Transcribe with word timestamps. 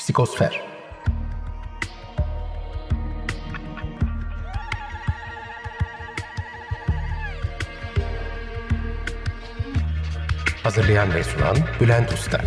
Psikosfer 0.00 0.60
Hazırlayan 10.62 11.14
ve 11.14 11.24
sunan 11.24 11.56
Bülent 11.80 12.12
Usta 12.12 12.40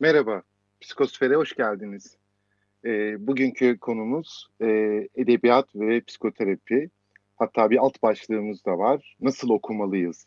Merhaba, 0.00 0.42
Psikosfer'e 0.80 1.34
hoş 1.34 1.54
geldiniz. 1.54 2.16
E, 2.86 3.26
bugünkü 3.26 3.78
konumuz 3.78 4.46
e, 4.60 4.66
edebiyat 5.14 5.68
ve 5.74 6.00
psikoterapi. 6.00 6.90
Hatta 7.36 7.70
bir 7.70 7.76
alt 7.76 8.02
başlığımız 8.02 8.64
da 8.64 8.78
var. 8.78 9.16
Nasıl 9.20 9.50
okumalıyız? 9.50 10.26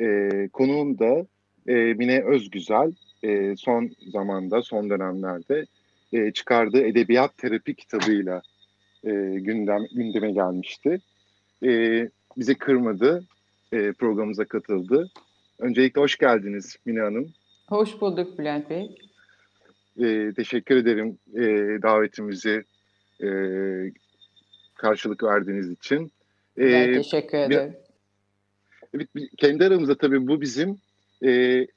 E, 0.00 0.28
konuğum 0.52 0.98
da 0.98 1.26
e, 1.66 1.74
Mine 1.74 2.24
Özgüzel. 2.24 2.92
E, 3.22 3.56
son 3.56 3.90
zamanda, 4.12 4.62
son 4.62 4.90
dönemlerde 4.90 5.66
e, 6.12 6.32
çıkardığı 6.32 6.86
edebiyat 6.86 7.38
terapi 7.38 7.74
kitabıyla 7.74 8.42
e, 9.04 9.10
gündem 9.34 9.86
gündeme 9.94 10.32
gelmişti. 10.32 10.98
E, 11.64 11.70
bizi 12.36 12.54
kırmadı, 12.54 13.24
e, 13.72 13.92
programımıza 13.92 14.44
katıldı. 14.44 15.10
Öncelikle 15.58 16.00
hoş 16.00 16.18
geldiniz 16.18 16.76
Mine 16.86 17.00
Hanım. 17.00 17.32
Hoş 17.68 18.00
bulduk 18.00 18.38
Bülent 18.38 18.70
Bey. 18.70 19.05
E, 20.00 20.32
teşekkür 20.36 20.76
ederim 20.76 21.18
e, 21.34 21.42
davetimizi 21.82 22.64
e, 23.22 23.28
karşılık 24.74 25.22
verdiğiniz 25.22 25.70
için. 25.70 26.12
E, 26.58 26.72
ben 26.72 26.92
teşekkür 26.92 27.38
ederim. 27.38 27.74
Evet, 28.94 29.08
kendi 29.36 29.64
aramızda 29.64 29.98
tabii 29.98 30.26
bu 30.26 30.40
bizim 30.40 30.78
e, 31.22 31.30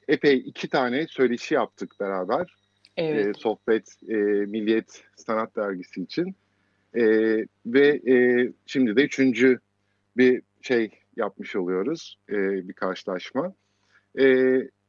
epey 0.08 0.36
iki 0.36 0.68
tane 0.68 1.06
söyleşi 1.06 1.54
yaptık 1.54 1.94
beraber. 2.00 2.54
Evet. 2.96 3.26
E, 3.26 3.32
sohbet 3.34 3.96
e, 4.08 4.14
Milliyet 4.46 5.04
Sanat 5.16 5.56
Dergisi 5.56 6.02
için. 6.02 6.34
E, 6.94 7.04
ve 7.66 8.00
e, 8.12 8.48
şimdi 8.66 8.96
de 8.96 9.04
üçüncü 9.04 9.58
bir 10.16 10.42
şey 10.60 10.90
yapmış 11.16 11.56
oluyoruz, 11.56 12.18
e, 12.28 12.68
bir 12.68 12.72
karşılaşma. 12.72 13.54
E, 14.20 14.24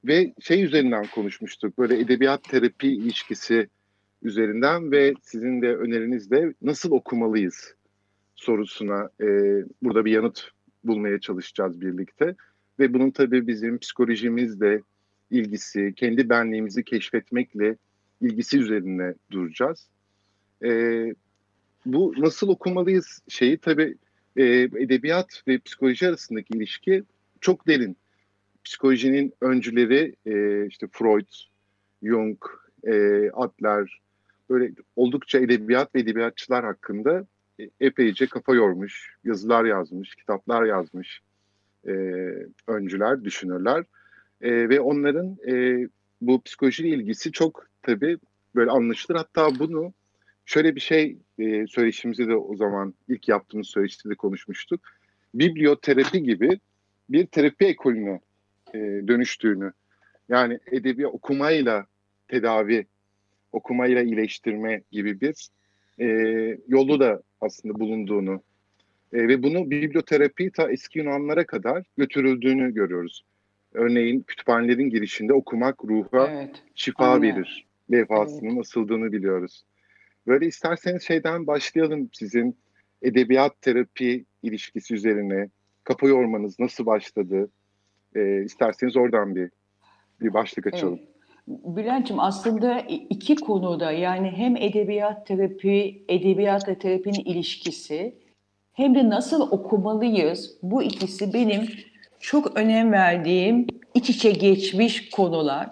ve 0.05 0.33
şey 0.39 0.63
üzerinden 0.63 1.05
konuşmuştuk, 1.07 1.77
böyle 1.77 1.99
edebiyat 1.99 2.43
terapi 2.43 2.87
ilişkisi 2.87 3.67
üzerinden 4.23 4.91
ve 4.91 5.13
sizin 5.21 5.61
de 5.61 5.75
önerinizle 5.75 6.53
nasıl 6.61 6.91
okumalıyız 6.91 7.75
sorusuna 8.35 9.09
e, 9.21 9.25
burada 9.81 10.05
bir 10.05 10.11
yanıt 10.11 10.49
bulmaya 10.83 11.19
çalışacağız 11.19 11.81
birlikte. 11.81 12.35
Ve 12.79 12.93
bunun 12.93 13.11
tabii 13.11 13.47
bizim 13.47 13.79
psikolojimizle 13.79 14.81
ilgisi, 15.31 15.93
kendi 15.95 16.29
benliğimizi 16.29 16.83
keşfetmekle 16.83 17.75
ilgisi 18.21 18.59
üzerine 18.59 19.13
duracağız. 19.31 19.87
E, 20.63 20.69
bu 21.85 22.13
nasıl 22.17 22.47
okumalıyız 22.47 23.19
şeyi 23.27 23.57
tabii 23.57 23.95
e, 24.37 24.45
edebiyat 24.61 25.43
ve 25.47 25.59
psikoloji 25.59 26.07
arasındaki 26.07 26.53
ilişki 26.57 27.03
çok 27.41 27.67
derin 27.67 27.97
psikolojinin 28.63 29.33
öncüleri 29.41 30.15
e, 30.25 30.65
işte 30.67 30.87
Freud, 30.91 31.27
Jung, 32.03 32.37
e, 32.83 33.29
Adler 33.33 34.01
böyle 34.49 34.71
oldukça 34.95 35.39
edebiyat 35.39 35.95
ve 35.95 35.99
edebiyatçılar 35.99 36.65
hakkında 36.65 37.25
e, 37.59 37.69
epeyce 37.79 38.27
kafa 38.27 38.55
yormuş, 38.55 39.15
yazılar 39.23 39.65
yazmış, 39.65 40.15
kitaplar 40.15 40.63
yazmış 40.63 41.21
e, 41.87 41.91
öncüler, 42.67 43.23
düşünürler. 43.23 43.85
E, 44.41 44.69
ve 44.69 44.79
onların 44.79 45.37
e, 45.47 45.87
bu 46.21 46.41
psikolojiyle 46.41 46.89
ilgisi 46.89 47.31
çok 47.31 47.67
tabii 47.81 48.17
böyle 48.55 48.71
anlaşılır. 48.71 49.17
Hatta 49.17 49.59
bunu 49.59 49.93
şöyle 50.45 50.75
bir 50.75 50.81
şey 50.81 51.17
e, 51.39 51.67
söyleşimizi 51.67 52.27
de 52.27 52.35
o 52.35 52.55
zaman 52.55 52.93
ilk 53.07 53.27
yaptığımız 53.27 53.67
söyleşide 53.67 54.09
de 54.09 54.15
konuşmuştuk. 54.15 54.81
Biblioterapi 55.33 56.23
gibi 56.23 56.59
bir 57.09 57.25
terapi 57.25 57.65
ekolüne 57.65 58.21
e, 58.73 58.77
dönüştüğünü 59.07 59.71
yani 60.29 60.59
edebi 60.71 61.07
okumayla 61.07 61.85
tedavi, 62.27 62.85
okumayla 63.51 64.01
iyileştirme 64.01 64.81
gibi 64.91 65.21
bir 65.21 65.47
e, 65.99 66.07
yolu 66.67 66.99
da 66.99 67.21
aslında 67.41 67.79
bulunduğunu 67.79 68.41
e, 69.13 69.27
ve 69.27 69.43
bunu 69.43 69.71
biblioterapi 69.71 70.51
ta 70.51 70.71
eski 70.71 70.99
Yunanlara 70.99 71.45
kadar 71.45 71.85
götürüldüğünü 71.97 72.73
görüyoruz. 72.73 73.25
Örneğin 73.73 74.21
kütüphanelerin 74.21 74.89
girişinde 74.89 75.33
okumak 75.33 75.85
ruha 75.85 76.31
evet. 76.31 76.63
şifa 76.75 77.11
Aynen. 77.11 77.21
verir 77.21 77.67
levhasının 77.91 78.49
evet. 78.49 78.59
asıldığını 78.59 79.11
biliyoruz. 79.11 79.63
Böyle 80.27 80.45
isterseniz 80.45 81.03
şeyden 81.03 81.47
başlayalım 81.47 82.09
sizin 82.13 82.57
edebiyat 83.01 83.61
terapi 83.61 84.25
ilişkisi 84.43 84.93
üzerine. 84.93 85.49
Kapı 85.83 86.07
yormanız 86.07 86.59
nasıl 86.59 86.85
başladı? 86.85 87.49
E, 88.15 88.43
isterseniz 88.43 88.97
oradan 88.97 89.35
bir 89.35 89.49
bir 90.21 90.33
başlık 90.33 90.67
açalım. 90.67 90.99
Evet. 90.99 91.11
Bülent'ciğim 91.47 92.19
aslında 92.19 92.79
iki 93.09 93.35
konuda 93.35 93.91
yani 93.91 94.33
hem 94.35 94.55
edebiyat 94.55 95.27
terapi, 95.27 96.03
edebiyatla 96.09 96.75
terapinin 96.75 97.25
ilişkisi 97.25 98.15
hem 98.73 98.95
de 98.95 99.09
nasıl 99.09 99.51
okumalıyız 99.51 100.57
bu 100.63 100.83
ikisi 100.83 101.33
benim 101.33 101.69
çok 102.19 102.57
önem 102.57 102.91
verdiğim 102.91 103.67
iç 103.93 104.09
içe 104.09 104.31
geçmiş 104.31 105.09
konular. 105.09 105.69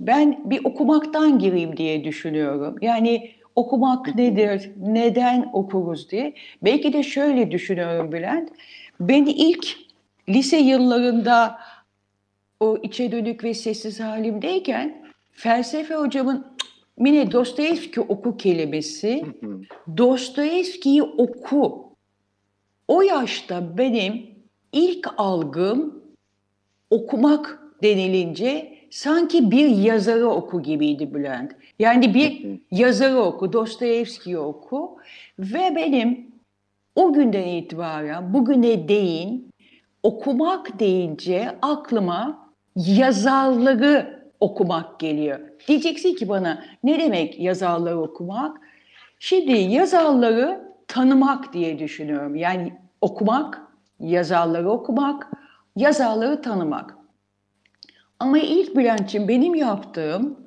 Ben 0.00 0.50
bir 0.50 0.64
okumaktan 0.64 1.38
gireyim 1.38 1.76
diye 1.76 2.04
düşünüyorum. 2.04 2.76
Yani 2.80 3.30
okumak 3.56 4.14
nedir, 4.14 4.70
neden 4.76 5.50
okuruz 5.52 6.10
diye. 6.10 6.34
Belki 6.62 6.92
de 6.92 7.02
şöyle 7.02 7.50
düşünüyorum 7.50 8.12
Bülent. 8.12 8.48
Beni 9.00 9.32
ilk 9.32 9.89
lise 10.30 10.56
yıllarında 10.56 11.58
o 12.60 12.78
içe 12.82 13.12
dönük 13.12 13.44
ve 13.44 13.54
sessiz 13.54 14.00
halimdeyken 14.00 15.12
felsefe 15.32 15.94
hocamın 15.94 16.46
Mine 16.98 17.32
Dostoyevski 17.32 18.00
oku 18.00 18.36
kelimesi 18.36 19.24
Dostoyevski'yi 19.96 21.02
oku. 21.02 21.92
O 22.88 23.02
yaşta 23.02 23.78
benim 23.78 24.30
ilk 24.72 25.08
algım 25.16 26.04
okumak 26.90 27.62
denilince 27.82 28.78
sanki 28.90 29.50
bir 29.50 29.68
yazarı 29.68 30.28
oku 30.28 30.62
gibiydi 30.62 31.14
Bülent. 31.14 31.52
Yani 31.78 32.14
bir 32.14 32.60
yazarı 32.70 33.18
oku, 33.18 33.52
Dostoyevski'yi 33.52 34.38
oku 34.38 34.98
ve 35.38 35.76
benim 35.76 36.30
o 36.94 37.12
günden 37.12 37.48
itibaren 37.48 38.34
bugüne 38.34 38.88
değin 38.88 39.49
okumak 40.02 40.78
deyince 40.78 41.58
aklıma 41.62 42.48
yazarları 42.76 44.20
okumak 44.40 45.00
geliyor. 45.00 45.40
Diyeceksin 45.68 46.14
ki 46.14 46.28
bana 46.28 46.64
ne 46.84 46.98
demek 46.98 47.40
yazarları 47.40 48.00
okumak? 48.00 48.60
Şimdi 49.18 49.52
yazarları 49.52 50.74
tanımak 50.88 51.52
diye 51.52 51.78
düşünüyorum. 51.78 52.36
Yani 52.36 52.74
okumak, 53.00 53.62
yazarları 54.00 54.70
okumak, 54.70 55.30
yazarları 55.76 56.42
tanımak. 56.42 56.96
Ama 58.18 58.38
ilk 58.38 58.76
Bülent'ciğim 58.76 59.28
benim 59.28 59.54
yaptığım 59.54 60.38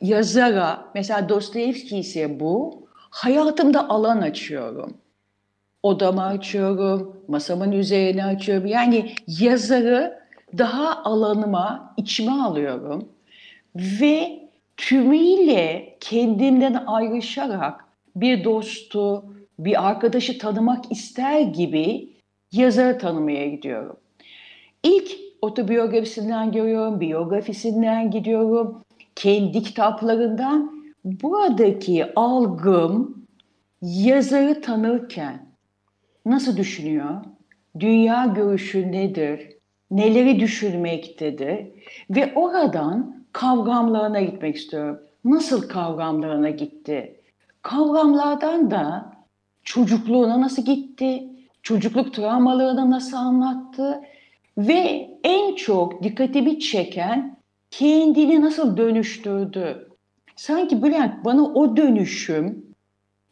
yazara, 0.00 0.84
mesela 0.94 1.28
Dostoyevski 1.28 1.98
ise 1.98 2.40
bu, 2.40 2.86
hayatımda 2.94 3.88
alan 3.88 4.20
açıyorum 4.20 4.96
odamı 5.82 6.24
açıyorum, 6.24 7.16
masamın 7.28 7.72
üzerine 7.72 8.24
açıyorum. 8.24 8.66
Yani 8.66 9.14
yazarı 9.26 10.18
daha 10.58 11.04
alanıma, 11.04 11.94
içime 11.96 12.32
alıyorum 12.32 13.08
ve 13.76 14.48
tümüyle 14.76 15.96
kendimden 16.00 16.82
ayrışarak 16.86 17.84
bir 18.16 18.44
dostu, 18.44 19.24
bir 19.58 19.88
arkadaşı 19.88 20.38
tanımak 20.38 20.92
ister 20.92 21.40
gibi 21.40 22.08
yazarı 22.52 22.98
tanımaya 22.98 23.48
gidiyorum. 23.48 23.96
İlk 24.82 25.10
otobiyografisinden 25.42 26.52
görüyorum, 26.52 27.00
biyografisinden 27.00 28.10
gidiyorum, 28.10 28.84
kendi 29.14 29.62
kitaplarından. 29.62 30.78
Buradaki 31.04 32.06
algım 32.16 33.26
yazarı 33.82 34.60
tanırken 34.60 35.47
nasıl 36.26 36.56
düşünüyor? 36.56 37.14
Dünya 37.80 38.26
görüşü 38.26 38.92
nedir? 38.92 39.48
Neleri 39.90 40.40
düşünmektedir? 40.40 41.66
Ve 42.10 42.32
oradan 42.34 43.24
kavramlarına 43.32 44.20
gitmek 44.20 44.56
istiyorum. 44.56 44.98
Nasıl 45.24 45.68
kavramlarına 45.68 46.50
gitti? 46.50 47.20
Kavramlardan 47.62 48.70
da 48.70 49.12
çocukluğuna 49.64 50.40
nasıl 50.40 50.64
gitti, 50.64 51.28
çocukluk 51.62 52.14
travmalarını 52.14 52.90
nasıl 52.90 53.16
anlattı 53.16 54.00
ve 54.58 55.10
en 55.24 55.54
çok 55.54 56.02
dikkatimi 56.02 56.60
çeken 56.60 57.38
kendini 57.70 58.40
nasıl 58.40 58.76
dönüştürdü. 58.76 59.88
Sanki 60.36 60.82
Bülent 60.82 61.24
bana 61.24 61.42
o 61.42 61.76
dönüşüm 61.76 62.66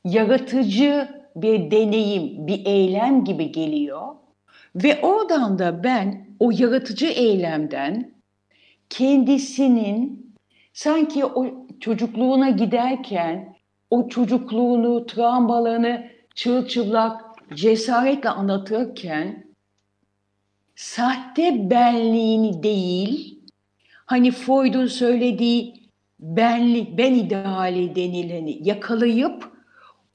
yaratıcı 0.05 1.09
bir 1.37 1.71
deneyim, 1.71 2.47
bir 2.47 2.67
eylem 2.67 3.25
gibi 3.25 3.53
geliyor. 3.53 4.15
Ve 4.75 5.01
oradan 5.03 5.59
da 5.59 5.85
ben 5.85 6.27
o 6.41 6.51
yaratıcı 6.51 7.07
eylemden 7.07 8.15
kendisinin 8.91 10.35
sanki 10.73 11.25
o 11.25 11.67
çocukluğuna 11.81 12.51
giderken 12.51 13.57
o 13.91 14.09
çocukluğunu, 14.09 15.07
travmalarını 15.07 16.07
çırçıplak 16.35 17.23
cesaretle 17.55 18.29
anlatırken 18.29 19.47
sahte 20.77 21.71
benliğini 21.71 22.63
değil, 22.63 23.41
hani 24.07 24.31
Freud'un 24.31 24.87
söylediği 24.87 25.75
benlik, 26.21 26.99
ben 26.99 27.15
ideali 27.15 27.95
denileni 27.97 28.69
yakalayıp 28.69 29.53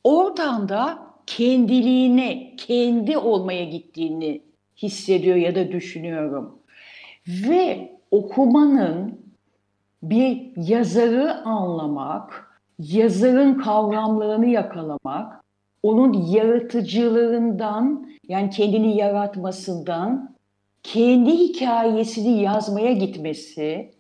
oradan 0.04 0.70
da 0.70 1.11
kendiliğine, 1.28 2.56
kendi 2.56 3.18
olmaya 3.18 3.64
gittiğini 3.64 4.42
hissediyor 4.78 5.36
ya 5.36 5.56
da 5.56 5.72
düşünüyorum. 5.72 6.60
Ve 7.28 7.92
okumanın 8.12 9.22
bir 10.04 10.52
yazarı 10.56 11.42
anlamak, 11.46 12.58
yazarın 12.80 13.54
kavramlarını 13.54 14.48
yakalamak, 14.48 15.42
onun 15.84 16.14
yaratıcılığından 16.14 18.10
yani 18.28 18.50
kendini 18.50 18.98
yaratmasından 18.98 20.36
kendi 20.84 21.32
hikayesini 21.32 22.42
yazmaya 22.42 22.94
gitmesi 22.94 23.92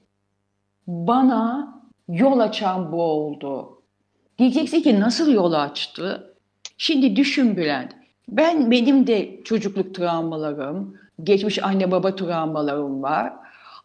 bana 0.87 1.73
yol 2.07 2.39
açan 2.39 2.91
bu 2.91 3.01
oldu. 3.01 3.81
Diyeceksin 4.37 4.81
ki 4.81 4.99
nasıl 4.99 5.31
yol 5.31 5.53
açtı? 5.53 6.30
Şimdi 6.83 7.15
düşün 7.15 7.57
Bülent. 7.57 7.91
Ben 8.29 8.71
benim 8.71 9.07
de 9.07 9.43
çocukluk 9.43 9.95
travmalarım, 9.95 10.97
geçmiş 11.23 11.63
anne 11.63 11.91
baba 11.91 12.15
travmalarım 12.15 13.03
var. 13.03 13.33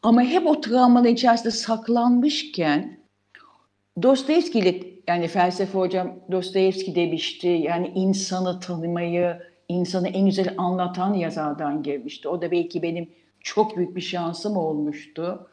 Ama 0.03 0.23
hep 0.23 0.47
o 0.47 0.61
travmalar 0.61 1.09
içerisinde 1.09 1.51
saklanmışken 1.51 2.99
Dostoyevski 4.03 4.59
ile 4.59 4.81
yani 5.09 5.29
felsefe 5.29 5.79
hocam 5.79 6.13
Dostoyevski 6.31 6.95
demişti. 6.95 7.49
Yani 7.49 7.93
insanı 7.95 8.61
tanımayı, 8.61 9.43
insanı 9.69 10.09
en 10.09 10.27
güzel 10.27 10.55
anlatan 10.59 11.15
yazardan 11.15 11.83
gelmişti. 11.83 12.29
O 12.29 12.43
da 12.43 12.51
belki 12.51 12.83
benim 12.83 13.11
çok 13.41 13.77
büyük 13.77 13.97
bir 13.97 14.01
şansım 14.01 14.57
olmuştu. 14.57 15.49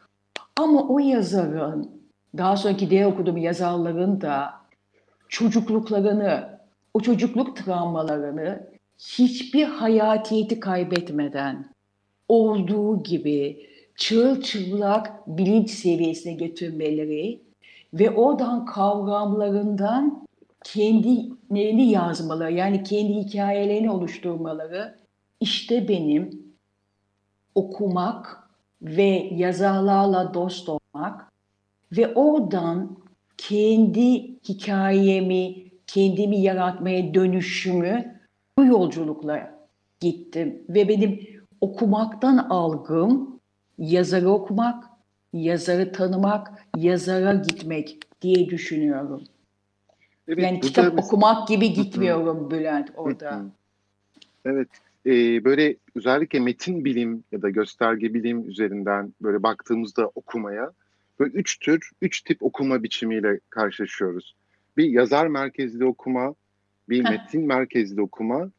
Ama 0.56 0.88
o 0.88 0.98
yazarın, 0.98 1.90
daha 2.36 2.56
sonraki 2.56 2.90
diğer 2.90 3.04
okuduğum 3.06 3.36
yazarların 3.36 4.20
da 4.20 4.54
çocukluklarını, 5.28 6.53
o 6.94 7.00
çocukluk 7.00 7.56
travmalarını 7.56 8.70
hiçbir 8.98 9.64
hayatiyeti 9.64 10.60
kaybetmeden 10.60 11.74
olduğu 12.28 13.02
gibi 13.02 13.66
çırılçıplak 13.96 15.26
bilinç 15.26 15.70
seviyesine 15.70 16.32
getirmeleri 16.32 17.40
ve 17.94 18.10
oradan 18.10 18.64
kavramlarından 18.64 20.26
kendilerini 20.64 21.90
yazmaları 21.90 22.52
yani 22.52 22.82
kendi 22.82 23.14
hikayelerini 23.14 23.90
oluşturmaları 23.90 24.98
işte 25.40 25.88
benim 25.88 26.44
okumak 27.54 28.48
ve 28.82 29.30
yazarlarla 29.34 30.34
dost 30.34 30.68
olmak 30.68 31.32
ve 31.92 32.14
oradan 32.14 32.96
kendi 33.36 34.38
hikayemi, 34.48 35.63
kendimi 35.86 36.40
yaratmaya 36.40 37.14
dönüşümü 37.14 38.20
bu 38.58 38.64
yolculukla 38.64 39.66
gittim 40.00 40.62
ve 40.68 40.88
benim 40.88 41.20
okumaktan 41.60 42.38
algım 42.38 43.40
yazarı 43.78 44.30
okumak, 44.30 44.84
yazarı 45.32 45.92
tanımak, 45.92 46.66
yazara 46.76 47.34
gitmek 47.34 47.98
diye 48.22 48.48
düşünüyorum. 48.48 49.24
Evet, 50.28 50.44
yani 50.44 50.60
kitap 50.60 50.96
biz... 50.96 51.04
okumak 51.04 51.48
gibi 51.48 51.72
gitmiyorum 51.72 52.50
Bülent 52.50 52.90
orada. 52.96 53.44
Evet, 54.44 54.68
e, 55.06 55.44
böyle 55.44 55.76
özellikle 55.94 56.40
metin 56.40 56.84
bilim 56.84 57.24
ya 57.32 57.42
da 57.42 57.50
gösterge 57.50 58.14
bilim 58.14 58.48
üzerinden 58.48 59.14
böyle 59.22 59.42
baktığımızda 59.42 60.10
okumaya 60.14 60.72
böyle 61.20 61.32
üç 61.32 61.58
tür, 61.58 61.90
üç 62.02 62.22
tip 62.22 62.42
okuma 62.42 62.82
biçimiyle 62.82 63.40
karşılaşıyoruz. 63.50 64.34
Bir 64.76 64.84
yazar 64.84 65.26
merkezli 65.26 65.84
okuma, 65.84 66.34
bir 66.88 67.02
metin 67.02 67.46
merkezli 67.46 68.02
okuma, 68.02 68.50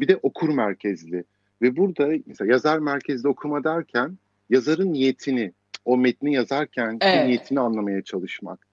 bir 0.00 0.08
de 0.08 0.16
okur 0.16 0.48
merkezli. 0.48 1.24
Ve 1.62 1.76
burada 1.76 2.12
mesela 2.26 2.52
yazar 2.52 2.78
merkezli 2.78 3.28
okuma 3.28 3.64
derken 3.64 4.18
yazarın 4.50 4.92
niyetini, 4.92 5.52
o 5.84 5.96
metni 5.96 6.34
yazarken 6.34 6.98
evet. 7.00 7.26
niyetini 7.26 7.60
anlamaya 7.60 8.02
çalışmak. 8.02 8.66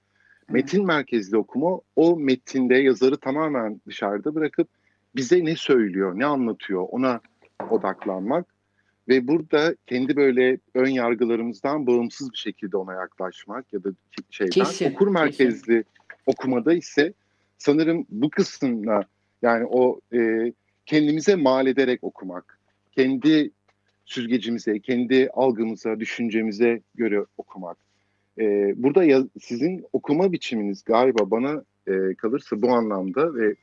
Metin 0.49 0.85
merkezli 0.85 1.37
okuma 1.37 1.79
o 1.95 2.19
metinde 2.19 2.75
yazarı 2.75 3.17
tamamen 3.17 3.81
dışarıda 3.87 4.35
bırakıp 4.35 4.67
bize 5.15 5.45
ne 5.45 5.55
söylüyor, 5.55 6.19
ne 6.19 6.25
anlatıyor 6.25 6.87
ona 6.91 7.21
odaklanmak 7.69 8.45
ve 9.07 9.27
burada 9.27 9.75
kendi 9.85 10.15
böyle 10.15 10.57
ön 10.73 10.89
yargılarımızdan 10.89 11.87
bağımsız 11.87 12.31
bir 12.31 12.37
şekilde 12.37 12.77
ona 12.77 12.93
yaklaşmak 12.93 13.73
ya 13.73 13.83
da 13.83 13.89
şeyden 14.29 14.51
kesin, 14.51 14.91
okur 14.91 15.07
merkezli 15.07 15.83
kesin. 15.83 15.85
Okumada 16.29 16.73
ise 16.73 17.13
sanırım 17.57 18.05
bu 18.09 18.29
kısımda 18.29 19.05
yani 19.41 19.65
o 19.65 19.99
e, 20.13 20.53
kendimize 20.85 21.35
mal 21.35 21.67
ederek 21.67 22.03
okumak, 22.03 22.59
kendi 22.91 23.51
süzgecimize, 24.05 24.79
kendi 24.79 25.29
algımıza, 25.33 25.99
düşüncemize 25.99 26.81
göre 26.95 27.25
okumak. 27.37 27.77
Ee, 28.39 28.73
burada 28.75 29.03
ya, 29.03 29.23
sizin 29.41 29.85
okuma 29.93 30.31
biçiminiz 30.31 30.83
galiba 30.83 31.31
bana 31.31 31.63
e, 31.87 32.15
kalırsa 32.15 32.61
bu 32.61 32.69
anlamda 32.69 33.35
ve 33.35 33.55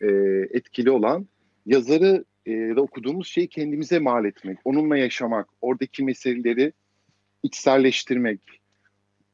e, 0.00 0.08
etkili 0.50 0.90
olan 0.90 1.26
yazarı 1.66 2.24
e, 2.46 2.52
da 2.52 2.82
okuduğumuz 2.82 3.28
şeyi 3.28 3.48
kendimize 3.48 3.98
mal 3.98 4.24
etmek, 4.24 4.58
onunla 4.64 4.96
yaşamak, 4.96 5.48
oradaki 5.60 6.04
meseleleri 6.04 6.72
içselleştirmek. 7.42 8.40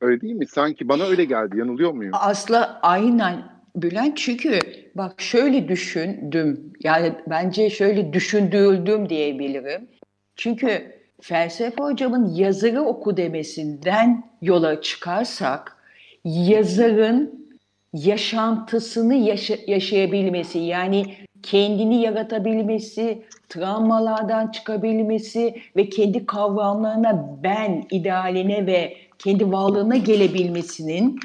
Öyle 0.00 0.20
değil 0.20 0.34
mi? 0.34 0.46
Sanki 0.46 0.88
bana 0.88 1.04
öyle 1.04 1.24
geldi. 1.24 1.58
Yanılıyor 1.58 1.92
muyum? 1.92 2.12
Asla 2.14 2.78
aynen 2.82 3.42
Bülent 3.76 4.16
çünkü 4.16 4.58
bak 4.94 5.20
şöyle 5.20 5.68
düşündüm. 5.68 6.72
Yani 6.84 7.12
bence 7.26 7.70
şöyle 7.70 8.12
düşündürdüm 8.12 9.08
diyebilirim. 9.08 9.88
Çünkü 10.36 11.00
felsefe 11.20 11.82
hocamın 11.82 12.34
yazarı 12.34 12.82
oku 12.82 13.16
demesinden 13.16 14.30
yola 14.42 14.80
çıkarsak 14.80 15.76
yazarın 16.24 17.50
yaşantısını 17.92 19.14
yaşa 19.14 19.54
yaşayabilmesi 19.66 20.58
yani 20.58 21.16
kendini 21.42 22.02
yaratabilmesi, 22.02 23.22
travmalardan 23.48 24.50
çıkabilmesi 24.50 25.62
ve 25.76 25.88
kendi 25.88 26.26
kavramlarına 26.26 27.38
ben 27.42 27.86
idealine 27.90 28.66
ve 28.66 28.96
kendi 29.18 29.52
varlığına 29.52 29.96
gelebilmesinin 29.96 31.20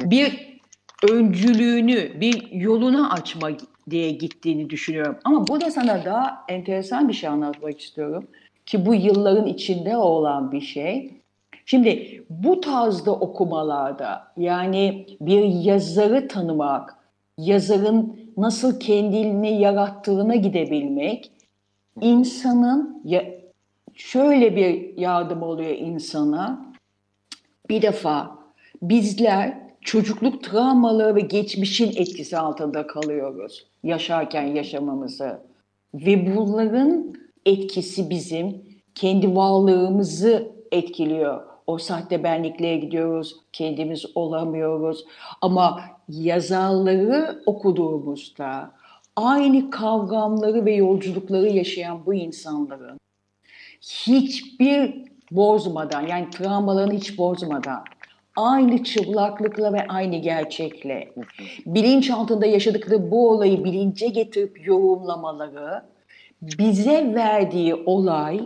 bir 0.00 0.50
öncülüğünü, 1.12 2.20
bir 2.20 2.52
yolunu 2.52 3.12
açma 3.12 3.50
diye 3.90 4.10
gittiğini 4.10 4.70
düşünüyorum. 4.70 5.16
Ama 5.24 5.48
burada 5.48 5.70
sana 5.70 6.04
daha 6.04 6.44
enteresan 6.48 7.08
bir 7.08 7.14
şey 7.14 7.28
anlatmak 7.28 7.80
istiyorum 7.80 8.26
ki 8.66 8.86
bu 8.86 8.94
yılların 8.94 9.46
içinde 9.46 9.96
olan 9.96 10.52
bir 10.52 10.60
şey. 10.60 11.20
Şimdi 11.66 12.22
bu 12.30 12.60
tarzda 12.60 13.12
okumalarda 13.12 14.32
yani 14.36 15.06
bir 15.20 15.44
yazarı 15.44 16.28
tanımak, 16.28 16.96
yazarın 17.38 18.19
nasıl 18.36 18.80
kendini 18.80 19.60
yarattığına 19.60 20.34
gidebilmek 20.34 21.32
insanın 22.00 23.02
ya, 23.04 23.24
şöyle 23.94 24.56
bir 24.56 24.98
yardım 24.98 25.42
oluyor 25.42 25.70
insana. 25.70 26.72
Bir 27.68 27.82
defa 27.82 28.38
bizler 28.82 29.58
çocukluk 29.80 30.44
travmaları 30.44 31.14
ve 31.14 31.20
geçmişin 31.20 31.88
etkisi 31.88 32.38
altında 32.38 32.86
kalıyoruz 32.86 33.66
yaşarken 33.82 34.42
yaşamamızı. 34.42 35.40
Ve 35.94 36.36
bunların 36.36 37.14
etkisi 37.46 38.10
bizim 38.10 38.62
kendi 38.94 39.36
varlığımızı 39.36 40.52
etkiliyor. 40.72 41.42
O 41.66 41.78
sahte 41.78 42.24
benlikliğe 42.24 42.76
gidiyoruz, 42.76 43.36
kendimiz 43.52 44.04
olamıyoruz. 44.14 45.04
Ama 45.40 45.80
yazarları 46.10 47.42
okuduğumuzda, 47.46 48.72
aynı 49.16 49.70
kavgamları 49.70 50.64
ve 50.64 50.74
yolculukları 50.74 51.48
yaşayan 51.48 52.06
bu 52.06 52.14
insanların 52.14 52.98
hiçbir 53.82 55.04
bozmadan 55.30 56.06
yani 56.06 56.30
travmalarını 56.30 56.92
hiç 56.92 57.18
bozmadan 57.18 57.84
aynı 58.36 58.84
çıplaklıkla 58.84 59.72
ve 59.72 59.86
aynı 59.88 60.16
gerçekle 60.16 61.12
bilinç 61.66 62.10
altında 62.10 62.46
yaşadıkları 62.46 63.10
bu 63.10 63.30
olayı 63.30 63.64
bilince 63.64 64.08
getirip 64.08 64.66
yorumlamaları 64.66 65.82
bize 66.42 67.14
verdiği 67.14 67.74
olay 67.74 68.40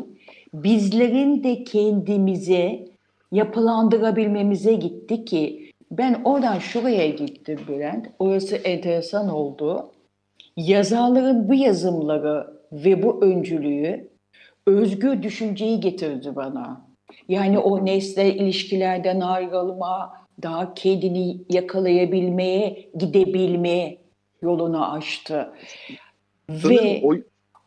bizlerin 0.54 1.44
de 1.44 1.64
kendimize 1.64 2.88
yapılandırabilmemize 3.32 4.72
gitti 4.72 5.24
ki 5.24 5.63
ben 5.90 6.22
oradan 6.24 6.58
şuraya 6.58 7.08
gittim 7.08 7.60
Bülent. 7.68 8.06
Orası 8.18 8.56
enteresan 8.56 9.28
oldu. 9.28 9.92
Yazarların 10.56 11.48
bu 11.48 11.54
yazımları 11.54 12.46
ve 12.72 13.02
bu 13.02 13.24
öncülüğü 13.24 14.08
özgür 14.66 15.22
düşünceyi 15.22 15.80
getirdi 15.80 16.36
bana. 16.36 16.86
Yani 17.28 17.58
o 17.58 17.86
nesne 17.86 18.34
ilişkilerden 18.34 19.20
ayrılma, 19.20 20.12
daha 20.42 20.74
kendini 20.74 21.40
yakalayabilmeye, 21.50 22.90
gidebilmeye 22.98 23.98
yolunu 24.42 24.92
açtı. 24.92 25.52
Sanırım 26.48 26.84
Ve 26.84 27.00
o, 27.02 27.14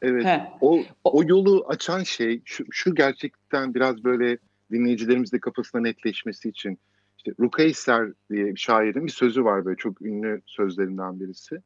evet, 0.02 0.26
o, 0.62 0.80
o 1.04 1.24
yolu 1.24 1.66
açan 1.68 2.04
şey 2.04 2.42
şu, 2.46 2.66
şu 2.72 2.96
gerçekten 2.96 3.74
biraz 3.74 4.04
böyle 4.04 4.38
dinleyicilerimizde 4.72 5.40
kafasına 5.40 5.82
netleşmesi 5.82 6.50
için 6.50 6.80
işte 7.28 7.44
Rukeyser 7.44 8.10
diye 8.32 8.46
bir 8.46 8.60
şairin 8.60 9.06
bir 9.06 9.12
sözü 9.12 9.44
var 9.44 9.66
böyle 9.66 9.78
çok 9.78 10.02
ünlü 10.02 10.42
sözlerinden 10.46 11.20
birisi. 11.20 11.62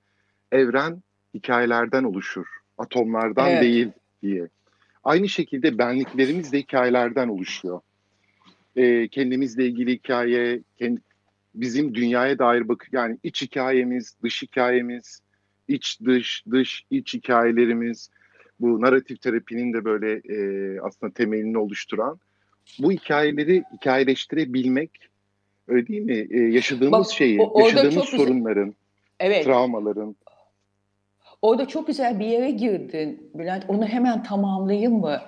Evren 0.52 1.04
hikayelerden 1.34 2.04
oluşur, 2.04 2.46
atomlardan 2.78 3.50
evet. 3.50 3.62
değil 3.62 3.92
diye. 4.22 4.48
Aynı 5.04 5.30
şekilde 5.30 5.78
benliklerimiz 5.78 6.52
de 6.52 6.60
hikayelerden 6.60 7.28
oluşuyor. 7.28 7.82
E, 8.76 9.08
kendimizle 9.08 9.66
ilgili 9.66 9.94
hikaye, 9.94 10.62
kendi, 10.78 11.02
bizim 11.56 11.96
dünyaya 11.96 12.40
dair 12.40 12.68
bak 12.68 12.88
yani 12.92 13.18
iç 13.24 13.42
hikayemiz, 13.42 14.16
dış 14.24 14.42
hikayemiz, 14.42 15.22
iç 15.68 16.00
dış, 16.06 16.44
dış 16.52 16.86
iç 16.92 17.14
hikayelerimiz, 17.14 18.10
bu 18.60 18.82
narratif 18.82 19.22
terapinin 19.22 19.74
de 19.74 19.86
böyle 19.86 20.14
e, 20.14 20.80
aslında 20.80 21.14
temelini 21.14 21.58
oluşturan 21.58 22.20
bu 22.80 22.92
hikayeleri 22.92 23.64
hikayeleştirebilmek 23.74 25.11
öyle 25.72 25.88
değil 25.88 26.02
mi? 26.02 26.28
E, 26.32 26.40
yaşadığımız 26.40 27.08
Bak, 27.08 27.14
şeyi, 27.14 27.42
o, 27.42 27.60
yaşadığımız 27.60 28.06
sorunların, 28.06 28.66
güzel. 28.66 28.76
evet. 29.20 29.46
travmaların, 29.46 30.16
Orada 31.42 31.68
çok 31.68 31.88
güzel 31.88 32.20
bir 32.20 32.26
yere 32.26 32.52
girdin 32.52 33.32
Bülent. 33.36 33.64
Onu 33.68 33.86
hemen 33.86 34.24
tamamlayayım 34.24 35.00
mı? 35.00 35.22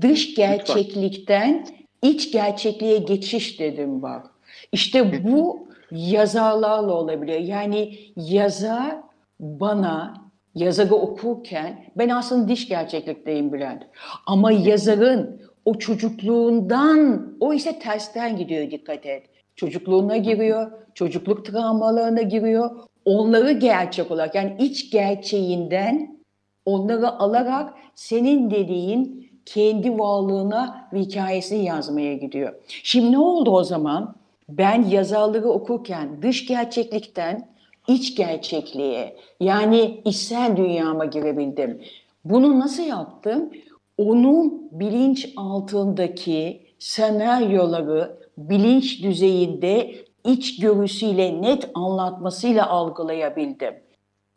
Dış 0.00 0.34
gerçeklikten 0.34 1.66
iç 2.02 2.32
gerçekliğe 2.32 2.98
geçiş 2.98 3.60
dedim 3.60 4.02
bak. 4.02 4.30
İşte 4.72 5.24
bu 5.24 5.68
yazarlarla 5.90 6.92
olabiliyor. 6.92 7.38
Yani 7.38 7.98
yazar 8.16 8.96
bana 9.40 10.14
yazarı 10.54 10.94
okurken 10.94 11.84
ben 11.96 12.08
aslında 12.08 12.48
diş 12.48 12.68
gerçeklikteyim 12.68 13.52
Bülent. 13.52 13.82
Ama 14.26 14.52
yazarın 14.52 15.40
o 15.64 15.78
çocukluğundan 15.78 17.32
o 17.40 17.54
ise 17.54 17.78
tersten 17.78 18.36
gidiyor 18.36 18.70
dikkat 18.70 19.06
et. 19.06 19.26
Çocukluğuna 19.60 20.16
giriyor, 20.16 20.70
çocukluk 20.94 21.44
travmalarına 21.44 22.22
giriyor 22.22 22.70
onları 23.04 23.52
gerçek 23.52 24.10
olarak 24.10 24.34
yani 24.34 24.56
iç 24.58 24.90
gerçeğinden 24.90 26.18
onları 26.64 27.10
alarak 27.10 27.74
senin 27.94 28.50
dediğin 28.50 29.30
kendi 29.46 29.98
varlığına 29.98 30.88
ve 30.92 31.00
hikayesini 31.00 31.64
yazmaya 31.64 32.14
gidiyor. 32.14 32.54
Şimdi 32.82 33.12
ne 33.12 33.18
oldu 33.18 33.50
o 33.50 33.64
zaman? 33.64 34.14
Ben 34.48 34.82
yazarları 34.82 35.48
okurken 35.48 36.22
dış 36.22 36.46
gerçeklikten 36.46 37.48
iç 37.88 38.16
gerçekliğe 38.16 39.16
yani 39.40 40.00
içsel 40.04 40.56
dünyama 40.56 41.04
girebildim. 41.04 41.80
Bunu 42.24 42.60
nasıl 42.60 42.82
yaptım? 42.82 43.50
Onun 43.98 44.68
bilinç 44.72 45.28
altındaki 45.36 46.62
senaryoları 46.78 48.19
bilinç 48.38 49.02
düzeyinde 49.02 49.94
iç 50.24 50.60
görüsüyle 50.60 51.42
net 51.42 51.70
anlatmasıyla 51.74 52.68
algılayabildim. 52.68 53.74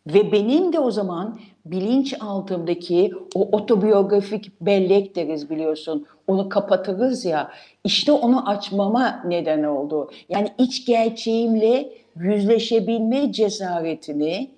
Ve 0.08 0.32
benim 0.32 0.74
de 0.74 0.80
o 0.80 0.92
zaman 0.92 1.40
bilinç 1.66 2.14
altımdaki 2.20 3.12
o 3.36 3.50
otobiyografik 3.52 4.62
bellek 4.62 5.16
deriz 5.16 5.50
biliyorsun. 5.50 6.06
Onu 6.28 6.50
kapatırız 6.50 7.26
ya. 7.26 7.52
İşte 7.84 8.12
onu 8.12 8.50
açmama 8.50 9.24
neden 9.28 9.64
oldu. 9.64 10.12
Yani 10.30 10.50
iç 10.58 10.86
gerçeğimle 10.86 11.90
yüzleşebilme 12.16 13.32
cesaretini 13.32 14.50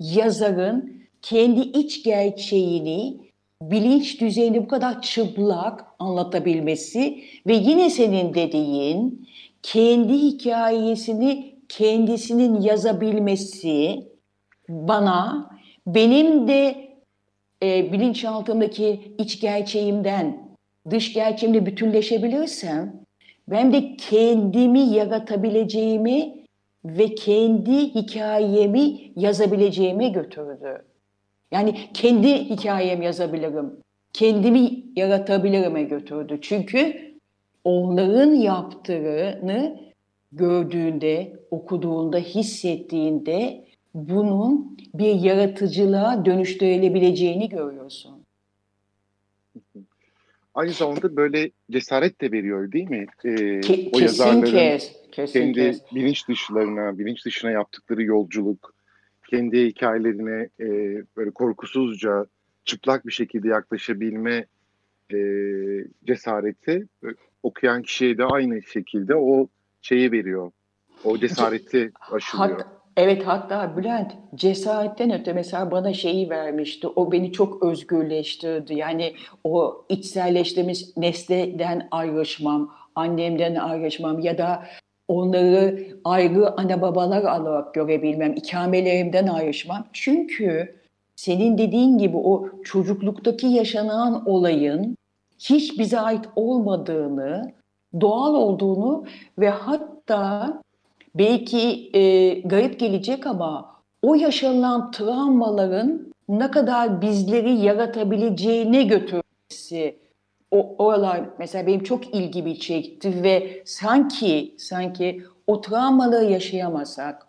yazarın 0.00 1.00
kendi 1.22 1.60
iç 1.60 2.04
gerçeğini 2.04 3.29
bilinç 3.62 4.20
düzeyinde 4.20 4.62
bu 4.62 4.68
kadar 4.68 5.02
çıplak 5.02 5.86
anlatabilmesi 5.98 7.24
ve 7.46 7.54
yine 7.54 7.90
senin 7.90 8.34
dediğin 8.34 9.28
kendi 9.62 10.12
hikayesini 10.12 11.54
kendisinin 11.68 12.60
yazabilmesi 12.60 14.04
bana 14.68 15.50
benim 15.86 16.48
de 16.48 16.90
e, 17.62 17.92
bilinçaltımdaki 17.92 19.14
iç 19.18 19.40
gerçeğimden 19.40 20.56
dış 20.90 21.12
gerçeğimle 21.12 21.66
bütünleşebilirsem 21.66 23.00
ben 23.48 23.72
de 23.72 23.96
kendimi 23.96 24.80
yaratabileceğimi 24.80 26.34
ve 26.84 27.14
kendi 27.14 27.94
hikayemi 27.94 29.12
yazabileceğime 29.16 30.08
götürdü. 30.08 30.84
Yani 31.52 31.90
kendi 31.94 32.28
hikayemi 32.34 33.04
yazabilirim, 33.04 33.72
kendimi 34.12 34.84
yaratabilirime 34.96 35.82
götürdü. 35.82 36.38
Çünkü 36.42 37.10
onların 37.64 38.32
yaptığını 38.32 39.80
gördüğünde, 40.32 41.40
okuduğunda, 41.50 42.18
hissettiğinde 42.18 43.64
bunun 43.94 44.78
bir 44.94 45.14
yaratıcılığa 45.14 46.24
dönüştürülebileceğini 46.24 47.48
görüyorsun. 47.48 48.24
Aynı 50.54 50.72
zamanda 50.72 51.16
böyle 51.16 51.50
cesaret 51.70 52.20
de 52.20 52.32
veriyor 52.32 52.72
değil 52.72 52.90
mi? 52.90 53.06
Ee, 53.24 53.28
Ke- 53.28 53.88
o 53.88 53.90
kesin 53.90 54.04
yazarların 54.04 54.52
kes, 54.52 54.92
kesin 55.12 55.32
kendi 55.40 55.54
kes. 55.54 55.82
bilinç 55.94 56.28
dışlarına, 56.28 56.98
bilinç 56.98 57.24
dışına 57.26 57.50
yaptıkları 57.50 58.02
yolculuk, 58.02 58.74
kendi 59.30 59.66
hikayelerine 59.66 60.48
e, 60.60 60.66
böyle 61.16 61.30
korkusuzca, 61.30 62.26
çıplak 62.64 63.06
bir 63.06 63.12
şekilde 63.12 63.48
yaklaşabilme 63.48 64.46
e, 65.14 65.18
cesareti 66.06 66.86
okuyan 67.42 67.82
kişiye 67.82 68.18
de 68.18 68.24
aynı 68.24 68.62
şekilde 68.62 69.14
o 69.16 69.48
şeyi 69.82 70.12
veriyor. 70.12 70.50
O 71.04 71.18
cesareti 71.18 71.92
aşılıyor. 72.12 72.58
Hat, 72.58 72.66
evet 72.96 73.22
hatta 73.26 73.76
Bülent 73.76 74.12
cesaretten 74.34 75.20
öte 75.20 75.32
mesela 75.32 75.70
bana 75.70 75.92
şeyi 75.92 76.30
vermişti. 76.30 76.86
O 76.86 77.12
beni 77.12 77.32
çok 77.32 77.62
özgürleştirdi. 77.62 78.74
Yani 78.74 79.14
o 79.44 79.84
içselleştiğimiz 79.88 80.96
nesneden 80.96 81.88
ayrışmam, 81.90 82.74
annemden 82.94 83.54
ayrışmam 83.54 84.18
ya 84.18 84.38
da 84.38 84.66
onları 85.10 85.86
ayrı 86.04 86.60
ana 86.60 86.82
babalar 86.82 87.40
olarak 87.40 87.74
görebilmem, 87.74 88.32
ikamelerimden 88.32 89.26
ayrışmam. 89.26 89.86
Çünkü 89.92 90.76
senin 91.16 91.58
dediğin 91.58 91.98
gibi 91.98 92.16
o 92.16 92.48
çocukluktaki 92.64 93.46
yaşanan 93.46 94.28
olayın 94.28 94.96
hiç 95.38 95.78
bize 95.78 96.00
ait 96.00 96.24
olmadığını, 96.36 97.52
doğal 98.00 98.34
olduğunu 98.34 99.04
ve 99.38 99.48
hatta 99.48 100.54
belki 101.14 101.90
e, 101.94 102.34
garip 102.40 102.80
gelecek 102.80 103.26
ama 103.26 103.70
o 104.02 104.14
yaşanan 104.14 104.90
travmaların 104.90 106.06
ne 106.28 106.50
kadar 106.50 107.02
bizleri 107.02 107.52
yaratabileceğine 107.52 108.82
götürmesi 108.82 109.96
o 110.50 110.74
oralar 110.78 111.20
mesela 111.38 111.66
benim 111.66 111.82
çok 111.82 112.14
ilgimi 112.14 112.58
çekti 112.58 113.22
ve 113.22 113.62
sanki 113.64 114.54
sanki 114.58 115.22
o 115.46 115.60
travmaları 115.60 116.24
yaşayamasak 116.24 117.26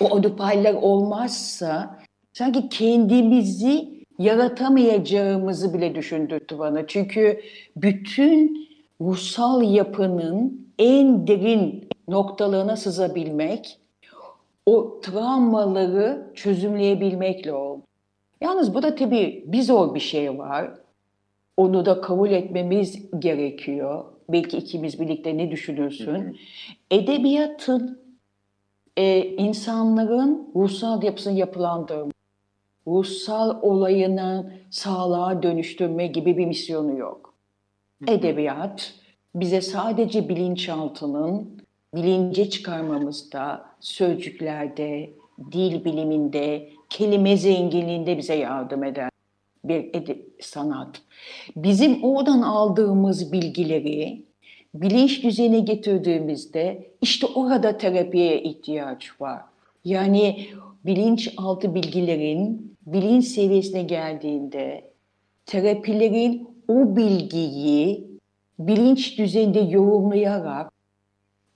o 0.00 0.04
odupaylar 0.04 0.74
olmazsa 0.74 1.98
sanki 2.32 2.68
kendimizi 2.68 4.04
yaratamayacağımızı 4.18 5.74
bile 5.74 5.94
düşündürttü 5.94 6.58
bana. 6.58 6.86
Çünkü 6.86 7.40
bütün 7.76 8.68
ruhsal 9.00 9.62
yapının 9.62 10.68
en 10.78 11.26
derin 11.26 11.88
noktalarına 12.08 12.76
sızabilmek, 12.76 13.78
o 14.66 15.00
travmaları 15.00 16.26
çözümleyebilmekle 16.34 17.52
oldu. 17.52 17.82
Yalnız 18.40 18.74
bu 18.74 18.82
da 18.82 18.94
tabii 18.94 19.44
bir 19.46 19.62
zor 19.62 19.94
bir 19.94 20.00
şey 20.00 20.38
var. 20.38 20.70
Onu 21.56 21.86
da 21.86 22.00
kabul 22.00 22.30
etmemiz 22.30 23.10
gerekiyor. 23.18 24.04
Belki 24.28 24.56
ikimiz 24.56 25.00
birlikte 25.00 25.36
ne 25.36 25.50
düşünürsün? 25.50 26.38
Edebiyatın 26.90 28.04
e, 28.96 29.26
insanların 29.26 30.50
ruhsal 30.56 31.02
yapısını 31.02 31.38
yapılandırma, 31.38 32.12
ruhsal 32.86 33.62
olayını 33.62 34.52
sağlığa 34.70 35.42
dönüştürme 35.42 36.06
gibi 36.06 36.36
bir 36.36 36.46
misyonu 36.46 36.98
yok. 36.98 37.34
Edebiyat 38.08 38.94
bize 39.34 39.60
sadece 39.60 40.28
bilinçaltının 40.28 41.62
bilince 41.94 42.50
çıkarmamızda, 42.50 43.66
sözcüklerde, 43.80 45.10
dil 45.52 45.84
biliminde, 45.84 46.68
kelime 46.90 47.36
zenginliğinde 47.36 48.18
bize 48.18 48.34
yardım 48.34 48.84
eder 48.84 49.13
bir 49.64 49.90
sanat. 50.40 51.02
Bizim 51.56 52.04
oradan 52.04 52.42
aldığımız 52.42 53.32
bilgileri 53.32 54.24
bilinç 54.74 55.24
düzeyine 55.24 55.60
getirdiğimizde 55.60 56.90
işte 57.02 57.26
orada 57.26 57.78
terapiye 57.78 58.42
ihtiyaç 58.42 59.20
var. 59.20 59.42
Yani 59.84 60.46
bilinçaltı 60.86 61.74
bilgilerin 61.74 62.76
bilinç 62.86 63.24
seviyesine 63.24 63.82
geldiğinde 63.82 64.90
terapilerin 65.46 66.48
o 66.68 66.96
bilgiyi 66.96 68.06
bilinç 68.58 69.18
düzeyinde 69.18 69.60
yorumlayarak 69.60 70.72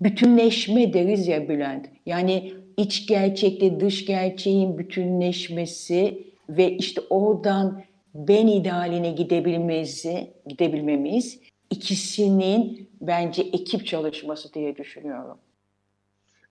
bütünleşme 0.00 0.92
deriz 0.92 1.28
ya 1.28 1.48
Bülent. 1.48 1.86
Yani 2.06 2.52
iç 2.76 3.06
gerçekle 3.06 3.80
dış 3.80 4.06
gerçeğin 4.06 4.78
bütünleşmesi 4.78 6.26
ve 6.48 6.76
işte 6.76 7.00
oradan 7.10 7.82
ben 8.18 8.46
idealine 8.46 9.10
gidebilmemizi, 9.10 10.34
gidebilmemiz 10.46 11.40
ikisinin 11.70 12.90
bence 13.00 13.42
ekip 13.42 13.86
çalışması 13.86 14.54
diye 14.54 14.76
düşünüyorum. 14.76 15.38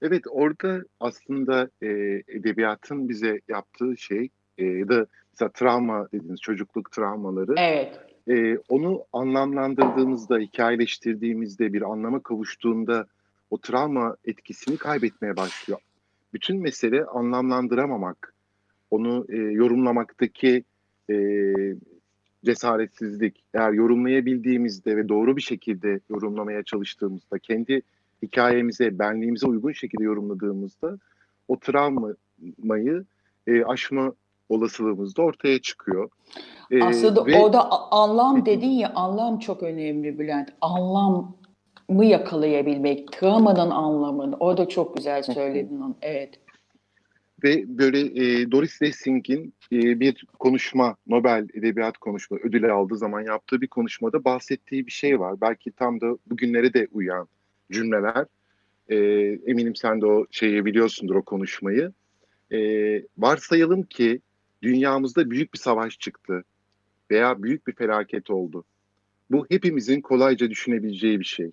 Evet 0.01 0.23
orada 0.29 0.83
aslında 0.99 1.69
e, 1.81 1.87
edebiyatın 2.27 3.09
bize 3.09 3.41
yaptığı 3.47 3.97
şey 3.97 4.29
e, 4.57 4.65
ya 4.65 4.89
da 4.89 5.05
mesela 5.33 5.51
travma 5.51 6.07
dediğiniz 6.13 6.41
çocukluk 6.41 6.91
travmaları. 6.91 7.55
Evet. 7.57 7.99
E, 8.27 8.57
onu 8.69 9.03
anlamlandırdığımızda, 9.13 10.39
hikayeleştirdiğimizde, 10.39 11.73
bir 11.73 11.81
anlama 11.81 12.23
kavuştuğunda 12.23 13.07
o 13.49 13.57
travma 13.57 14.15
etkisini 14.25 14.77
kaybetmeye 14.77 15.37
başlıyor. 15.37 15.79
Bütün 16.33 16.61
mesele 16.61 17.05
anlamlandıramamak, 17.05 18.33
onu 18.91 19.25
e, 19.29 19.37
yorumlamaktaki 19.37 20.63
e, 21.09 21.15
cesaretsizlik. 22.45 23.43
Eğer 23.53 23.71
yorumlayabildiğimizde 23.71 24.97
ve 24.97 25.09
doğru 25.09 25.37
bir 25.37 25.41
şekilde 25.41 25.99
yorumlamaya 26.09 26.63
çalıştığımızda, 26.63 27.39
kendi 27.39 27.81
hikayemize, 28.23 28.99
benliğimize 28.99 29.47
uygun 29.47 29.71
şekilde 29.71 30.03
yorumladığımızda 30.03 30.97
o 31.47 31.59
travmayı 31.59 33.05
e, 33.47 33.63
aşma 33.63 34.13
olasılığımız 34.49 35.17
da 35.17 35.21
ortaya 35.21 35.61
çıkıyor. 35.61 36.09
E, 36.71 36.83
Aslında 36.83 37.25
ve... 37.25 37.39
orada 37.39 37.71
anlam 37.91 38.45
dedin 38.45 38.69
ya, 38.69 38.91
anlam 38.95 39.39
çok 39.39 39.63
önemli 39.63 40.19
Bülent. 40.19 40.49
Anlam 40.61 41.35
mı 41.89 42.05
yakalayabilmek, 42.05 43.11
travmanın 43.11 43.71
anlamını. 43.71 44.35
O 44.39 44.57
da 44.57 44.69
çok 44.69 44.97
güzel 44.97 45.23
söyledin 45.23 45.81
onu. 45.81 45.95
Evet. 46.01 46.39
Ve 47.43 47.77
böyle 47.77 47.99
e, 47.99 48.51
Doris 48.51 48.81
Lessing'in 48.81 49.53
e, 49.71 49.99
bir 49.99 50.25
konuşma, 50.39 50.95
Nobel 51.07 51.47
Edebiyat 51.53 51.97
Konuşma 51.97 52.37
ödülü 52.37 52.71
aldığı 52.71 52.97
zaman 52.97 53.21
yaptığı 53.21 53.61
bir 53.61 53.67
konuşmada 53.67 54.23
bahsettiği 54.23 54.87
bir 54.87 54.91
şey 54.91 55.19
var. 55.19 55.41
Belki 55.41 55.71
tam 55.71 56.01
da 56.01 56.17
bugünlere 56.27 56.73
de 56.73 56.87
uyan 56.91 57.27
cümleler. 57.71 58.25
E, 58.89 58.97
eminim 59.51 59.75
sen 59.75 60.01
de 60.01 60.05
o 60.05 60.25
şeyi 60.31 60.65
biliyorsundur 60.65 61.15
o 61.15 61.21
konuşmayı. 61.21 61.91
E, 62.51 62.59
varsayalım 63.17 63.83
ki 63.83 64.21
dünyamızda 64.63 65.29
büyük 65.29 65.53
bir 65.53 65.59
savaş 65.59 65.99
çıktı 65.99 66.43
veya 67.11 67.43
büyük 67.43 67.67
bir 67.67 67.73
felaket 67.73 68.29
oldu. 68.29 68.63
Bu 69.31 69.45
hepimizin 69.49 70.01
kolayca 70.01 70.49
düşünebileceği 70.49 71.19
bir 71.19 71.25
şey 71.25 71.51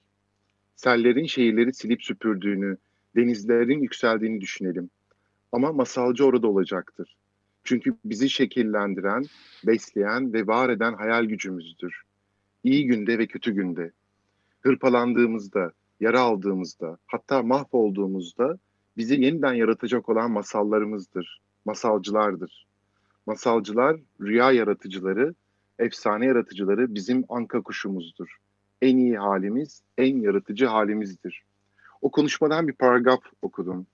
sellerin 0.76 1.26
şehirleri 1.26 1.74
silip 1.74 2.02
süpürdüğünü, 2.02 2.76
denizlerin 3.16 3.82
yükseldiğini 3.82 4.40
düşünelim. 4.40 4.90
Ama 5.54 5.72
masalcı 5.72 6.26
orada 6.26 6.48
olacaktır. 6.48 7.16
Çünkü 7.64 7.96
bizi 8.04 8.30
şekillendiren, 8.30 9.24
besleyen 9.66 10.32
ve 10.32 10.46
var 10.46 10.68
eden 10.68 10.94
hayal 10.94 11.24
gücümüzdür. 11.24 12.02
İyi 12.64 12.86
günde 12.86 13.18
ve 13.18 13.26
kötü 13.26 13.52
günde. 13.52 13.90
Hırpalandığımızda, 14.60 15.72
yara 16.00 16.20
aldığımızda, 16.20 16.98
hatta 17.06 17.42
mahvolduğumuzda 17.42 18.58
bizi 18.96 19.20
yeniden 19.20 19.54
yaratacak 19.54 20.08
olan 20.08 20.30
masallarımızdır, 20.30 21.40
masalcılardır. 21.64 22.66
Masalcılar, 23.26 24.00
rüya 24.20 24.52
yaratıcıları, 24.52 25.34
efsane 25.78 26.26
yaratıcıları 26.26 26.94
bizim 26.94 27.24
anka 27.28 27.62
kuşumuzdur 27.62 28.38
en 28.82 28.96
iyi 28.96 29.18
halimiz, 29.18 29.82
en 29.98 30.16
yaratıcı 30.16 30.66
halimizdir. 30.66 31.44
O 32.02 32.10
konuşmadan 32.10 32.68
bir 32.68 32.72
paragraf 32.72 33.20
okudum. 33.42 33.86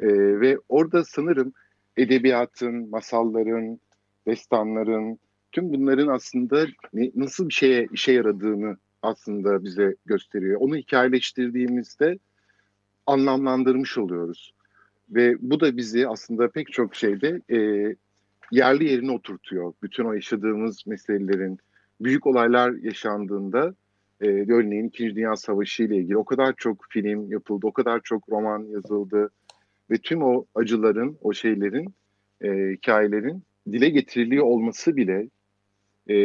Ee, 0.00 0.40
ve 0.40 0.58
orada 0.68 1.04
sanırım 1.04 1.52
edebiyatın, 1.96 2.90
masalların, 2.90 3.80
destanların, 4.26 5.18
tüm 5.52 5.72
bunların 5.72 6.08
aslında 6.08 6.66
ne, 6.92 7.10
nasıl 7.14 7.48
bir 7.48 7.54
şeye 7.54 7.88
işe 7.92 8.12
yaradığını 8.12 8.76
aslında 9.02 9.64
bize 9.64 9.94
gösteriyor. 10.06 10.60
Onu 10.60 10.76
hikayeleştirdiğimizde 10.76 12.18
anlamlandırmış 13.06 13.98
oluyoruz. 13.98 14.54
Ve 15.10 15.36
bu 15.40 15.60
da 15.60 15.76
bizi 15.76 16.08
aslında 16.08 16.48
pek 16.48 16.72
çok 16.72 16.94
şeyde 16.94 17.40
e, 17.50 17.58
yerli 18.50 18.84
yerine 18.84 19.10
oturtuyor. 19.10 19.72
Bütün 19.82 20.04
o 20.04 20.12
yaşadığımız 20.12 20.86
meselelerin, 20.86 21.58
büyük 22.00 22.26
olaylar 22.26 22.72
yaşandığında 22.72 23.74
e, 24.20 24.26
örneğin 24.28 24.88
İkinci 24.88 25.16
Dünya 25.16 25.36
Savaşı 25.36 25.82
ile 25.82 25.96
ilgili 25.96 26.16
o 26.16 26.24
kadar 26.24 26.54
çok 26.56 26.86
film 26.88 27.32
yapıldı, 27.32 27.66
o 27.66 27.72
kadar 27.72 28.00
çok 28.04 28.28
roman 28.28 28.64
yazıldı 28.64 29.30
ve 29.90 29.98
tüm 29.98 30.22
o 30.22 30.44
acıların, 30.54 31.18
o 31.22 31.32
şeylerin, 31.32 31.94
e, 32.40 32.48
hikayelerin 32.48 33.42
dile 33.72 33.88
getiriliyor 33.88 34.44
olması 34.44 34.96
bile 34.96 35.28
e, 36.10 36.16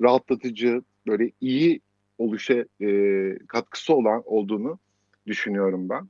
rahatlatıcı, 0.00 0.82
böyle 1.06 1.30
iyi 1.40 1.80
oluşa 2.18 2.64
e, 2.80 3.38
katkısı 3.48 3.94
olan 3.94 4.22
olduğunu 4.26 4.78
düşünüyorum 5.26 5.88
ben. 5.88 6.08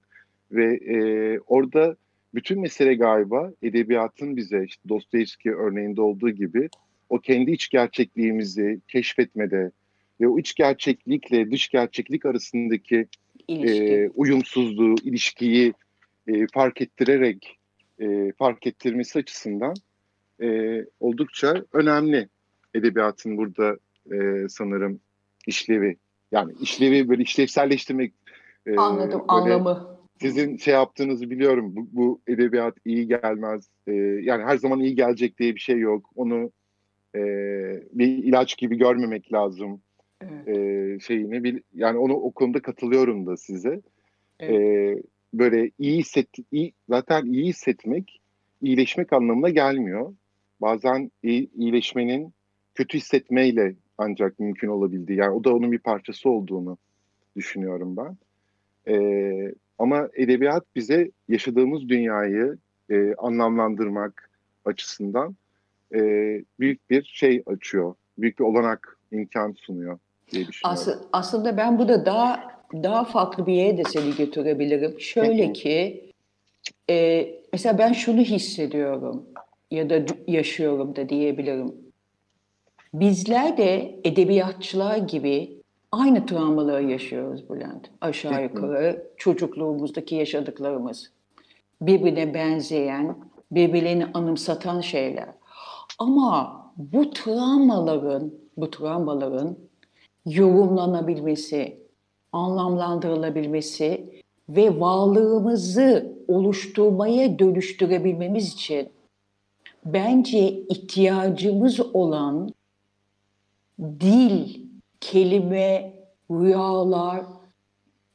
Ve 0.53 0.75
e, 0.75 0.99
orada 1.39 1.97
bütün 2.35 2.61
mesele 2.61 2.95
galiba 2.95 3.53
edebiyatın 3.63 4.37
bize 4.37 4.65
işte 4.65 4.89
Dostoyevski 4.89 5.55
örneğinde 5.55 6.01
olduğu 6.01 6.31
gibi 6.31 6.69
o 7.09 7.19
kendi 7.19 7.51
iç 7.51 7.69
gerçekliğimizi 7.69 8.81
keşfetmede, 8.89 9.71
ve 10.21 10.29
o 10.29 10.39
iç 10.39 10.55
gerçeklikle 10.55 11.51
dış 11.51 11.69
gerçeklik 11.69 12.27
arasındaki 12.27 13.07
e, 13.49 14.09
uyumsuzluğu, 14.09 14.95
ilişkiyi 15.03 15.75
e, 16.29 16.47
fark 16.55 16.81
ettirerek 16.81 17.59
e, 18.01 18.33
fark 18.33 18.67
ettirmesi 18.67 19.19
açısından 19.19 19.75
e, 20.43 20.79
oldukça 21.01 21.65
önemli 21.73 22.29
edebiyatın 22.75 23.37
burada 23.37 23.77
e, 24.13 24.49
sanırım 24.49 25.01
işlevi. 25.47 25.97
Yani 26.33 26.53
işlevi 26.61 27.09
böyle 27.09 27.23
işlevselleştirmek. 27.23 28.13
E, 28.67 28.77
Anladım 28.77 29.25
anlamı. 29.29 29.99
Sizin 30.21 30.57
şey 30.57 30.75
yaptığınızı 30.75 31.31
biliyorum. 31.31 31.77
Bu, 31.77 31.89
bu 31.93 32.21
edebiyat 32.27 32.75
iyi 32.85 33.09
gelmez. 33.09 33.69
E, 33.87 33.93
yani 34.23 34.45
her 34.45 34.57
zaman 34.57 34.81
iyi 34.81 34.95
gelecek 34.95 35.39
diye 35.39 35.55
bir 35.55 35.61
şey 35.61 35.79
yok. 35.79 36.11
Onu 36.17 36.51
e, 37.15 37.21
bir 37.93 38.07
ilaç 38.07 38.57
gibi 38.59 38.79
görmemek 38.79 39.33
lazım 39.33 39.81
evet. 40.23 40.49
e, 40.49 41.01
şeyini 41.01 41.45
bil, 41.45 41.61
yani 41.75 41.99
onu 41.99 42.15
o 42.15 42.31
konuda 42.31 42.63
katılıyorum 42.63 43.27
da 43.27 43.37
size. 43.37 43.81
Evet. 44.41 44.99
E, 44.99 45.03
böyle 45.35 45.71
iyi 45.79 45.99
hisset 45.99 46.29
iyi, 46.53 46.73
zaten 46.89 47.27
iyi 47.27 47.47
hissetmek 47.47 48.21
iyileşmek 48.63 49.13
anlamına 49.13 49.49
gelmiyor. 49.49 50.15
Bazen 50.61 51.11
iyi, 51.23 51.51
iyileşmenin 51.55 52.33
kötü 52.75 52.99
hissetmeyle 52.99 53.75
ancak 53.99 54.39
mümkün 54.39 54.69
olabildiği 54.69 55.19
yani 55.19 55.31
o 55.31 55.45
da 55.45 55.55
onun 55.55 55.73
bir 55.73 55.79
parçası 55.79 56.31
olduğunu 56.31 56.79
düşünüyorum 57.37 57.97
ben. 57.97 58.17
E, 58.95 59.55
ama 59.79 60.09
edebiyat 60.15 60.65
bize 60.77 61.11
yaşadığımız 61.29 61.89
dünyayı 61.89 62.59
e, 62.91 63.15
anlamlandırmak 63.15 64.31
açısından 64.65 65.37
e, 65.95 66.01
büyük 66.61 66.91
bir 66.91 67.05
şey 67.15 67.43
açıyor. 67.47 67.95
Büyük 68.19 68.39
bir 68.39 68.45
olanak, 68.45 68.99
imkan 69.13 69.53
sunuyor 69.53 69.99
diye 70.33 70.47
düşünüyorum. 70.47 70.83
As 70.83 70.89
aslında 71.13 71.57
ben 71.57 71.79
burada 71.79 72.07
daha 72.07 72.58
daha 72.73 73.05
farklı 73.05 73.47
bir 73.47 73.53
yere 73.53 73.77
de 73.77 73.83
seni 73.85 74.17
götürebilirim. 74.17 75.01
Şöyle 75.01 75.53
ki 75.53 76.05
e, 76.91 77.29
mesela 77.53 77.79
ben 77.79 77.93
şunu 77.93 78.21
hissediyorum 78.21 79.27
ya 79.71 79.91
da 79.91 80.05
yaşıyorum 80.27 80.97
da 80.97 81.09
diyebilirim. 81.09 81.75
Bizler 82.95 83.57
de 83.57 84.01
edebiyatçılar 84.05 84.97
gibi 84.97 85.63
aynı 85.93 86.27
travmaları 86.27 86.85
yaşıyoruz 86.85 87.51
Bülent. 87.51 87.91
Aşağı 88.01 88.43
yukarı 88.43 89.07
çocukluğumuzdaki 89.17 90.15
yaşadıklarımız. 90.15 91.13
Birbirine 91.81 92.35
benzeyen, 92.35 93.17
birbirlerini 93.53 94.07
anımsatan 94.15 94.81
şeyler. 94.81 95.29
Ama 95.99 96.65
bu 96.77 97.11
travmaların, 97.11 98.33
bu 98.57 98.71
travmaların 98.71 99.57
yorumlanabilmesi, 100.27 101.79
anlamlandırılabilmesi 102.39 104.23
ve 104.49 104.81
varlığımızı 104.81 106.13
oluşturmaya 106.29 107.39
dönüştürebilmemiz 107.39 108.53
için 108.53 108.89
bence 109.85 110.49
ihtiyacımız 110.49 111.81
olan 111.81 112.53
dil, 113.81 114.61
kelime, 115.01 115.93
rüyalar 116.31 117.25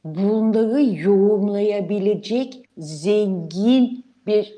bunları 0.03 0.83
yorumlayabilecek 0.83 2.65
zengin 2.77 4.05
bir 4.27 4.55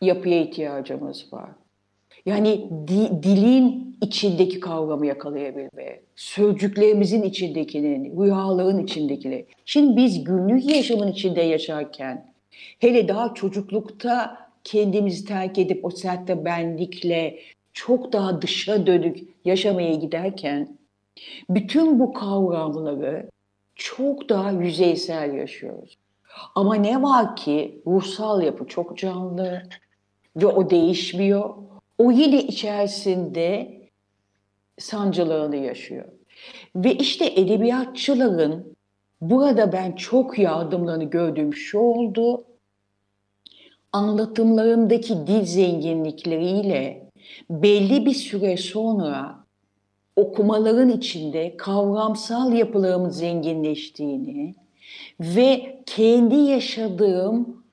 yapıya 0.00 0.40
ihtiyacımız 0.42 1.32
var. 1.32 1.50
Yani 2.26 2.70
di, 2.88 3.22
dilin 3.22 3.96
içindeki 4.02 4.60
kavramı 4.60 5.06
yakalayabilme, 5.06 6.00
sözcüklerimizin 6.16 7.22
içindekinin, 7.22 8.22
rüyaların 8.22 8.84
içindekileri. 8.84 9.46
Şimdi 9.64 9.96
biz 9.96 10.24
günlük 10.24 10.76
yaşamın 10.76 11.08
içinde 11.08 11.42
yaşarken, 11.42 12.32
hele 12.78 13.08
daha 13.08 13.34
çocuklukta 13.34 14.38
kendimizi 14.64 15.24
terk 15.24 15.58
edip 15.58 15.84
o 15.84 15.90
sertte 15.90 16.44
benlikle 16.44 17.38
çok 17.72 18.12
daha 18.12 18.42
dışa 18.42 18.86
dönük 18.86 19.18
yaşamaya 19.44 19.94
giderken, 19.94 20.78
bütün 21.50 22.00
bu 22.00 22.12
kavramları 22.12 23.30
çok 23.74 24.28
daha 24.28 24.50
yüzeysel 24.50 25.34
yaşıyoruz. 25.34 25.98
Ama 26.54 26.74
ne 26.74 27.02
var 27.02 27.36
ki 27.36 27.82
ruhsal 27.86 28.42
yapı 28.42 28.66
çok 28.66 28.98
canlı 28.98 29.62
ve 30.36 30.46
o 30.46 30.70
değişmiyor. 30.70 31.54
O 31.98 32.10
yine 32.10 32.42
içerisinde 32.42 33.80
sancılığını 34.78 35.56
yaşıyor. 35.56 36.04
Ve 36.76 36.94
işte 36.94 37.26
edebiyatçıların 37.26 38.76
burada 39.20 39.72
ben 39.72 39.92
çok 39.92 40.38
yardımlarını 40.38 41.04
gördüğüm 41.04 41.54
şu 41.54 41.78
oldu. 41.78 42.44
Anlatımlarındaki 43.92 45.26
dil 45.26 45.44
zenginlikleriyle 45.44 47.10
belli 47.50 48.06
bir 48.06 48.14
süre 48.14 48.56
sonra 48.56 49.44
okumaların 50.16 50.88
içinde 50.88 51.56
kavramsal 51.56 52.52
yapılarımın 52.52 53.10
zenginleştiğini 53.10 54.54
ve 55.20 55.82
kendi 55.86 56.34
yaşadığım 56.34 57.64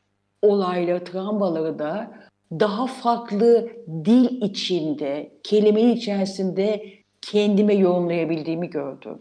olayları, 0.41 1.03
travmaları 1.03 1.79
da 1.79 2.11
daha 2.51 2.87
farklı 2.87 3.69
dil 4.05 4.41
içinde, 4.41 5.31
kelimenin 5.43 5.95
içerisinde 5.95 6.85
kendime 7.21 7.73
yorumlayabildiğimi 7.73 8.69
gördüm. 8.69 9.19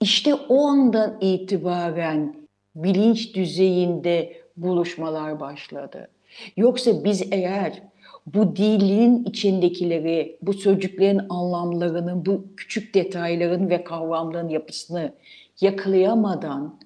İşte 0.00 0.34
o 0.34 0.66
andan 0.66 1.18
itibaren 1.20 2.36
bilinç 2.74 3.34
düzeyinde 3.34 4.36
buluşmalar 4.56 5.40
başladı. 5.40 6.10
Yoksa 6.56 7.04
biz 7.04 7.32
eğer 7.32 7.82
bu 8.26 8.56
dilin 8.56 9.24
içindekileri, 9.24 10.38
bu 10.42 10.52
sözcüklerin 10.52 11.20
anlamlarının, 11.28 12.26
bu 12.26 12.44
küçük 12.56 12.94
detayların 12.94 13.70
ve 13.70 13.84
kavramların 13.84 14.48
yapısını 14.48 15.12
yakalayamadan 15.60 16.80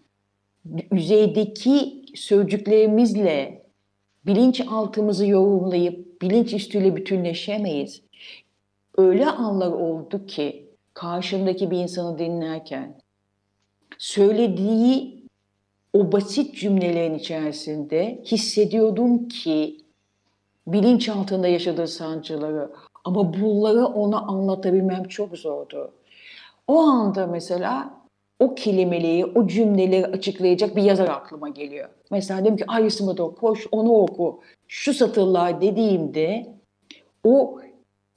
yüzeydeki 0.93 2.05
sözcüklerimizle 2.14 3.63
bilinçaltımızı 4.27 5.27
yorumlayıp 5.27 6.23
bilinç 6.23 6.55
üstüyle 6.55 6.97
bütünleşemeyiz. 6.97 8.03
Öyle 8.97 9.27
anlar 9.27 9.73
oldu 9.73 10.27
ki 10.27 10.71
karşımdaki 10.95 11.71
bir 11.71 11.79
insanı 11.79 12.19
dinlerken 12.19 12.99
söylediği 13.99 15.25
o 15.93 16.13
basit 16.13 16.57
cümlelerin 16.57 17.15
içerisinde 17.15 18.23
hissediyordum 18.25 19.29
ki 19.29 19.85
bilinç 20.67 21.09
altında 21.09 21.49
yaşadığı 21.49 21.89
sancıları 21.89 22.71
ama 23.05 23.35
bunları 23.35 23.87
ona 23.87 24.21
anlatabilmem 24.21 25.05
çok 25.05 25.39
zordu. 25.39 25.93
O 26.69 26.79
anda 26.79 27.27
mesela 27.27 28.04
o 28.38 28.55
kelimeleri, 28.55 29.25
o 29.25 29.47
cümleleri 29.47 30.07
açıklayacak 30.07 30.77
bir 30.77 30.83
yazar 30.83 31.09
aklıma 31.09 31.49
geliyor. 31.49 31.88
Mesela 32.11 32.40
dedim 32.40 32.57
ki 32.57 32.64
Iris 32.81 33.01
Murdoch 33.01 33.40
koş 33.40 33.66
onu 33.73 33.92
oku. 33.92 34.40
Şu 34.68 34.94
satırlar 34.94 35.61
dediğimde 35.61 36.47
o 37.25 37.61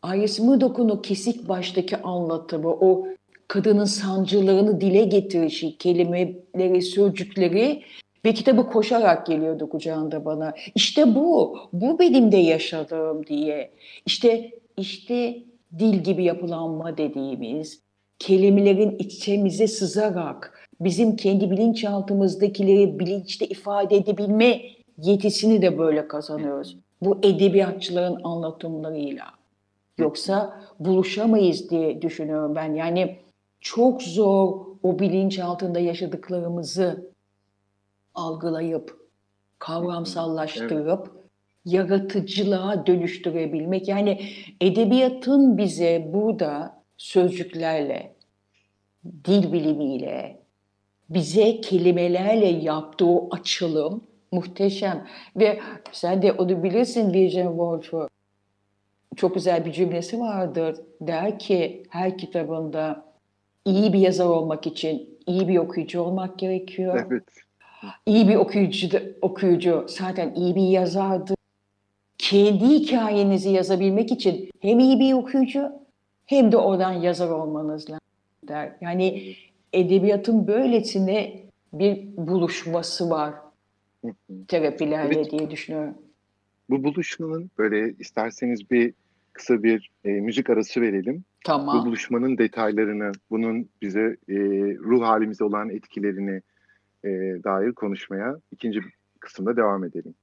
Iris 0.05 0.39
Murdoch'un 0.39 0.89
o 0.89 1.01
kesik 1.01 1.49
baştaki 1.49 1.97
anlatımı, 1.97 2.69
o 2.69 3.07
kadının 3.47 3.85
sancılarını 3.85 4.81
dile 4.81 5.03
getirişi, 5.03 5.77
kelimeleri, 5.77 6.81
sözcükleri 6.81 7.83
ve 8.25 8.33
kitabı 8.33 8.69
koşarak 8.69 9.27
geliyordu 9.27 9.69
kucağında 9.69 10.25
bana. 10.25 10.53
İşte 10.75 11.15
bu, 11.15 11.57
bu 11.73 11.99
benim 11.99 12.31
de 12.31 12.37
yaşadığım 12.37 13.25
diye. 13.25 13.71
İşte 14.05 14.51
işte 14.77 15.43
dil 15.79 15.93
gibi 15.93 16.23
yapılanma 16.23 16.97
dediğimiz, 16.97 17.81
kelimelerin 18.19 18.97
içimize 18.99 19.67
sızarak 19.67 20.69
bizim 20.79 21.15
kendi 21.15 21.51
bilinçaltımızdakileri 21.51 22.99
bilinçte 22.99 23.45
ifade 23.45 23.95
edebilme 23.95 24.61
yetisini 24.97 25.61
de 25.61 25.77
böyle 25.77 26.07
kazanıyoruz. 26.07 26.77
Bu 27.01 27.17
edebiyatçıların 27.23 28.23
anlatımlarıyla. 28.23 29.25
Yoksa 29.97 30.61
buluşamayız 30.79 31.69
diye 31.69 32.01
düşünüyorum 32.01 32.55
ben. 32.55 32.73
Yani 32.73 33.17
çok 33.61 34.03
zor 34.03 34.65
o 34.83 34.99
bilinç 34.99 35.39
altında 35.39 35.79
yaşadıklarımızı 35.79 37.11
algılayıp, 38.15 38.97
kavramsallaştırıp, 39.59 41.07
evet. 41.13 41.23
yaratıcılığa 41.65 42.85
dönüştürebilmek. 42.85 43.87
Yani 43.87 44.21
edebiyatın 44.61 45.57
bize 45.57 46.09
burada 46.13 46.76
sözcüklerle, 46.97 48.15
dil 49.25 49.53
bilimiyle, 49.53 50.39
bize 51.09 51.61
kelimelerle 51.61 52.47
yaptığı 52.47 53.19
açılım 53.31 54.03
muhteşem. 54.31 55.07
Ve 55.35 55.59
sen 55.91 56.21
de 56.21 56.31
onu 56.31 56.63
bilirsin 56.63 57.13
Virgin 57.13 57.47
Woolf'u. 57.47 58.07
Çok 59.15 59.35
güzel 59.35 59.65
bir 59.65 59.71
cümlesi 59.71 60.19
vardır. 60.19 60.75
Der 61.01 61.39
ki 61.39 61.83
her 61.89 62.17
kitabında 62.17 63.05
iyi 63.65 63.93
bir 63.93 63.99
yazar 63.99 64.25
olmak 64.25 64.67
için 64.67 65.19
iyi 65.27 65.47
bir 65.47 65.57
okuyucu 65.57 66.01
olmak 66.01 66.39
gerekiyor. 66.39 67.05
Evet. 67.11 67.23
İyi 68.05 68.27
bir 68.27 68.35
okuyucu, 68.35 68.89
okuyucu 69.21 69.85
zaten 69.89 70.33
iyi 70.33 70.55
bir 70.55 70.67
yazardı. 70.67 71.33
Kendi 72.17 72.65
hikayenizi 72.65 73.49
yazabilmek 73.49 74.11
için 74.11 74.49
hem 74.59 74.79
iyi 74.79 74.99
bir 74.99 75.13
okuyucu 75.13 75.71
hem 76.27 76.51
de 76.51 76.57
oradan 76.57 76.91
yazar 76.91 77.29
olmanız 77.29 77.89
lazım 77.89 78.07
der. 78.47 78.75
Yani 78.81 79.35
edebiyatın 79.73 80.47
böylesine 80.47 81.43
bir 81.73 82.17
buluşması 82.17 83.09
var 83.09 83.33
terapilerle 84.47 85.15
evet. 85.15 85.31
diye 85.31 85.51
düşünüyorum. 85.51 85.93
Bu 86.69 86.83
buluşmanın 86.83 87.51
böyle 87.57 87.93
isterseniz 87.99 88.71
bir 88.71 88.93
kısa 89.33 89.63
bir 89.63 89.91
e, 90.05 90.09
müzik 90.09 90.49
arası 90.49 90.81
verelim. 90.81 91.23
Tamam. 91.45 91.81
Bu 91.81 91.85
buluşmanın 91.85 92.37
detaylarını, 92.37 93.11
bunun 93.29 93.69
bize 93.81 94.17
e, 94.29 94.35
ruh 94.77 95.01
halimize 95.01 95.43
olan 95.43 95.69
etkilerini 95.69 96.41
e, 97.03 97.09
dair 97.43 97.73
konuşmaya 97.73 98.39
ikinci 98.51 98.81
kısımda 99.19 99.57
devam 99.57 99.83
edelim. 99.83 100.15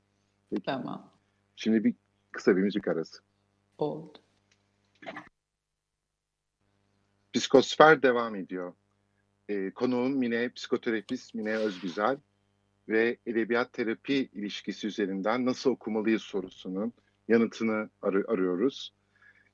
Peki. 0.50 0.62
Tamam. 0.62 1.10
Şimdi 1.56 1.84
bir 1.84 1.94
kısa 2.32 2.56
bir 2.56 2.62
müzik 2.62 2.88
arası. 2.88 3.18
Oldu. 3.78 4.18
Psikosfer 7.35 8.03
devam 8.03 8.37
ediyor. 8.37 8.75
E, 9.49 9.70
konuğum 9.70 10.18
Mine, 10.18 10.49
psikoterapist 10.53 11.35
Mine 11.35 11.57
Özgüzel 11.57 12.18
ve 12.88 13.18
edebiyat 13.27 13.73
terapi 13.73 14.14
ilişkisi 14.14 14.87
üzerinden 14.87 15.47
nasıl 15.47 15.70
okumalıyız 15.70 16.23
sorusunun 16.23 16.92
yanıtını 17.29 17.90
ar- 18.03 18.25
arıyoruz. 18.29 18.94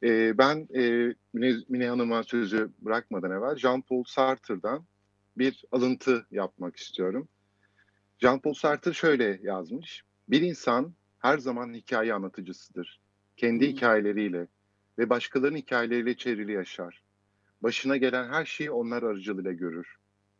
E, 0.03 0.39
ben 0.39 0.69
e, 0.75 1.15
Mine, 1.33 1.57
Mine 1.69 1.89
Hanım'a 1.89 2.23
sözü 2.23 2.71
bırakmadan 2.79 3.31
evvel 3.31 3.57
Jean-Paul 3.57 4.05
Sartre'dan 4.07 4.87
bir 5.39 5.65
alıntı 5.73 6.27
yapmak 6.31 6.77
istiyorum. 6.77 7.29
Jean-Paul 8.23 8.55
Sartre 8.55 8.93
şöyle 8.93 9.41
yazmış. 9.43 10.03
Bir 10.29 10.43
insan 10.43 10.95
her 11.19 11.39
zaman 11.39 11.75
hikaye 11.75 12.15
anlatıcısıdır. 12.15 13.01
Kendi 13.37 13.67
Hı. 13.67 13.71
hikayeleriyle 13.71 14.47
ve 14.99 15.11
başkalarının 15.11 15.59
hikayeleriyle 15.59 16.17
çevrili 16.17 16.53
yaşar. 16.53 17.03
Başına 17.63 17.97
gelen 17.97 18.29
her 18.29 18.45
şeyi 18.45 18.71
onlar 18.71 19.03
aracılığıyla 19.03 19.53
görür 19.53 19.97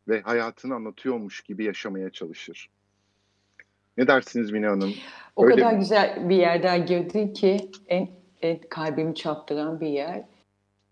ve 0.07 0.21
hayatını 0.21 0.75
anlatıyormuş 0.75 1.41
gibi 1.41 1.63
yaşamaya 1.63 2.09
çalışır. 2.09 2.69
Ne 3.97 4.07
dersiniz 4.07 4.51
Mine 4.51 4.67
Hanım? 4.67 4.93
O 5.35 5.45
Öyle 5.45 5.55
kadar 5.55 5.73
mi? 5.73 5.79
güzel 5.79 6.29
bir 6.29 6.35
yerden 6.35 6.85
girdin 6.85 7.33
ki 7.33 7.71
en, 7.87 8.09
en 8.41 8.59
kalbimi 8.69 9.15
çarptıran 9.15 9.81
bir 9.81 9.87
yer. 9.87 10.23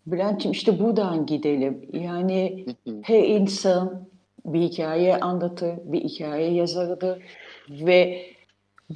Bülent'ciğim 0.07 0.51
işte 0.51 0.79
buradan 0.79 1.25
gidelim. 1.25 1.89
Yani 1.93 2.65
her 3.01 3.23
insan 3.23 4.07
bir 4.45 4.59
hikaye 4.59 5.17
anlatır, 5.17 5.75
bir 5.83 5.99
hikaye 5.99 6.53
yazarıdır 6.53 7.23
ve 7.69 8.25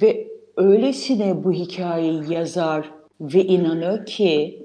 ve 0.02 0.28
öylesine 0.56 1.44
bu 1.44 1.52
hikayeyi 1.52 2.32
yazar 2.32 2.90
ve 3.20 3.44
inanır 3.44 4.06
ki 4.06 4.63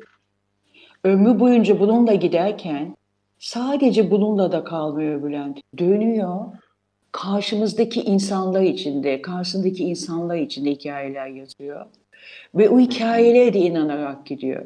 ömrü 1.03 1.39
boyunca 1.39 1.79
bununla 1.79 2.13
giderken 2.13 2.95
sadece 3.39 4.11
bununla 4.11 4.51
da 4.51 4.63
kalmıyor 4.63 5.23
Bülent. 5.23 5.59
Dönüyor 5.77 6.45
karşımızdaki 7.11 8.01
insanlar 8.01 8.61
içinde, 8.61 9.21
karşısındaki 9.21 9.83
insanlar 9.83 10.35
içinde 10.35 10.71
hikayeler 10.71 11.27
yazıyor. 11.27 11.85
Ve 12.55 12.69
o 12.69 12.79
hikayelere 12.79 13.53
de 13.53 13.59
inanarak 13.59 14.25
gidiyor. 14.25 14.65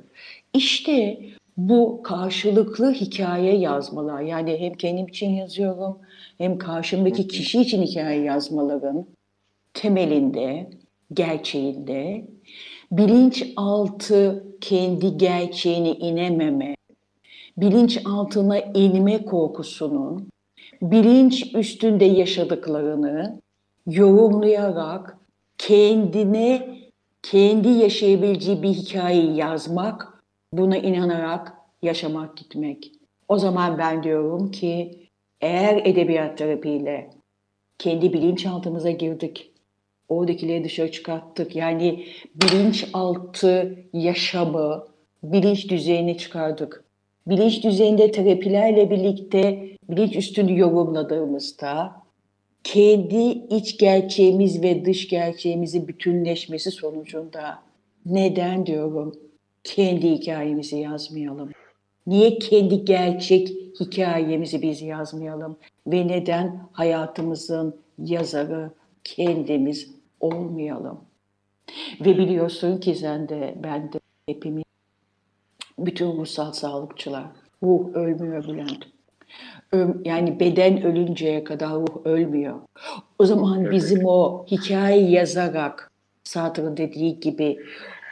İşte 0.54 1.20
bu 1.58 2.04
karşılıklı 2.04 2.94
hikaye 2.94 3.58
yazmalar, 3.58 4.22
yani 4.22 4.58
hem 4.60 4.74
kendim 4.74 5.08
için 5.08 5.30
yazıyorum, 5.30 5.98
hem 6.38 6.58
karşımdaki 6.58 7.28
kişi 7.28 7.62
için 7.62 7.82
hikaye 7.82 8.22
yazmaların 8.22 9.06
temelinde, 9.74 10.70
gerçeğinde 11.14 12.26
bilinçaltı 12.98 14.44
kendi 14.62 15.18
gerçeğine 15.18 15.92
inememe, 15.92 16.76
bilinçaltına 17.58 18.60
inme 18.60 19.26
korkusunun 19.26 20.28
bilinç 20.82 21.56
üstünde 21.56 22.06
yaşadıklarını 22.06 23.42
yorumlayarak 23.88 25.18
kendine 25.58 26.80
kendi 27.24 27.70
yaşayabileceği 27.70 28.64
bir 28.64 28.70
hikayeyi 28.70 29.36
yazmak, 29.36 30.24
buna 30.54 30.78
inanarak 30.78 31.54
yaşamak 31.82 32.38
gitmek. 32.38 32.92
O 33.28 33.40
zaman 33.40 33.78
ben 33.78 34.04
diyorum 34.04 34.52
ki 34.52 35.00
eğer 35.42 35.82
edebiyat 35.86 36.38
terapiyle 36.38 37.10
kendi 37.78 38.14
bilinçaltımıza 38.14 38.92
girdik, 38.92 39.53
oradakileri 40.10 40.64
dışarı 40.64 40.92
çıkarttık. 40.92 41.56
Yani 41.56 42.06
bilinçaltı 42.36 43.80
yaşamı, 43.94 44.88
bilinç 45.24 45.70
düzeyine 45.70 46.18
çıkardık. 46.18 46.84
Bilinç 47.28 47.64
düzeyinde 47.64 48.12
terapilerle 48.12 48.90
birlikte 48.90 49.70
bilinç 49.90 50.16
üstünü 50.16 50.60
yorumladığımızda 50.60 52.04
kendi 52.64 53.30
iç 53.56 53.78
gerçeğimiz 53.78 54.64
ve 54.64 54.86
dış 54.86 55.08
gerçeğimizin 55.08 55.88
bütünleşmesi 55.88 56.72
sonucunda 56.72 57.60
neden 58.06 58.66
diyorum 58.66 59.16
kendi 59.64 60.12
hikayemizi 60.12 60.78
yazmayalım? 60.78 61.52
Niye 62.08 62.40
kendi 62.40 62.86
gerçek 62.86 63.50
hikayemizi 63.80 64.62
biz 64.62 64.82
yazmayalım? 64.82 65.58
Ve 65.88 66.08
neden 66.08 66.68
hayatımızın 66.72 67.76
yazarı 67.98 68.72
kendimiz 69.04 69.92
olmayalım? 70.20 71.02
Ve 72.02 72.18
biliyorsun 72.18 72.78
ki 72.78 72.96
sen 72.96 73.30
de 73.30 73.56
ben 73.64 73.94
de 73.94 74.00
hepimiz 74.26 74.64
bütün 75.80 76.18
ruhsal 76.18 76.52
sağlıkçılar 76.52 77.24
ruh 77.64 77.94
ölmüyor 77.94 78.44
Bülent. 78.48 78.84
Yani 80.06 80.40
beden 80.40 80.84
ölünceye 80.84 81.44
kadar 81.44 81.72
ruh 81.72 82.06
ölmüyor. 82.06 82.60
O 83.20 83.26
zaman 83.26 83.72
bizim 83.72 84.06
o 84.06 84.46
hikaye 84.52 85.10
yazarak 85.10 85.92
Sartre'ın 86.24 86.78
dediği 86.78 87.20
gibi 87.20 87.58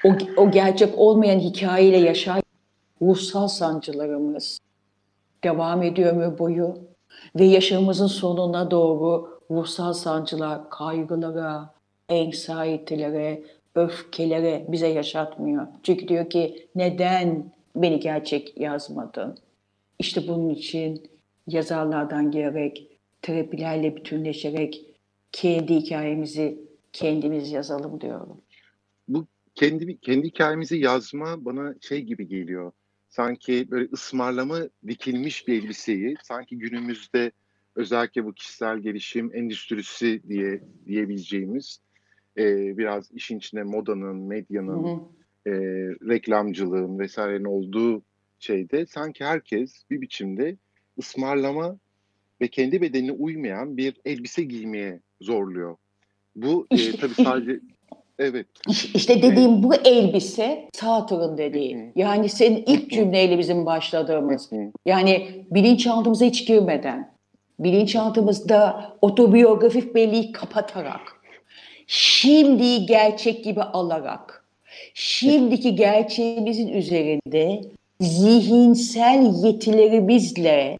o, 0.06 0.10
o 0.38 0.52
gerçek 0.52 0.98
olmayan 0.98 1.40
hikayeyle 1.40 1.98
yaşar 1.98 2.42
ruhsal 3.02 3.48
sancılarımız 3.48 4.60
devam 5.44 5.84
ediyor 5.84 6.14
ömür 6.14 6.40
boyu 6.40 6.78
ve 7.36 7.46
yaşamımızın 7.46 8.08
sonuna 8.08 8.72
doğru 8.72 9.41
ruhsal 9.52 9.94
sancılar, 9.94 10.70
kaygılara, 10.70 11.74
anxiety'lere, 12.10 13.44
öfkelere 13.76 14.66
bize 14.68 14.88
yaşatmıyor. 14.88 15.68
Çünkü 15.84 16.08
diyor 16.08 16.30
ki 16.30 16.68
neden 16.76 17.52
beni 17.76 18.00
gerçek 18.00 18.58
yazmadın? 18.58 19.38
İşte 20.00 20.28
bunun 20.28 20.50
için 20.50 21.04
yazarlardan 21.48 22.32
gelerek, 22.32 22.88
terapilerle 23.22 23.96
bütünleşerek 23.96 24.86
kendi 25.32 25.76
hikayemizi 25.76 26.60
kendimiz 26.94 27.52
yazalım 27.52 28.02
diyorum. 28.02 28.42
Bu 29.08 29.28
kendi 29.56 29.98
kendi 29.98 30.28
hikayemizi 30.28 30.78
yazma 30.78 31.46
bana 31.46 31.76
şey 31.82 32.02
gibi 32.02 32.28
geliyor. 32.28 32.72
Sanki 33.10 33.72
böyle 33.72 33.90
ısmarlama 33.94 34.60
dikilmiş 34.88 35.48
bir 35.48 35.64
elbiseyi 35.64 36.16
sanki 36.24 36.58
günümüzde 36.58 37.32
özellikle 37.76 38.26
bu 38.26 38.34
kişisel 38.34 38.78
gelişim 38.78 39.36
endüstrisi 39.36 40.22
diye 40.30 40.62
diyebileceğimiz 40.86 41.80
e, 42.38 42.78
biraz 42.78 43.12
işin 43.12 43.38
içine 43.38 43.64
modanın, 43.64 44.16
medyanın, 44.16 44.84
Hı 44.84 45.50
hı. 45.50 45.52
e, 45.52 45.54
reklamcılığın 46.10 47.00
vesairenin 47.00 47.46
olduğu 47.46 48.04
şeyde 48.40 48.86
sanki 48.86 49.26
herkes 49.26 49.84
bir 49.90 50.02
biçimde 50.02 50.58
ısmarlama 51.00 51.78
ve 52.42 52.48
kendi 52.48 52.82
bedenine 52.82 53.12
uymayan 53.12 53.78
bir 53.78 54.02
elbise 54.06 54.44
giymeye 54.44 55.00
zorluyor. 55.22 55.76
Bu 56.36 56.68
e, 56.72 56.92
tabii 56.92 57.24
sadece 57.24 57.60
evet 58.20 58.48
İş- 58.70 58.96
İşte 58.96 59.22
dediğim 59.22 59.64
bu 59.64 59.76
elbise 59.76 60.70
Sartre'ın 60.74 61.38
dediği. 61.38 61.76
Hı 61.78 61.80
hı. 61.80 61.92
Yani 61.96 62.30
senin 62.30 62.64
ilk 62.68 62.92
cümleyle 62.92 63.40
bizim 63.40 63.66
başladığımız. 63.66 64.52
Hı. 64.52 64.72
Yani 64.86 65.46
bilinçaltımıza 65.52 66.26
hiç 66.26 66.48
girmeden, 66.48 67.11
bilinçaltımızda 67.64 68.92
otobiyografik 69.02 69.96
belleği 69.96 70.32
kapatarak, 70.32 71.02
şimdi 71.88 72.86
gerçek 72.86 73.44
gibi 73.44 73.62
alarak, 73.64 74.46
şimdiki 74.94 75.76
gerçeğimizin 75.76 76.68
üzerinde 76.68 77.62
zihinsel 78.00 79.44
yetilerimizle 79.44 80.80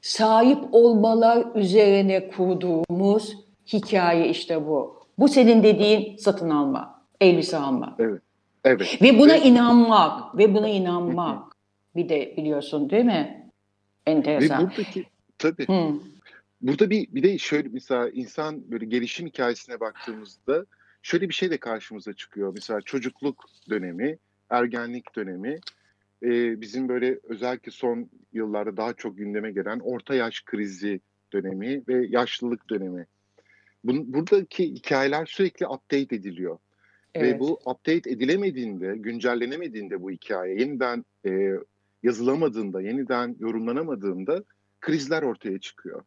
sahip 0.00 0.58
olmalar 0.72 1.44
üzerine 1.54 2.28
kurduğumuz 2.28 3.36
hikaye 3.72 4.28
işte 4.28 4.66
bu. 4.66 4.96
Bu 5.18 5.28
senin 5.28 5.62
dediğin 5.62 6.16
satın 6.16 6.50
alma, 6.50 7.02
elbise 7.20 7.56
alma. 7.56 7.96
evet 8.64 9.02
Ve 9.02 9.18
buna 9.18 9.32
Ve- 9.32 9.40
inanmak, 9.42 10.38
ve 10.38 10.54
buna 10.54 10.68
inanmak. 10.68 11.56
Bir 11.96 12.08
de 12.08 12.34
biliyorsun 12.36 12.90
değil 12.90 13.04
mi? 13.04 13.50
ve 14.06 14.10
Enteresan. 14.10 14.62
buradaki 14.66 15.04
tabii 15.38 15.66
Hı. 15.66 16.00
Burada 16.60 16.90
bir 16.90 17.14
bir 17.14 17.22
de 17.22 17.38
şöyle 17.38 17.68
mesela 17.68 18.10
insan 18.10 18.70
böyle 18.70 18.84
gelişim 18.84 19.26
hikayesine 19.26 19.80
baktığımızda 19.80 20.66
şöyle 21.02 21.28
bir 21.28 21.34
şey 21.34 21.50
de 21.50 21.58
karşımıza 21.58 22.12
çıkıyor. 22.12 22.52
Mesela 22.54 22.80
çocukluk 22.80 23.44
dönemi, 23.70 24.18
ergenlik 24.50 25.16
dönemi, 25.16 25.58
e, 26.22 26.60
bizim 26.60 26.88
böyle 26.88 27.18
özellikle 27.22 27.72
son 27.72 28.10
yıllarda 28.32 28.76
daha 28.76 28.92
çok 28.92 29.18
gündeme 29.18 29.52
gelen 29.52 29.78
orta 29.78 30.14
yaş 30.14 30.44
krizi 30.44 31.00
dönemi 31.32 31.82
ve 31.88 32.06
yaşlılık 32.06 32.70
dönemi. 32.70 33.06
Bun, 33.84 34.12
buradaki 34.12 34.64
hikayeler 34.64 35.26
sürekli 35.26 35.66
update 35.66 36.16
ediliyor. 36.16 36.58
Ve 37.16 37.28
Evet. 37.28 37.40
bu 37.40 37.54
update 37.54 38.10
edilemediğinde, 38.10 38.94
güncellenemediğinde 38.96 40.02
bu 40.02 40.10
hikaye 40.10 40.60
yeniden 40.60 41.04
e, 41.26 41.52
yazılamadığında, 42.02 42.82
yeniden 42.82 43.36
yorumlanamadığında 43.38 44.44
krizler 44.80 45.22
ortaya 45.22 45.58
çıkıyor. 45.58 46.02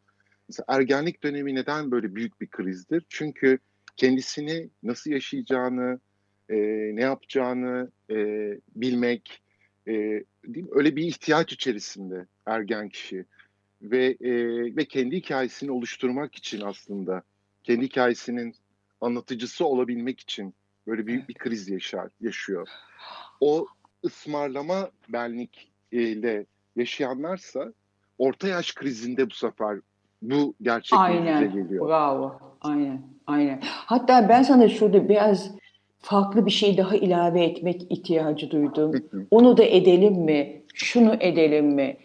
Mesela 0.48 0.64
ergenlik 0.68 1.22
dönemi 1.22 1.54
neden 1.54 1.90
böyle 1.90 2.14
büyük 2.14 2.40
bir 2.40 2.46
krizdir? 2.46 3.04
Çünkü 3.08 3.58
kendisini 3.96 4.70
nasıl 4.82 5.10
yaşayacağını, 5.10 6.00
e, 6.48 6.56
ne 6.96 7.02
yapacağını 7.02 7.90
e, 8.10 8.16
bilmek, 8.76 9.42
e, 9.86 9.92
değil 10.44 10.64
mi? 10.64 10.70
öyle 10.72 10.96
bir 10.96 11.04
ihtiyaç 11.04 11.52
içerisinde 11.52 12.26
ergen 12.46 12.88
kişi 12.88 13.24
ve 13.82 14.16
e, 14.20 14.32
ve 14.76 14.84
kendi 14.84 15.16
hikayesini 15.16 15.70
oluşturmak 15.70 16.34
için 16.34 16.60
aslında 16.60 17.22
kendi 17.62 17.84
hikayesinin 17.84 18.54
anlatıcısı 19.00 19.66
olabilmek 19.66 20.20
için 20.20 20.54
böyle 20.86 21.06
büyük 21.06 21.28
bir 21.28 21.34
kriz 21.34 21.68
yaşar, 21.68 22.10
yaşıyor. 22.20 22.68
O 23.40 23.66
ısmarlama 24.04 24.90
benlikle 25.08 26.46
yaşayanlarsa 26.76 27.72
orta 28.20 28.48
yaş 28.48 28.74
krizinde 28.74 29.30
bu 29.30 29.34
sefer 29.34 29.76
bu 30.22 30.54
gerçek 30.62 30.98
Aynen. 30.98 31.52
geliyor. 31.52 31.88
Bravo. 31.88 32.38
aynen, 32.60 33.02
aynen. 33.26 33.60
Hatta 33.62 34.28
ben 34.28 34.42
sana 34.42 34.68
şurada 34.68 35.08
biraz 35.08 35.50
farklı 35.98 36.46
bir 36.46 36.50
şey 36.50 36.76
daha 36.76 36.96
ilave 36.96 37.44
etmek 37.44 37.92
ihtiyacı 37.92 38.50
duydum. 38.50 38.92
Onu 39.30 39.56
da 39.56 39.64
edelim 39.64 40.14
mi? 40.14 40.62
Şunu 40.74 41.16
edelim 41.20 41.66
mi? 41.66 41.96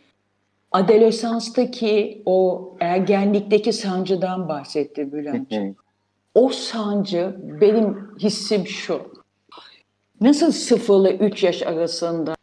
Adolesanstaki 0.72 2.22
o 2.26 2.72
ergenlikteki 2.80 3.74
sancıdan 3.74 4.50
bahsetti 4.50 5.14
Bülent'ciğim. 5.14 5.76
O 6.36 6.50
sancı 6.50 7.36
benim 7.62 8.18
hissim 8.20 8.68
şu. 8.68 9.02
Nasıl 10.22 10.52
0 10.52 11.02
ile 11.02 11.16
3 11.18 11.44
yaş 11.44 11.62
arasında 11.62 12.36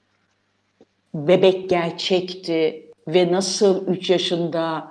bebek 1.14 1.70
gerçekti 1.70 2.91
ve 3.08 3.32
nasıl 3.32 3.86
3 3.86 4.10
yaşında 4.10 4.88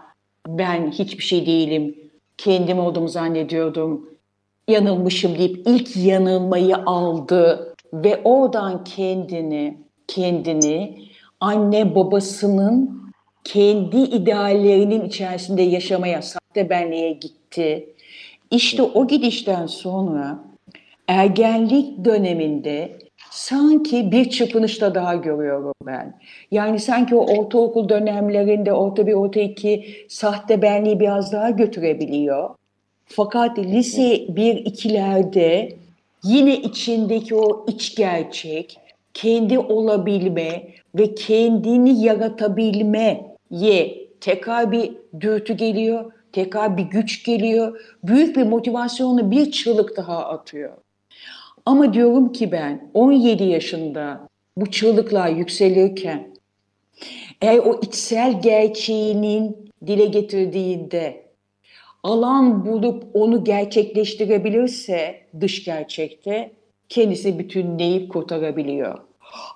ben 0.48 0.92
hiçbir 0.92 1.24
şey 1.24 1.46
değilim, 1.46 1.96
kendim 2.38 2.80
olduğumu 2.80 3.08
zannediyordum, 3.08 4.10
yanılmışım 4.68 5.38
deyip 5.38 5.68
ilk 5.68 5.96
yanılmayı 5.96 6.78
aldı 6.78 7.76
ve 7.94 8.22
oradan 8.24 8.84
kendini, 8.84 9.78
kendini 10.08 11.02
anne 11.40 11.96
babasının 11.96 13.02
kendi 13.44 13.98
ideallerinin 13.98 15.06
içerisinde 15.06 15.62
yaşamaya, 15.62 16.22
sahte 16.22 16.70
benliğe 16.70 17.14
gitti. 17.14 17.96
İşte 18.52 18.82
o 18.82 19.08
gidişten 19.08 19.66
sonra 19.66 20.44
ergenlik 21.08 22.06
döneminde 22.06 23.00
sanki 23.32 24.12
bir 24.12 24.30
çırpınışta 24.30 24.96
daha 24.96 25.16
görüyorum 25.16 25.74
ben. 25.86 26.20
Yani 26.52 26.80
sanki 26.80 27.16
o 27.16 27.38
ortaokul 27.38 27.90
dönemlerinde 27.90 28.74
orta 28.74 29.08
bir 29.08 29.14
orta 29.14 29.40
iki 29.40 29.86
sahte 30.10 30.62
benliği 30.62 31.00
biraz 31.00 31.32
daha 31.32 31.50
götürebiliyor. 31.50 32.50
Fakat 33.06 33.60
lise 33.60 34.26
bir 34.30 34.56
ikilerde 34.56 35.74
yine 36.24 36.56
içindeki 36.56 37.36
o 37.36 37.66
iç 37.68 37.96
gerçek, 37.96 38.78
kendi 39.14 39.60
olabilme 39.60 40.68
ve 40.96 41.16
kendini 41.16 42.04
yaratabilmeye 42.04 43.32
tekrar 44.22 44.72
bir 44.72 44.92
dürtü 45.20 45.54
geliyor, 45.54 46.12
tekrar 46.32 46.78
bir 46.78 46.84
güç 46.84 47.26
geliyor, 47.26 47.82
büyük 48.04 48.38
bir 48.38 48.44
motivasyonla 48.44 49.32
bir 49.32 49.52
çığlık 49.52 49.98
daha 49.98 50.26
atıyor. 50.26 50.72
Ama 51.66 51.94
diyorum 51.94 52.32
ki 52.32 52.52
ben 52.52 52.90
17 52.94 53.44
yaşında 53.44 54.28
bu 54.58 54.72
çığlıklar 54.72 55.30
yükselirken 55.30 56.28
eğer 57.42 57.58
o 57.58 57.80
içsel 57.82 58.42
gerçeğinin 58.42 59.70
dile 59.88 60.06
getirdiğinde 60.06 61.26
alan 62.04 62.66
bulup 62.66 63.04
onu 63.14 63.44
gerçekleştirebilirse 63.44 65.22
dış 65.40 65.66
gerçekte 65.66 66.52
kendisi 66.90 67.40
bütünleyip 67.40 68.12
kurtarabiliyor. 68.12 69.00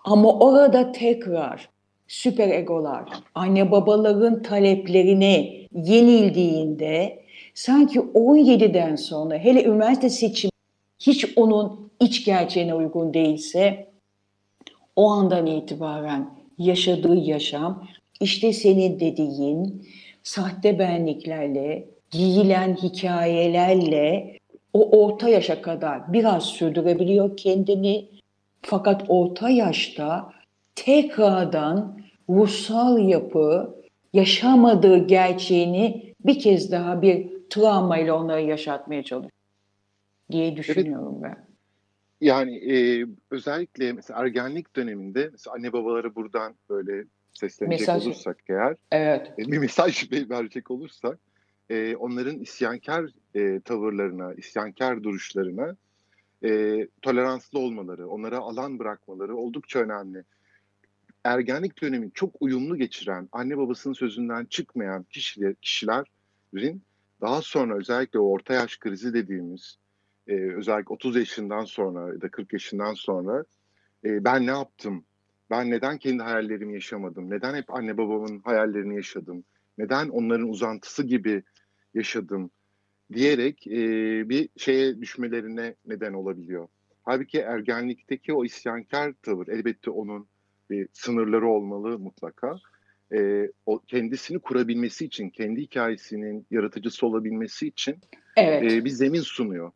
Ama 0.06 0.40
orada 0.40 0.92
tekrar 0.92 1.70
süper 2.08 2.50
egolar, 2.50 3.10
anne 3.36 3.72
babaların 3.72 4.42
taleplerine 4.42 5.52
yenildiğinde 5.74 7.24
sanki 7.54 8.00
17'den 8.00 8.96
sonra 8.96 9.38
hele 9.38 9.64
üniversite 9.64 10.10
seçimi 10.10 10.52
hiç 11.00 11.34
onun 11.36 11.85
iç 12.00 12.26
gerçeğine 12.26 12.74
uygun 12.74 13.14
değilse 13.14 13.88
o 14.96 15.10
andan 15.10 15.46
itibaren 15.46 16.30
yaşadığı 16.58 17.16
yaşam 17.16 17.88
işte 18.20 18.54
senin 18.54 19.00
dediğin 19.00 19.88
sahte 20.24 20.80
benliklerle, 20.80 21.86
giyilen 22.12 22.76
hikayelerle 22.76 24.38
o 24.74 25.04
orta 25.04 25.30
yaşa 25.30 25.62
kadar 25.62 26.14
biraz 26.14 26.44
sürdürebiliyor 26.44 27.38
kendini. 27.38 28.10
Fakat 28.62 29.04
orta 29.08 29.50
yaşta 29.50 30.32
tekrardan 30.76 32.00
ruhsal 32.30 33.00
yapı 33.00 33.76
yaşamadığı 34.14 35.08
gerçeğini 35.08 36.14
bir 36.26 36.40
kez 36.40 36.72
daha 36.72 37.02
bir 37.02 37.30
travmayla 37.50 38.16
onları 38.16 38.42
yaşatmaya 38.42 39.04
çalışıyor 39.04 39.32
diye 40.32 40.58
düşünüyorum 40.58 41.20
evet. 41.22 41.36
ben. 41.38 41.45
Yani 42.22 42.74
e, 42.74 43.06
özellikle 43.32 43.94
mesela 43.94 44.20
ergenlik 44.20 44.76
döneminde 44.76 45.30
mesela 45.32 45.54
anne 45.56 45.74
babaları 45.74 46.16
buradan 46.16 46.56
böyle 46.70 47.06
seslenecek 47.34 47.80
mesaj. 47.80 48.08
olursak 48.08 48.38
eğer 48.50 48.76
evet. 48.92 49.32
e, 49.40 49.52
bir 49.52 49.58
mesaj 49.58 50.12
verecek 50.30 50.72
olursak 50.72 51.20
e, 51.70 51.96
onların 51.96 52.40
isyankar 52.40 53.10
e, 53.36 53.60
tavırlarına, 53.60 54.34
isyankar 54.34 55.04
duruşlarına 55.04 55.76
e, 56.44 56.80
toleranslı 57.02 57.60
olmaları, 57.60 58.10
onlara 58.10 58.38
alan 58.38 58.80
bırakmaları 58.80 59.36
oldukça 59.36 59.80
önemli. 59.80 60.24
Ergenlik 61.24 61.82
dönemini 61.82 62.12
çok 62.14 62.36
uyumlu 62.40 62.78
geçiren, 62.78 63.30
anne 63.32 63.58
babasının 63.58 63.94
sözünden 63.94 64.46
çıkmayan 64.46 65.04
kişiler, 65.04 65.56
kişilerin 65.62 66.84
daha 67.22 67.42
sonra 67.42 67.78
özellikle 67.78 68.20
o 68.20 68.32
orta 68.32 68.54
yaş 68.54 68.80
krizi 68.80 69.14
dediğimiz 69.14 69.78
e, 70.28 70.34
özellikle 70.34 70.94
30 70.94 71.16
yaşından 71.16 71.66
sonra 71.66 72.14
ya 72.14 72.22
da 72.22 72.30
40 72.30 72.54
yaşından 72.54 72.94
sonra 72.94 73.44
e, 74.06 74.24
ben 74.24 74.48
ne 74.48 74.52
yaptım? 74.52 75.06
Ben 75.50 75.72
neden 75.72 75.98
kendi 75.98 76.24
hayallerimi 76.24 76.74
yaşamadım? 76.74 77.30
Neden 77.30 77.56
hep 77.56 77.74
anne 77.76 77.98
babamın 77.98 78.40
hayallerini 78.40 78.96
yaşadım? 78.96 79.44
Neden 79.78 80.10
onların 80.10 80.50
uzantısı 80.50 81.04
gibi 81.04 81.44
yaşadım? 81.94 82.52
Diyerek 83.14 83.68
e, 83.68 83.80
bir 84.30 84.50
şeye 84.58 85.02
düşmelerine 85.02 85.76
neden 85.86 86.14
olabiliyor. 86.14 86.68
Halbuki 87.04 87.40
ergenlikteki 87.40 88.34
o 88.34 88.46
isyankar 88.46 89.14
tavır 89.24 89.48
elbette 89.48 89.92
onun 89.92 90.28
bir 90.70 90.88
sınırları 90.94 91.48
olmalı 91.48 92.00
mutlaka. 92.00 92.56
E, 93.14 93.52
o 93.66 93.80
kendisini 93.80 94.40
kurabilmesi 94.40 95.06
için, 95.06 95.30
kendi 95.30 95.62
hikayesinin 95.62 96.48
yaratıcısı 96.52 97.08
olabilmesi 97.08 97.68
için 97.68 97.98
evet. 98.38 98.72
e, 98.72 98.86
bir 98.86 98.90
zemin 98.90 99.22
sunuyor. 99.22 99.72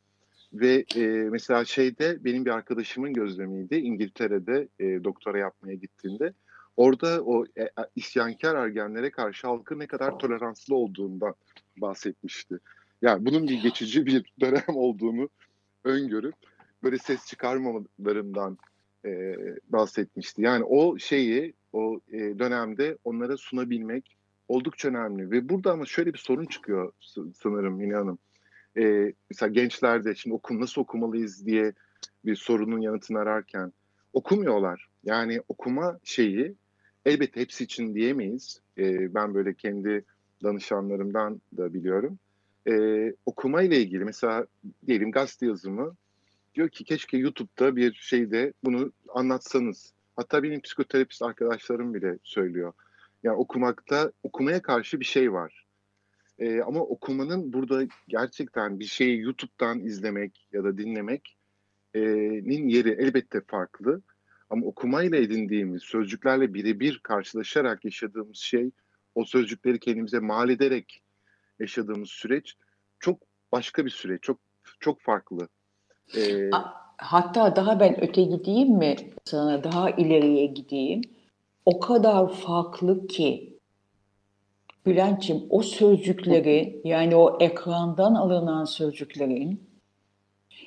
Ve 0.54 0.86
e, 0.96 1.06
mesela 1.06 1.66
şeyde 1.66 2.24
benim 2.26 2.46
bir 2.46 2.52
arkadaşımın 2.52 3.14
gözlemiydi 3.14 3.76
İngiltere'de 3.76 4.68
e, 4.80 5.04
doktora 5.04 5.38
yapmaya 5.38 5.76
gittiğinde. 5.76 6.34
Orada 6.78 7.24
o 7.24 7.46
e, 7.46 7.70
isyankar 7.96 8.56
ergenlere 8.56 9.12
karşı 9.12 9.48
halkın 9.48 9.80
ne 9.80 9.88
kadar 9.88 10.20
toleranslı 10.20 10.76
olduğundan 10.76 11.36
bahsetmişti. 11.78 12.60
Yani 13.02 13.26
bunun 13.26 13.48
bir 13.48 13.62
geçici 13.62 14.06
bir 14.06 14.34
dönem 14.40 14.76
olduğunu 14.76 15.30
öngörüp 15.84 16.36
böyle 16.84 16.98
ses 16.98 17.26
çıkarmamalarından 17.26 18.58
e, 19.06 19.36
bahsetmişti. 19.70 20.42
Yani 20.42 20.64
o 20.64 20.98
şeyi 20.98 21.54
o 21.74 22.00
e, 22.12 22.18
dönemde 22.18 22.98
onlara 23.04 23.38
sunabilmek 23.38 24.16
oldukça 24.48 24.88
önemli. 24.88 25.32
Ve 25.32 25.50
burada 25.50 25.72
ama 25.72 25.86
şöyle 25.86 26.14
bir 26.14 26.20
sorun 26.20 26.46
çıkıyor 26.46 26.92
sanırım 27.36 27.74
Mine 27.74 27.96
Hanım 27.96 28.20
e, 28.78 29.14
mesela 29.30 29.50
gençlerde 29.50 30.16
şimdi 30.16 30.34
okum 30.34 30.62
nasıl 30.62 30.82
okumalıyız 30.82 31.46
diye 31.46 31.74
bir 32.26 32.36
sorunun 32.36 32.82
yanıtını 32.82 33.20
ararken 33.20 33.74
okumuyorlar. 34.14 34.90
Yani 35.04 35.42
okuma 35.48 36.00
şeyi 36.04 36.56
elbette 37.06 37.42
hepsi 37.42 37.64
için 37.64 37.96
diyemeyiz. 37.96 38.62
E, 38.78 39.14
ben 39.14 39.34
böyle 39.34 39.54
kendi 39.54 40.06
danışanlarımdan 40.44 41.42
da 41.58 41.74
biliyorum. 41.74 42.20
E, 42.68 42.74
okuma 43.26 43.62
ile 43.62 43.82
ilgili 43.82 44.06
mesela 44.06 44.46
diyelim 44.88 45.12
gazete 45.12 45.46
yazımı 45.46 45.96
diyor 46.56 46.70
ki 46.70 46.84
keşke 46.84 47.18
YouTube'da 47.18 47.76
bir 47.76 47.94
şeyde 47.94 48.54
bunu 48.64 48.92
anlatsanız. 49.10 49.94
Hatta 50.16 50.44
benim 50.44 50.62
psikoterapist 50.62 51.22
arkadaşlarım 51.22 51.94
bile 51.94 52.18
söylüyor. 52.24 52.74
Yani 53.24 53.38
okumakta 53.38 54.12
okumaya 54.24 54.62
karşı 54.62 55.00
bir 55.00 55.06
şey 55.06 55.34
var. 55.34 55.66
E, 56.40 56.62
ama 56.62 56.80
okumanın 56.80 57.54
burada 57.54 57.88
gerçekten 58.08 58.80
bir 58.80 58.86
şeyi 58.86 59.20
YouTube'dan 59.20 59.80
izlemek 59.80 60.48
ya 60.54 60.64
da 60.64 60.78
dinlemek'nin 60.78 62.68
yeri 62.68 62.90
elbette 62.90 63.42
farklı. 63.48 64.02
Ama 64.50 64.66
okumayla 64.66 65.18
edindiğimiz 65.18 65.84
sözcüklerle 65.84 66.54
birebir 66.54 67.00
karşılaşarak 67.04 67.86
yaşadığımız 67.86 68.38
şey, 68.38 68.72
o 69.16 69.26
sözcükleri 69.26 69.80
kendimize 69.80 70.20
mal 70.20 70.50
ederek 70.50 71.02
yaşadığımız 71.60 72.10
süreç 72.10 72.56
çok 73.00 73.22
başka 73.52 73.86
bir 73.86 73.90
süreç, 73.90 74.22
çok 74.22 74.40
çok 74.80 75.02
farklı. 75.02 75.48
Ee, 76.18 76.50
Hatta 76.98 77.56
daha 77.56 77.80
ben 77.80 78.04
öte 78.04 78.24
gideyim 78.24 78.78
mi 78.78 78.96
sana, 79.26 79.64
daha 79.64 79.90
ileriye 79.90 80.46
gideyim. 80.46 81.02
O 81.66 81.80
kadar 81.80 82.34
farklı 82.34 83.08
ki 83.08 83.59
Bülent'ciğim 84.90 85.44
o 85.50 85.62
sözcükleri 85.62 86.82
yani 86.84 87.16
o 87.16 87.38
ekrandan 87.40 88.16
alınan 88.16 88.66
sözcüklerin 88.66 89.70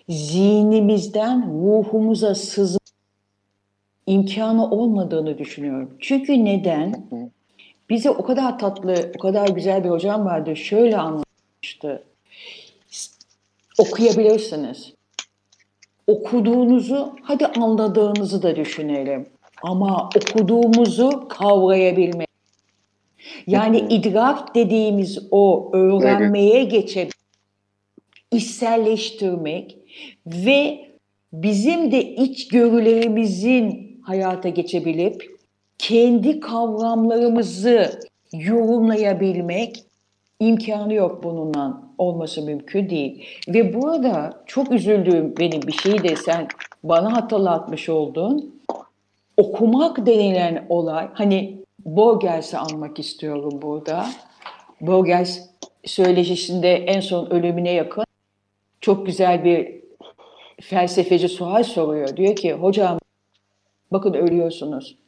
zihnimizden 0.08 1.50
ruhumuza 1.50 2.34
sızı 2.34 2.78
imkanı 4.06 4.70
olmadığını 4.70 5.38
düşünüyorum. 5.38 5.96
Çünkü 6.00 6.44
neden? 6.44 7.06
Bize 7.90 8.10
o 8.10 8.24
kadar 8.24 8.58
tatlı, 8.58 9.12
o 9.16 9.18
kadar 9.18 9.48
güzel 9.48 9.84
bir 9.84 9.90
hocam 9.90 10.24
vardı. 10.24 10.56
Şöyle 10.56 10.96
anlatmıştı. 10.96 12.04
okuyabilirsiniz. 13.78 14.94
Okuduğunuzu, 16.06 17.16
hadi 17.22 17.46
anladığınızı 17.46 18.42
da 18.42 18.56
düşünelim. 18.56 19.28
Ama 19.62 20.10
okuduğumuzu 20.16 21.28
kavrayabilmek. 21.28 22.31
Yani 23.46 23.78
idrak 23.78 24.54
dediğimiz 24.54 25.18
o 25.30 25.70
öğrenmeye 25.72 26.60
evet. 26.60 26.70
geçebilmek, 26.70 27.12
içselleştirmek 28.30 29.78
ve 30.26 30.88
bizim 31.32 31.92
de 31.92 32.14
içgörülerimizin 32.14 34.00
hayata 34.02 34.48
geçebilip 34.48 35.38
kendi 35.78 36.40
kavramlarımızı 36.40 38.00
yorumlayabilmek 38.32 39.84
imkanı 40.40 40.94
yok 40.94 41.24
bununla 41.24 41.82
olması 41.98 42.42
mümkün 42.42 42.90
değil. 42.90 43.24
Ve 43.48 43.74
burada 43.74 44.42
çok 44.46 44.72
üzüldüğüm 44.72 45.34
benim 45.36 45.62
bir 45.62 45.72
şeyi 45.72 46.02
de 46.02 46.16
sen 46.16 46.48
bana 46.84 47.16
hatırlatmış 47.16 47.88
oldun. 47.88 48.60
Okumak 49.36 50.06
denilen 50.06 50.66
olay, 50.68 51.08
hani 51.12 51.61
Borges'i 51.84 52.58
almak 52.58 52.98
istiyorum 52.98 53.62
burada. 53.62 54.06
Borges 54.80 55.50
söyleşisinde 55.84 56.74
en 56.74 57.00
son 57.00 57.30
ölümüne 57.30 57.72
yakın 57.72 58.04
çok 58.80 59.06
güzel 59.06 59.44
bir 59.44 59.82
felsefeci 60.60 61.28
sual 61.28 61.62
soruyor. 61.62 62.16
Diyor 62.16 62.36
ki 62.36 62.52
hocam 62.52 62.98
bakın 63.92 64.14
ölüyorsunuz. 64.14 64.98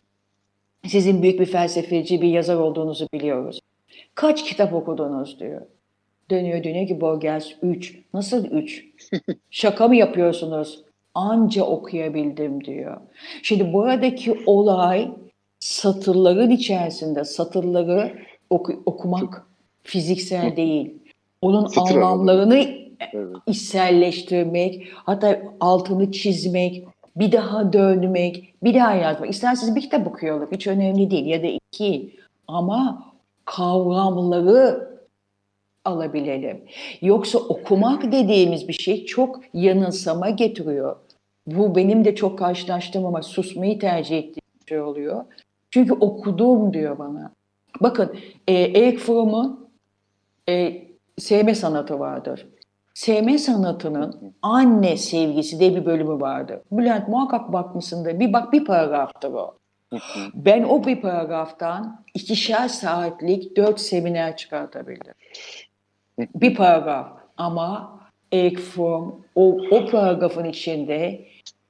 Sizin 0.87 1.23
büyük 1.23 1.41
bir 1.41 1.47
felsefeci, 1.47 2.23
bir 2.23 2.29
yazar 2.29 2.57
olduğunuzu 2.57 3.09
biliyoruz. 3.13 3.61
Kaç 4.15 4.45
kitap 4.45 4.73
okudunuz 4.75 5.41
diyor. 5.41 5.61
Dönüyor 6.31 6.65
dönüyor 6.65 6.89
ki 6.89 7.01
Borges 7.01 7.57
3. 7.63 7.99
Nasıl 8.15 8.45
3? 8.45 8.87
Şaka 9.51 9.89
mı 9.89 9.97
yapıyorsunuz? 9.97 10.85
Anca 11.15 11.65
okuyabildim 11.65 12.65
diyor. 12.65 13.01
Şimdi 13.43 13.73
buradaki 13.73 14.43
olay 14.47 15.11
satırların 15.65 16.51
içerisinde 16.51 17.25
satırları 17.25 18.19
oku, 18.51 18.83
okumak 18.87 19.47
fiziksel 19.83 20.57
değil. 20.57 20.95
Onun 21.43 21.67
Satır 21.67 21.97
anlamlarını 21.97 22.57
evet. 23.13 23.37
içselleştirmek, 23.47 24.89
hatta 24.95 25.43
altını 25.61 26.13
çizmek, 26.13 26.85
bir 27.17 27.33
daha 27.33 27.73
dönmek, 27.73 28.55
bir 28.63 28.75
daha 28.75 28.95
yazmak. 28.95 29.31
İsterseniz 29.31 29.77
bir 29.77 29.81
kitap 29.81 30.07
okuyorlar, 30.07 30.49
hiç 30.53 30.67
önemli 30.67 31.11
değil 31.11 31.27
ya 31.27 31.43
da 31.43 31.47
iki. 31.47 32.17
Ama 32.49 33.13
kavramları 33.45 34.89
alabilelim. 35.85 36.65
Yoksa 37.03 37.39
okumak 37.39 38.13
dediğimiz 38.13 38.69
bir 38.69 38.73
şey 38.73 39.07
çok 39.07 39.41
yanılsama 39.55 40.31
getiriyor. 40.31 40.97
Bu 41.47 41.77
benim 41.77 42.05
de 42.05 42.15
çok 42.15 42.39
karşılaştığım 42.39 43.07
ama 43.07 43.23
susmayı 43.23 43.79
tercih 43.79 44.19
ettiğim 44.19 44.45
şey 44.69 44.81
oluyor. 44.81 45.25
Çünkü 45.75 45.93
okudum 45.93 46.73
diyor 46.73 46.99
bana. 46.99 47.33
Bakın 47.81 48.17
e, 48.49 48.53
Eric 48.55 48.99
Fromm'un 48.99 49.71
e, 50.49 50.83
sevme 51.19 51.55
sanatı 51.55 51.99
vardır. 51.99 52.49
Sevme 52.95 53.39
sanatının 53.39 54.35
anne 54.43 54.97
sevgisi 54.97 55.61
diye 55.61 55.75
bir 55.77 55.87
bölümü 55.87 56.21
vardı. 56.21 56.63
Bülent 56.73 57.09
muhakkak 57.09 57.53
bakmışsındır. 57.53 58.21
Bir 58.21 58.33
bak 58.33 58.53
bir 58.53 58.65
paragraftır 58.65 59.33
o. 59.33 59.55
Ben 60.35 60.63
o 60.63 60.85
bir 60.85 61.01
paragraftan 61.01 62.05
ikişer 62.15 62.69
saatlik 62.69 63.57
dört 63.57 63.81
seminer 63.81 64.37
çıkartabildim. 64.37 65.15
bir 66.19 66.55
paragraf 66.55 67.13
ama 67.37 68.01
Eric 68.33 68.61
Fromm 68.61 69.25
o, 69.35 69.57
o 69.71 69.87
paragrafın 69.87 70.45
içinde 70.45 71.27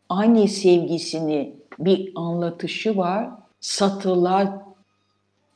anne 0.08 0.48
sevgisini 0.48 1.56
bir 1.78 2.12
anlatışı 2.16 2.96
var. 2.96 3.43
Satırlarca 3.64 4.52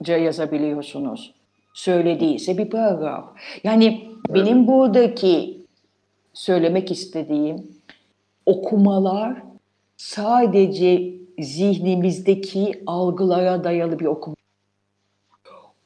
yazabiliyorsunuz. 0.07 1.35
Söylediyse 1.75 2.59
bir 2.59 2.71
paragraf. 2.71 3.25
Yani 3.65 4.11
benim 4.35 4.67
buradaki 4.67 5.61
söylemek 6.33 6.91
istediğim 6.91 7.67
okumalar 8.47 9.43
sadece 9.97 11.15
zihnimizdeki 11.39 12.83
algılara 12.87 13.65
dayalı 13.65 13.99
bir 13.99 14.07
okuma. 14.07 14.37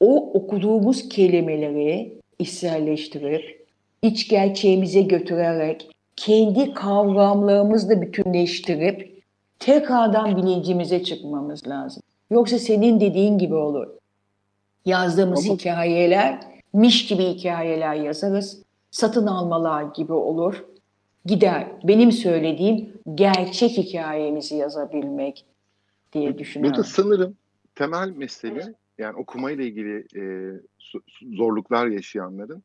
O 0.00 0.32
okuduğumuz 0.32 1.08
kelimeleri 1.08 2.18
içselleştirip, 2.38 3.66
iç 4.02 4.28
gerçeğimize 4.28 5.02
götürerek, 5.02 5.90
kendi 6.16 6.74
kavramlarımızla 6.74 8.02
bütünleştirip 8.02 9.22
tekrardan 9.58 10.36
bilincimize 10.36 11.04
çıkmamız 11.04 11.68
lazım. 11.68 12.01
Yoksa 12.32 12.58
senin 12.58 13.00
dediğin 13.00 13.38
gibi 13.38 13.54
olur. 13.54 13.88
Yazdığımız 14.84 15.46
Ama... 15.46 15.54
hikayeler, 15.54 16.40
miş 16.72 17.06
gibi 17.06 17.24
hikayeler 17.24 17.94
yazarız. 17.94 18.62
Satın 18.90 19.26
almalar 19.26 19.82
gibi 19.82 20.12
olur 20.12 20.64
gider. 21.24 21.72
Benim 21.84 22.12
söylediğim 22.12 22.92
gerçek 23.14 23.70
hikayemizi 23.70 24.56
yazabilmek 24.56 25.44
diye 26.12 26.38
düşünüyorum. 26.38 26.76
Burada 26.76 26.88
sanırım 26.88 27.36
temel 27.74 28.10
mesele 28.10 28.74
yani 28.98 29.16
okumayla 29.16 29.64
ilgili 29.64 30.06
e, 30.16 30.22
zorluklar 31.36 31.86
yaşayanların 31.86 32.62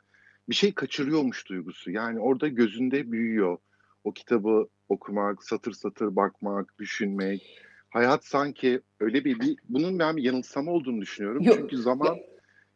bir 0.49 0.55
şey 0.55 0.73
kaçırıyormuş 0.73 1.49
duygusu. 1.49 1.91
Yani 1.91 2.19
orada 2.19 2.47
gözünde 2.47 3.11
büyüyor. 3.11 3.57
O 4.03 4.11
kitabı 4.11 4.67
okumak, 4.89 5.43
satır 5.43 5.71
satır 5.71 6.15
bakmak, 6.15 6.79
düşünmek. 6.79 7.66
Hayat 7.89 8.25
sanki 8.25 8.81
öyle 8.99 9.25
bir, 9.25 9.39
bir 9.39 9.57
bunun 9.69 9.99
ben 9.99 10.17
bir 10.17 10.23
yanılsama 10.23 10.71
olduğunu 10.71 11.01
düşünüyorum. 11.01 11.43
Yok, 11.43 11.57
Çünkü 11.57 11.77
zaman 11.77 12.17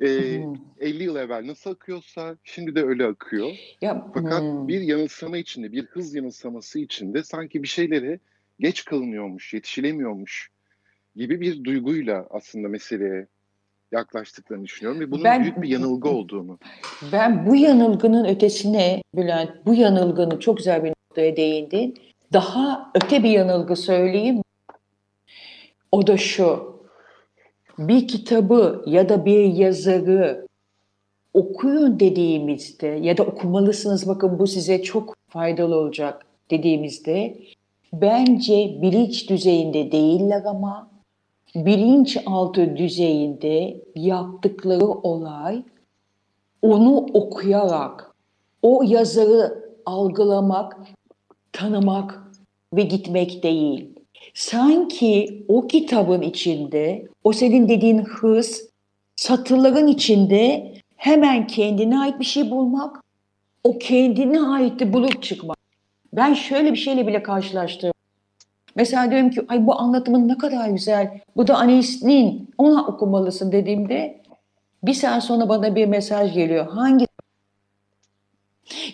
e, 0.02 0.10
ee, 0.10 0.44
50 0.80 1.04
yıl 1.04 1.16
evvel 1.16 1.48
nasıl 1.48 1.72
akıyorsa 1.72 2.36
şimdi 2.44 2.76
de 2.76 2.84
öyle 2.84 3.06
akıyor. 3.06 3.52
Ya, 3.82 4.08
Fakat 4.14 4.42
hmm. 4.42 4.68
bir 4.68 4.82
yanılsama 4.82 5.38
içinde, 5.38 5.72
bir 5.72 5.86
hız 5.86 6.16
yanılsaması 6.16 6.80
içinde 6.80 7.24
sanki 7.24 7.64
bir 7.64 7.68
şeyleri 7.68 8.20
geç 8.60 8.86
kalınıyormuş, 8.86 9.54
yetişilemiyormuş 9.54 10.50
gibi 11.16 11.42
bir 11.42 11.64
duyguyla 11.64 12.28
aslında 12.30 12.68
meseleye 12.68 13.28
yaklaştıklarını 13.92 14.66
düşünüyorum 14.66 15.00
ve 15.00 15.12
bunun 15.12 15.24
ben, 15.24 15.44
büyük 15.44 15.62
bir 15.62 15.70
yanılgı 15.70 16.10
olduğunu. 16.10 16.60
Ben 17.12 17.46
bu 17.46 17.56
yanılgının 17.56 18.26
ötesine 18.26 19.02
Bülent, 19.16 19.52
bu 19.66 19.74
yanılgını 19.74 20.40
çok 20.40 20.58
güzel 20.58 20.84
bir 20.84 20.90
noktaya 20.90 21.36
değindin. 21.36 21.98
Daha 22.34 22.92
öte 22.96 23.24
bir 23.24 23.30
yanılgı 23.30 23.76
söyleyeyim. 23.76 24.42
O 25.92 26.08
da 26.08 26.18
şu 26.18 26.82
bir 27.78 28.08
kitabı 28.08 28.84
ya 28.86 29.10
da 29.10 29.26
bir 29.26 29.44
yazarı 29.44 30.48
okuyun 31.34 32.00
dediğimizde 32.00 32.88
ya 32.88 33.18
da 33.18 33.24
okumalısınız 33.24 34.08
bakın 34.08 34.40
bu 34.40 34.48
size 34.48 34.84
çok 34.84 35.16
faydalı 35.30 35.76
olacak 35.76 36.26
dediğimizde 36.52 37.38
bence 37.94 38.78
bilinç 38.82 39.30
düzeyinde 39.30 39.92
değiller 39.92 40.44
ama 40.46 40.92
bilinçaltı 41.56 42.78
düzeyinde 42.78 43.82
yaptıkları 43.96 44.86
olay 44.88 45.64
onu 46.62 46.96
okuyarak 46.96 48.16
o 48.62 48.84
yazarı 48.86 49.72
algılamak, 49.86 50.78
tanımak 51.52 52.32
ve 52.74 52.82
gitmek 52.82 53.44
değil 53.44 53.91
sanki 54.34 55.44
o 55.48 55.68
kitabın 55.68 56.22
içinde, 56.22 57.08
o 57.24 57.34
senin 57.34 57.70
dediğin 57.70 57.98
hız, 57.98 58.70
satırların 59.16 59.88
içinde 59.88 60.74
hemen 60.96 61.48
kendine 61.48 62.00
ait 62.00 62.20
bir 62.20 62.26
şey 62.26 62.52
bulmak, 62.52 63.04
o 63.64 63.78
kendine 63.78 64.42
ait 64.42 64.80
de 64.80 64.94
bulup 64.94 65.24
çıkmak. 65.24 65.58
Ben 66.14 66.34
şöyle 66.34 66.72
bir 66.72 66.78
şeyle 66.78 67.08
bile 67.08 67.24
karşılaştım. 67.24 67.92
Mesela 68.76 69.12
diyorum 69.12 69.30
ki 69.30 69.42
ay 69.48 69.68
bu 69.68 69.80
anlatımın 69.80 70.28
ne 70.28 70.38
kadar 70.38 70.70
güzel. 70.70 71.20
Bu 71.36 71.48
da 71.48 71.58
Anis'nin 71.58 72.50
ona 72.58 72.86
okumalısın 72.86 73.52
dediğimde 73.52 74.22
bir 74.84 74.94
saat 74.94 75.24
sonra 75.24 75.50
bana 75.50 75.76
bir 75.76 75.86
mesaj 75.86 76.34
geliyor. 76.34 76.68
Hangi? 76.68 77.08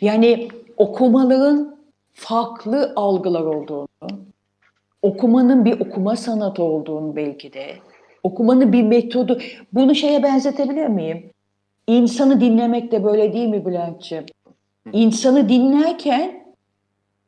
Yani 0.02 0.48
okumaların 0.78 1.78
farklı 2.14 2.94
algılar 2.96 3.42
olduğunu, 3.42 3.87
okumanın 5.02 5.66
bir 5.66 5.80
okuma 5.80 6.16
sanatı 6.16 6.64
olduğunu 6.64 7.16
belki 7.16 7.54
de, 7.54 7.68
okumanın 8.24 8.74
bir 8.74 8.84
metodu. 8.84 9.40
Bunu 9.74 9.96
şeye 9.96 10.24
benzetebilir 10.24 10.88
miyim? 10.88 11.32
İnsanı 11.88 12.42
dinlemek 12.42 12.92
de 12.92 13.04
böyle 13.04 13.34
değil 13.34 13.50
mi 13.50 13.66
Bülent'ciğim? 13.66 14.26
İnsanı 14.94 15.50
dinlerken 15.50 16.48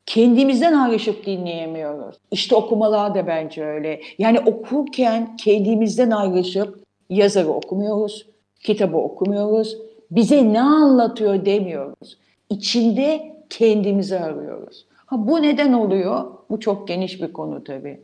kendimizden 0.05 0.73
ayrışıp 0.73 1.25
dinleyemiyoruz. 1.25 2.15
İşte 2.31 2.55
okumalar 2.55 3.15
da 3.15 3.27
bence 3.27 3.65
öyle. 3.65 4.01
Yani 4.17 4.39
okurken 4.39 5.35
kendimizden 5.37 6.11
ayrışıp 6.11 6.83
yazarı 7.09 7.49
okumuyoruz, 7.49 8.25
kitabı 8.59 8.97
okumuyoruz. 8.97 9.77
Bize 10.11 10.53
ne 10.53 10.61
anlatıyor 10.61 11.45
demiyoruz. 11.45 12.17
İçinde 12.49 13.35
kendimizi 13.49 14.19
arıyoruz. 14.19 14.85
Ha 15.05 15.27
bu 15.27 15.41
neden 15.41 15.73
oluyor? 15.73 16.25
Bu 16.49 16.59
çok 16.59 16.87
geniş 16.87 17.21
bir 17.21 17.33
konu 17.33 17.63
tabii. 17.63 18.01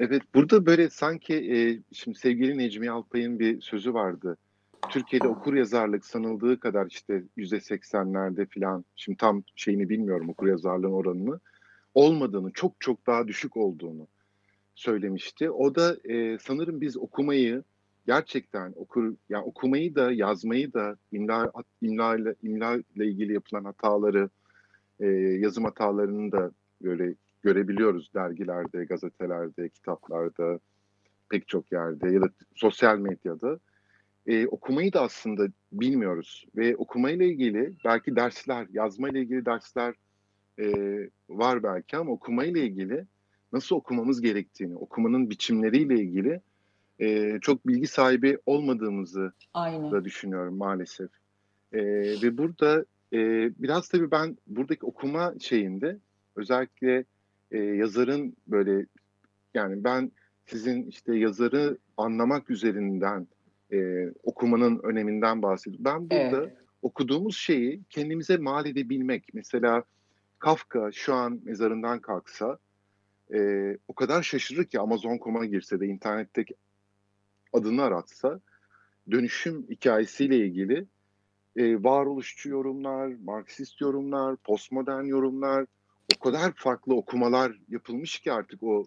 Evet, 0.00 0.22
burada 0.34 0.66
böyle 0.66 0.90
sanki 0.90 1.34
e, 1.34 1.58
şimdi 1.92 2.18
sevgili 2.18 2.58
Necmi 2.58 2.90
Alpay'ın 2.90 3.38
bir 3.38 3.60
sözü 3.60 3.94
vardı. 3.94 4.36
Türkiye'de 4.90 5.28
okur 5.28 5.54
yazarlık 5.54 6.04
sanıldığı 6.04 6.60
kadar 6.60 6.86
işte 6.86 7.22
yüzde 7.36 7.60
seksenlerde 7.60 8.46
falan, 8.46 8.84
şimdi 8.96 9.18
tam 9.18 9.42
şeyini 9.56 9.88
bilmiyorum 9.88 10.28
okur 10.28 10.46
yazarlığın 10.46 10.92
oranını, 10.92 11.40
olmadığını, 11.94 12.52
çok 12.52 12.80
çok 12.80 13.06
daha 13.06 13.28
düşük 13.28 13.56
olduğunu 13.56 14.06
söylemişti. 14.74 15.50
O 15.50 15.74
da 15.74 15.96
e, 16.04 16.38
sanırım 16.38 16.80
biz 16.80 16.96
okumayı 16.96 17.62
gerçekten 18.06 18.72
okur, 18.76 19.14
yani 19.28 19.44
okumayı 19.44 19.94
da 19.94 20.12
yazmayı 20.12 20.72
da 20.72 20.96
imla, 21.12 21.52
imla, 21.82 22.16
ile, 22.16 22.34
imla 22.42 22.76
ile 22.94 23.06
ilgili 23.06 23.32
yapılan 23.32 23.64
hataları, 23.64 24.30
e, 25.00 25.06
yazım 25.06 25.64
hatalarını 25.64 26.32
da 26.32 26.50
böyle 26.82 27.14
görebiliyoruz 27.42 28.14
dergilerde, 28.14 28.84
gazetelerde, 28.84 29.68
kitaplarda, 29.68 30.58
pek 31.28 31.48
çok 31.48 31.72
yerde 31.72 32.10
ya 32.10 32.22
da 32.22 32.28
sosyal 32.54 32.98
medyada. 32.98 33.58
Ee, 34.26 34.46
okumayı 34.46 34.92
da 34.92 35.02
aslında 35.02 35.46
bilmiyoruz 35.72 36.44
ve 36.56 36.76
okumayla 36.76 37.26
ilgili 37.26 37.72
belki 37.84 38.16
dersler, 38.16 38.66
yazmayla 38.72 39.20
ilgili 39.20 39.46
dersler 39.46 39.94
e, 40.60 40.66
var 41.28 41.62
belki 41.62 41.96
ama 41.96 42.12
okumayla 42.12 42.60
ilgili 42.60 43.06
nasıl 43.52 43.76
okumamız 43.76 44.20
gerektiğini, 44.20 44.76
okumanın 44.76 45.30
biçimleriyle 45.30 45.94
ilgili 45.94 46.40
e, 47.00 47.38
çok 47.40 47.66
bilgi 47.66 47.86
sahibi 47.86 48.38
olmadığımızı 48.46 49.32
Aynen. 49.54 49.90
da 49.90 50.04
düşünüyorum 50.04 50.56
maalesef. 50.56 51.10
E, 51.72 51.80
ve 52.22 52.38
burada 52.38 52.84
e, 53.12 53.18
biraz 53.62 53.88
tabii 53.88 54.10
ben 54.10 54.36
buradaki 54.46 54.86
okuma 54.86 55.34
şeyinde 55.40 55.98
özellikle 56.38 57.04
e, 57.50 57.58
yazarın 57.58 58.36
böyle 58.46 58.86
yani 59.54 59.84
ben 59.84 60.12
sizin 60.46 60.86
işte 60.86 61.16
yazarı 61.16 61.78
anlamak 61.96 62.50
üzerinden 62.50 63.26
e, 63.72 64.08
okumanın 64.22 64.80
öneminden 64.82 65.42
bahsediyorum. 65.42 65.84
Ben 65.84 66.10
burada 66.10 66.42
evet. 66.42 66.56
okuduğumuz 66.82 67.36
şeyi 67.36 67.80
kendimize 67.90 68.36
mal 68.36 68.66
edebilmek. 68.66 69.34
Mesela 69.34 69.84
Kafka 70.38 70.92
şu 70.92 71.14
an 71.14 71.40
mezarından 71.44 72.00
kalksa 72.00 72.58
e, 73.34 73.38
o 73.88 73.94
kadar 73.94 74.22
şaşırır 74.22 74.64
ki 74.64 74.80
Amazon.com'a 74.80 75.44
girse 75.44 75.80
de 75.80 75.86
internetteki 75.86 76.54
adını 77.52 77.82
aratsa 77.82 78.40
dönüşüm 79.10 79.66
hikayesiyle 79.70 80.36
ilgili 80.36 80.86
e, 81.56 81.82
varoluşçu 81.82 82.48
yorumlar, 82.48 83.12
Marksist 83.24 83.80
yorumlar, 83.80 84.36
postmodern 84.36 85.04
yorumlar, 85.04 85.66
o 86.16 86.20
kadar 86.20 86.52
farklı 86.52 86.94
okumalar 86.94 87.58
yapılmış 87.68 88.18
ki 88.18 88.32
artık 88.32 88.62
o 88.62 88.86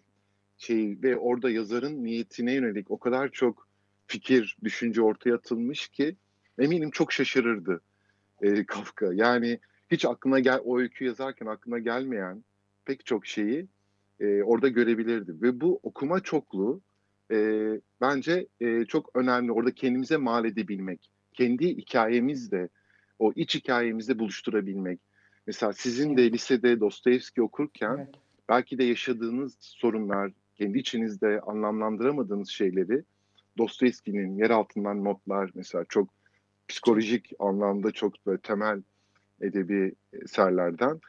şey 0.57 0.97
ve 1.03 1.17
orada 1.17 1.49
yazarın 1.49 2.03
niyetine 2.03 2.53
yönelik 2.53 2.91
o 2.91 2.99
kadar 2.99 3.29
çok 3.29 3.67
fikir, 4.07 4.57
düşünce 4.63 5.01
ortaya 5.01 5.35
atılmış 5.35 5.87
ki 5.87 6.15
eminim 6.59 6.91
çok 6.91 7.11
şaşırırdı 7.11 7.81
e, 8.41 8.65
Kafka. 8.65 9.13
Yani 9.13 9.59
hiç 9.91 10.05
aklına 10.05 10.39
gel 10.39 10.59
o 10.65 10.79
öykü 10.79 11.05
yazarken 11.05 11.45
aklına 11.45 11.79
gelmeyen 11.79 12.43
pek 12.85 13.05
çok 13.05 13.25
şeyi 13.25 13.67
e, 14.19 14.43
orada 14.43 14.67
görebilirdi 14.67 15.41
ve 15.41 15.61
bu 15.61 15.79
okuma 15.83 16.19
çokluğu 16.19 16.81
e, 17.31 17.67
bence 18.01 18.47
e, 18.61 18.85
çok 18.85 19.15
önemli. 19.15 19.51
Orada 19.51 19.71
kendimize 19.71 20.17
mal 20.17 20.45
edebilmek, 20.45 21.09
kendi 21.33 21.77
hikayemizle, 21.77 22.69
o 23.19 23.33
iç 23.35 23.55
hikayemizle 23.55 24.19
buluşturabilmek. 24.19 24.99
Mesela 25.47 25.73
sizin 25.73 26.17
de 26.17 26.31
lisede 26.31 26.79
Dostoyevski 26.79 27.41
okurken 27.41 27.97
evet. 27.97 28.15
belki 28.49 28.77
de 28.77 28.83
yaşadığınız 28.83 29.57
sorunlar, 29.59 30.31
kendi 30.55 30.79
içinizde 30.79 31.41
anlamlandıramadığınız 31.41 32.49
şeyleri 32.49 33.03
Dostoyevski'nin 33.57 34.37
yer 34.37 34.49
altından 34.49 35.03
notlar 35.03 35.51
mesela 35.55 35.85
çok 35.89 36.09
psikolojik 36.67 37.33
anlamda 37.39 37.91
çok 37.91 38.25
böyle 38.25 38.41
temel 38.41 38.81
edebi 39.41 39.95
eserlerden 40.13 40.99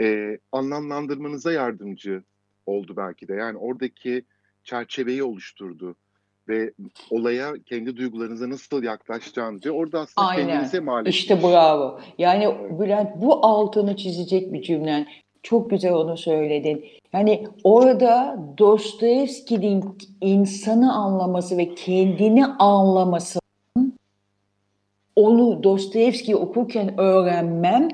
e, 0.00 0.38
anlamlandırmanıza 0.52 1.52
yardımcı 1.52 2.22
oldu 2.66 2.94
belki 2.96 3.28
de. 3.28 3.34
Yani 3.34 3.58
oradaki 3.58 4.24
çerçeveyi 4.64 5.22
oluşturdu 5.22 5.96
ve 6.48 6.72
olaya 7.10 7.52
kendi 7.66 7.96
duygularınıza 7.96 8.50
nasıl 8.50 8.82
yaklaşacağınızı 8.82 9.70
orada 9.70 10.00
aslında 10.00 10.26
Aynen. 10.26 10.46
kendinize 10.46 10.80
mal 10.80 11.06
İşte 11.06 11.42
bravo. 11.42 12.00
Yani 12.18 12.44
evet. 12.44 12.80
Bülent 12.80 13.10
bu 13.16 13.46
altını 13.46 13.96
çizecek 13.96 14.52
bir 14.52 14.62
cümlen. 14.62 15.06
Çok 15.42 15.70
güzel 15.70 15.92
onu 15.92 16.16
söyledin. 16.16 16.84
Yani 17.12 17.46
orada 17.64 18.38
Dostoyevski'nin 18.58 19.98
insanı 20.20 20.92
anlaması 20.94 21.58
ve 21.58 21.74
kendini 21.74 22.46
anlaması 22.46 23.38
onu 25.16 25.62
Dostoyevski 25.62 26.36
okurken 26.36 27.00
öğrenmem 27.00 27.88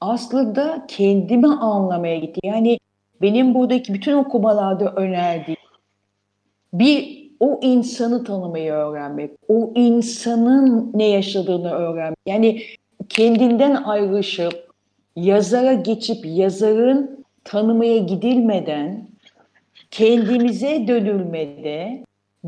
aslında 0.00 0.86
kendimi 0.88 1.48
anlamaya 1.48 2.18
gitti. 2.18 2.40
Yani 2.44 2.78
benim 3.22 3.54
buradaki 3.54 3.94
bütün 3.94 4.12
okumalarda 4.12 4.92
önerdiğim 4.96 5.58
bir 6.72 7.21
o 7.42 7.60
insanı 7.62 8.24
tanımayı 8.24 8.72
öğrenmek, 8.72 9.30
o 9.48 9.72
insanın 9.74 10.90
ne 10.94 11.08
yaşadığını 11.08 11.70
öğrenmek. 11.70 12.18
Yani 12.26 12.62
kendinden 13.08 13.74
ayrışıp 13.74 14.70
yazara 15.16 15.72
geçip 15.72 16.26
yazarın 16.26 17.24
tanımaya 17.44 17.98
gidilmeden 17.98 19.08
kendimize 19.90 20.88
dönülmede 20.88 22.04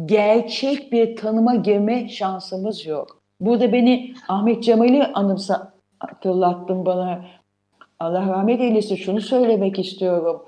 gerçek 0.07 0.93
bir 0.93 1.17
tanıma 1.17 1.55
girme 1.55 2.09
şansımız 2.09 2.87
yok. 2.87 3.21
Burada 3.41 3.73
beni 3.73 4.15
Ahmet 4.29 4.63
Cemal'i 4.63 5.05
anımsa 5.05 5.73
hatırlattın 5.99 6.87
bana. 6.87 7.25
Allah 8.01 8.29
rahmet 8.29 8.61
eylesin 8.61 8.97
şunu 8.97 9.21
söylemek 9.21 9.79
istiyorum. 9.79 10.43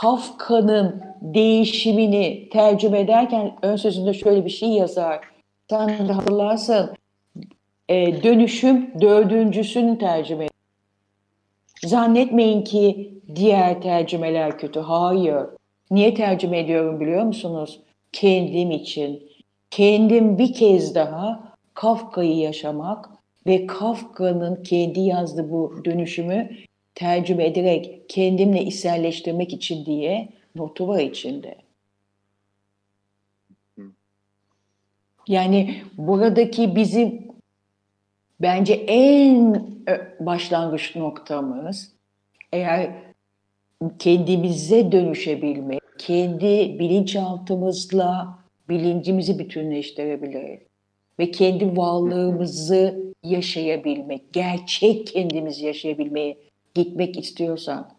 Kafka'nın 0.00 1.02
değişimini 1.20 2.48
tercüme 2.52 3.00
ederken 3.00 3.56
ön 3.62 3.76
sözünde 3.76 4.14
şöyle 4.14 4.44
bir 4.44 4.50
şey 4.50 4.68
yazar. 4.68 5.20
Sen 5.70 6.08
de 6.08 6.12
hatırlarsın. 6.12 6.90
E, 7.88 8.22
dönüşüm 8.22 9.00
dördüncüsünü 9.00 9.98
tercüme 9.98 10.46
Zannetmeyin 11.84 12.64
ki 12.64 13.14
diğer 13.34 13.82
tercümeler 13.82 14.58
kötü. 14.58 14.80
Hayır. 14.80 15.42
Niye 15.90 16.14
tercüme 16.14 16.58
ediyorum 16.58 17.00
biliyor 17.00 17.24
musunuz? 17.24 17.80
Kendim 18.12 18.70
için. 18.70 19.22
Kendim 19.70 20.38
bir 20.38 20.52
kez 20.52 20.94
daha 20.94 21.52
Kafka'yı 21.74 22.36
yaşamak 22.36 23.10
ve 23.46 23.66
Kafka'nın 23.66 24.62
kendi 24.62 25.00
yazdığı 25.00 25.50
bu 25.50 25.84
dönüşümü 25.84 26.50
tercüme 26.94 27.46
ederek 27.46 28.08
kendimle 28.08 28.62
içselleştirmek 28.62 29.52
için 29.52 29.86
diye 29.86 30.28
notu 30.54 30.88
var 30.88 31.00
içinde. 31.00 31.54
Yani 35.28 35.82
buradaki 35.96 36.76
bizim 36.76 37.22
bence 38.40 38.74
en 38.74 39.66
başlangıç 40.20 40.96
noktamız 40.96 41.92
eğer 42.52 42.90
kendimize 43.98 44.92
dönüşebilmek, 44.92 45.80
kendi 45.98 46.78
bilinçaltımızla 46.78 48.38
bilincimizi 48.68 49.38
bütünleştirebiliriz 49.38 50.60
ve 51.18 51.30
kendi 51.30 51.76
varlığımızı 51.76 53.04
yaşayabilmek, 53.22 54.32
gerçek 54.32 55.06
kendimizi 55.06 55.66
yaşayabilmeye 55.66 56.36
gitmek 56.74 57.18
istiyorsan, 57.18 57.90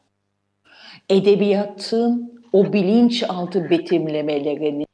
edebiyatın 1.10 2.42
o 2.54 2.74
bilinçaltı 2.74 3.70
betimlemelerini, 3.70 4.86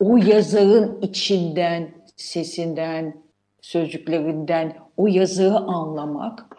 o 0.00 0.16
yazarın 0.16 1.00
içinden, 1.00 1.94
sesinden, 2.16 3.16
sözcüklerinden 3.60 4.76
o 4.96 5.06
yazıyı 5.06 5.54
anlamak, 5.54 6.56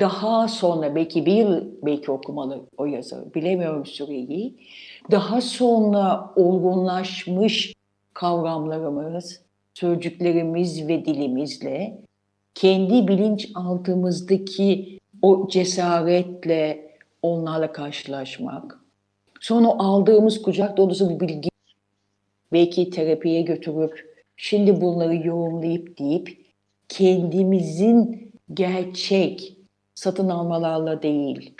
daha 0.00 0.48
sonra 0.48 0.94
belki 0.94 1.26
bir 1.26 1.32
yıl 1.32 1.64
belki 1.82 2.10
okumalı 2.10 2.66
o 2.76 2.86
yazarı, 2.86 3.34
bilemiyorum 3.34 3.86
süreyi, 3.86 4.56
daha 5.10 5.40
sonra 5.40 6.30
olgunlaşmış 6.36 7.74
kavramlarımız, 8.14 9.42
sözcüklerimiz 9.74 10.88
ve 10.88 11.04
dilimizle 11.04 11.98
kendi 12.54 13.08
bilinçaltımızdaki 13.08 14.98
o 15.22 15.48
cesaretle 15.48 16.92
onlarla 17.22 17.72
karşılaşmak, 17.72 18.80
sonra 19.40 19.68
aldığımız 19.68 20.42
kucak 20.42 20.76
dolusu 20.76 21.10
bir 21.10 21.20
bilgi 21.20 21.48
belki 22.52 22.90
terapiye 22.90 23.42
götürüp 23.42 24.24
şimdi 24.36 24.80
bunları 24.80 25.26
yoğunlayıp 25.26 25.98
deyip 25.98 26.46
kendimizin 26.88 28.32
gerçek, 28.54 29.56
satın 29.94 30.28
almalarla 30.28 31.02
değil, 31.02 31.54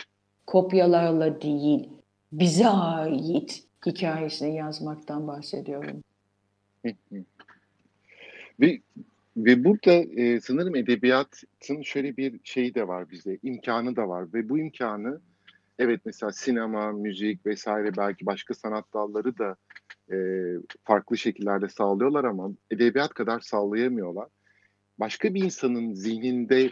kopyalarla 0.47 1.41
değil, 1.41 1.89
bize 2.31 2.67
ait 2.67 3.63
hikayesini 3.85 4.55
yazmaktan 4.55 5.27
bahsediyorum. 5.27 6.03
ve, 8.59 8.81
ve 9.37 9.63
burada 9.63 9.93
e, 9.93 10.41
sanırım 10.41 10.75
edebiyatın 10.75 11.81
şöyle 11.81 12.17
bir 12.17 12.39
şeyi 12.43 12.75
de 12.75 12.87
var 12.87 13.09
bize, 13.09 13.37
imkanı 13.43 13.95
da 13.95 14.07
var 14.07 14.33
ve 14.33 14.49
bu 14.49 14.59
imkanı 14.59 15.21
evet 15.79 16.01
mesela 16.05 16.31
sinema, 16.31 16.91
müzik 16.91 17.45
vesaire 17.45 17.97
belki 17.97 18.25
başka 18.25 18.53
sanat 18.53 18.85
dalları 18.93 19.37
da 19.37 19.55
e, 20.11 20.17
farklı 20.83 21.17
şekillerde 21.17 21.69
sağlıyorlar 21.69 22.23
ama 22.23 22.51
edebiyat 22.71 23.13
kadar 23.13 23.39
sağlayamıyorlar. 23.39 24.27
Başka 24.99 25.33
bir 25.33 25.43
insanın 25.43 25.93
zihninde 25.93 26.69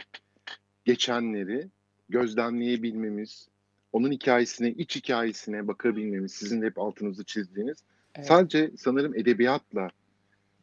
geçenleri 0.84 1.68
gözlemleyebilmemiz, 2.08 3.48
onun 3.92 4.12
hikayesine, 4.12 4.70
iç 4.70 4.96
hikayesine 4.96 5.68
bakabilmemiz, 5.68 6.32
sizin 6.32 6.62
de 6.62 6.66
hep 6.66 6.78
altınızı 6.78 7.24
çizdiğiniz 7.24 7.78
evet. 8.14 8.26
sadece 8.26 8.70
sanırım 8.76 9.14
edebiyatla 9.14 9.90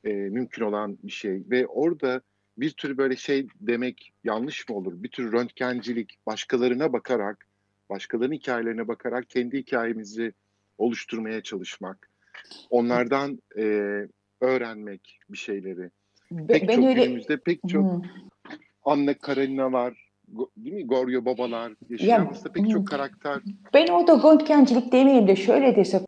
e, 0.04 0.14
mümkün 0.14 0.64
olan 0.64 0.98
bir 1.04 1.12
şey 1.12 1.44
ve 1.52 1.68
orada 1.68 2.22
bir 2.58 2.72
tür 2.72 2.98
böyle 2.98 3.16
şey 3.16 3.48
demek 3.62 4.14
yanlış 4.24 4.70
mı 4.70 4.76
olur? 4.76 4.94
Bir 5.04 5.10
tür 5.10 5.32
röntgencilik, 5.32 6.18
başkalarına 6.26 6.94
bakarak, 6.94 7.48
başkalarının 7.90 8.36
hikayelerine 8.36 8.88
bakarak 8.88 9.30
kendi 9.30 9.58
hikayemizi 9.58 10.34
oluşturmaya 10.78 11.44
çalışmak, 11.44 12.10
onlardan 12.70 13.40
e, 13.58 13.64
öğrenmek 14.42 15.20
bir 15.30 15.38
şeyleri. 15.38 15.90
Pek 16.48 16.68
ben 16.68 16.76
çok 16.76 16.86
öyle... 16.86 17.06
günümüzde 17.06 17.38
pek 17.38 17.60
çok 17.70 17.94
hmm. 17.94 18.02
Anne 18.86 19.14
Karenina 19.14 19.72
var, 19.72 20.10
değil 20.58 20.76
mi? 20.76 20.88
Goryo 20.88 21.26
babalar, 21.26 21.74
yaşayanımızda 21.90 22.52
pek 22.52 22.70
çok 22.70 22.88
karakter. 22.88 23.42
Ben 23.74 23.88
orada 23.88 24.18
röntgencilik 24.24 24.92
demeyeyim 24.92 25.28
de 25.28 25.36
şöyle 25.36 25.76
desek. 25.76 26.02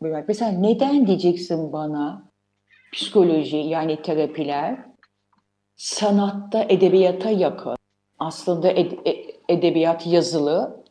Mesela 0.00 0.50
neden 0.52 1.06
diyeceksin 1.06 1.72
bana 1.72 2.27
psikoloji 2.92 3.56
yani 3.56 4.02
terapiler 4.02 4.78
sanatta 5.76 6.66
edebiyata 6.68 7.30
yakın. 7.30 7.76
Aslında 8.18 8.70
ed, 8.70 8.92
e, 9.06 9.24
edebiyat 9.48 10.06
yazılı, 10.06 10.84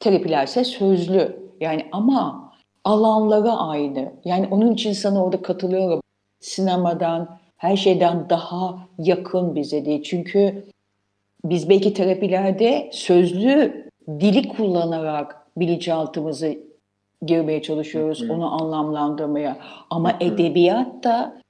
terapiler 0.00 0.44
ise 0.44 0.64
sözlü. 0.64 1.44
Yani 1.60 1.86
ama 1.92 2.52
alanları 2.84 3.50
aynı. 3.52 4.12
Yani 4.24 4.48
onun 4.50 4.72
için 4.74 4.92
sana 4.92 5.24
orada 5.24 5.42
katılıyorum. 5.42 6.00
Sinemadan, 6.40 7.38
her 7.56 7.76
şeyden 7.76 8.30
daha 8.30 8.88
yakın 8.98 9.54
bize 9.54 9.84
diye. 9.84 10.02
Çünkü 10.02 10.64
biz 11.44 11.68
belki 11.68 11.94
terapilerde 11.94 12.90
sözlü 12.92 13.84
dili 14.08 14.48
kullanarak 14.48 15.46
bilinçaltımızı 15.56 16.58
girmeye 17.26 17.62
çalışıyoruz, 17.62 18.20
hı 18.20 18.26
hı. 18.26 18.32
onu 18.32 18.62
anlamlandırmaya. 18.62 19.56
Ama 19.90 20.12
hı 20.12 20.24
hı. 20.24 20.28
edebiyat 20.28 21.04
da 21.04 21.40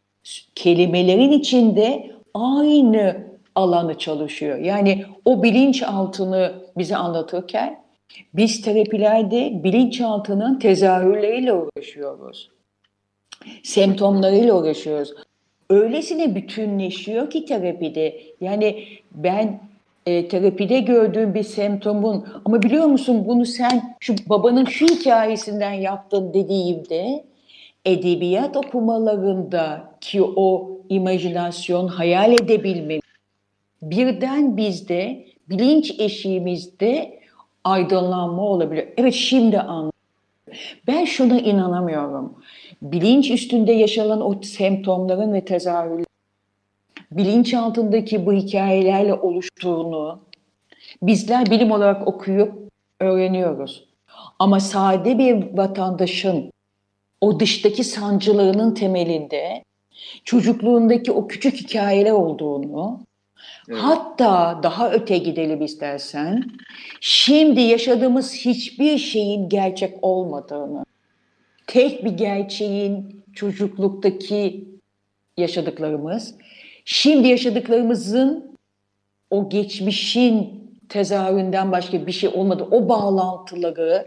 kelimelerin 0.55 1.33
içinde 1.33 2.11
aynı 2.35 3.17
alanı 3.55 3.99
çalışıyor. 3.99 4.59
Yani 4.59 5.05
o 5.25 5.43
bilinçaltını 5.43 6.53
bize 6.79 6.97
anlatırken 6.97 7.85
biz 8.35 8.63
terapilerde 8.63 9.65
bilinçaltının 9.65 10.59
tezahürleriyle 10.59 11.53
uğraşıyoruz. 11.53 12.51
Semptomlarıyla 13.63 14.55
uğraşıyoruz. 14.55 15.15
Öylesine 15.71 16.35
bütünleşiyor 16.35 17.31
ki 17.31 17.45
terapide. 17.45 18.21
Yani 18.41 18.85
ben 19.13 19.61
e, 20.07 20.29
terapide 20.29 20.81
gördüğüm 20.81 21.35
bir 21.35 21.43
semptomun 21.43 22.27
ama 22.45 22.63
biliyor 22.63 22.87
musun 22.87 23.25
bunu 23.27 23.47
sen 23.47 23.97
şu 24.01 24.15
babanın 24.27 24.65
şu 24.65 24.87
hikayesinden 24.87 25.73
yaptın 25.73 26.35
dediğimde 26.35 27.25
edebiyat 27.85 28.57
okumalarında 28.57 29.95
ki 30.01 30.23
o 30.23 30.71
imajinasyon 30.89 31.89
hayal 31.89 32.33
edebilme 32.33 33.01
birden 33.83 34.57
bizde 34.57 35.27
bilinç 35.49 36.01
eşiğimizde 36.01 37.21
aydınlanma 37.65 38.43
olabilir. 38.43 38.89
Evet 38.97 39.15
şimdi 39.15 39.61
anladım. 39.61 39.91
Ben 40.87 41.05
şuna 41.05 41.39
inanamıyorum. 41.39 42.35
Bilinç 42.83 43.31
üstünde 43.31 43.73
yaşanan 43.73 44.27
o 44.27 44.43
semptomların 44.43 45.33
ve 45.33 45.45
tezahürlerin 45.45 46.07
bilinç 47.17 47.55
altındaki 47.55 48.27
bu 48.27 48.33
hikayelerle 48.33 49.15
oluştuğunu 49.15 50.21
bizler 51.03 51.51
bilim 51.51 51.71
olarak 51.71 52.09
okuyup 52.09 52.53
öğreniyoruz. 53.01 53.85
Ama 54.39 54.61
sade 54.61 55.19
bir 55.19 55.57
vatandaşın 55.57 56.53
o 57.21 57.41
dıştaki 57.41 57.85
sancılarının 57.85 58.75
temelinde 58.75 59.65
çocukluğundaki 60.25 61.13
o 61.13 61.29
küçük 61.29 61.55
hikayeler 61.55 62.11
olduğunu, 62.11 63.01
evet. 63.69 63.79
hatta 63.81 64.61
daha 64.63 64.91
öte 64.91 65.19
gidelim 65.19 65.63
istersen, 65.63 66.45
şimdi 67.01 67.61
yaşadığımız 67.61 68.35
hiçbir 68.35 68.99
şeyin 68.99 69.49
gerçek 69.49 69.95
olmadığını, 70.03 70.85
tek 71.67 72.05
bir 72.05 72.11
gerçeğin 72.11 73.25
çocukluktaki 73.35 74.69
yaşadıklarımız 75.37 76.35
Şimdi 76.85 77.29
yaşadıklarımızın 77.29 78.57
o 79.31 79.49
geçmişin 79.49 80.65
tezahüründen 80.89 81.73
başka 81.73 82.07
bir 82.07 82.13
şey 82.13 82.31
olmadı. 82.31 82.69
O 82.71 82.89
bağlantıları 82.89 84.07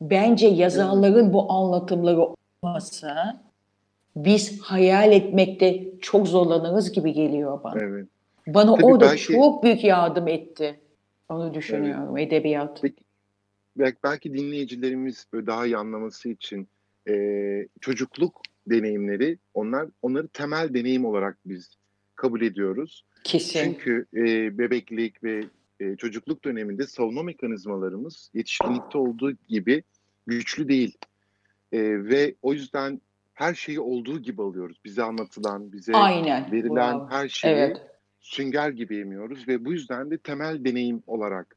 bence 0.00 0.46
yazarların 0.46 1.32
bu 1.32 1.52
anlatımları 1.52 2.28
olmasa 2.62 3.42
biz 4.16 4.60
hayal 4.60 5.12
etmekte 5.12 5.84
çok 6.00 6.28
zorlanırız 6.28 6.92
gibi 6.92 7.12
geliyor 7.12 7.64
bana. 7.64 7.82
Evet. 7.82 8.06
Bana 8.46 8.74
Tabii 8.74 8.84
orada 8.84 9.04
belki, 9.04 9.22
çok 9.22 9.64
büyük 9.64 9.84
yardım 9.84 10.28
etti. 10.28 10.80
Onu 11.28 11.54
düşünüyorum 11.54 12.18
evet. 12.18 12.28
edebiyat. 12.28 12.78
Peki, 12.82 13.04
belki, 13.76 13.96
belki 14.04 14.34
dinleyicilerimiz 14.34 15.26
daha 15.34 15.66
iyi 15.66 15.76
anlaması 15.76 16.28
için 16.28 16.68
e, 17.08 17.14
çocukluk 17.80 18.40
deneyimleri 18.66 19.38
onlar 19.54 19.88
onları 20.02 20.28
temel 20.28 20.74
deneyim 20.74 21.04
olarak 21.04 21.38
biz 21.46 21.77
kabul 22.18 22.40
ediyoruz. 22.40 23.04
Kesin. 23.24 23.64
Çünkü 23.64 24.06
e, 24.14 24.58
bebeklik 24.58 25.24
ve 25.24 25.44
e, 25.80 25.96
çocukluk 25.96 26.44
döneminde 26.44 26.86
savunma 26.86 27.22
mekanizmalarımız 27.22 28.30
yetişkinlikte 28.34 28.98
olduğu 28.98 29.32
gibi 29.48 29.82
güçlü 30.26 30.68
değil. 30.68 30.98
E, 31.72 31.78
ve 31.82 32.34
o 32.42 32.52
yüzden 32.52 33.00
her 33.34 33.54
şeyi 33.54 33.80
olduğu 33.80 34.18
gibi 34.18 34.42
alıyoruz. 34.42 34.80
Bize 34.84 35.02
anlatılan, 35.02 35.72
bize 35.72 35.92
Aynen. 35.92 36.52
verilen 36.52 36.92
wow. 36.92 37.16
her 37.16 37.28
şeyi 37.28 37.54
evet. 37.54 37.82
sünger 38.20 38.70
gibi 38.70 38.96
yemiyoruz 38.96 39.48
ve 39.48 39.64
bu 39.64 39.72
yüzden 39.72 40.10
de 40.10 40.18
temel 40.18 40.64
deneyim 40.64 41.02
olarak 41.06 41.56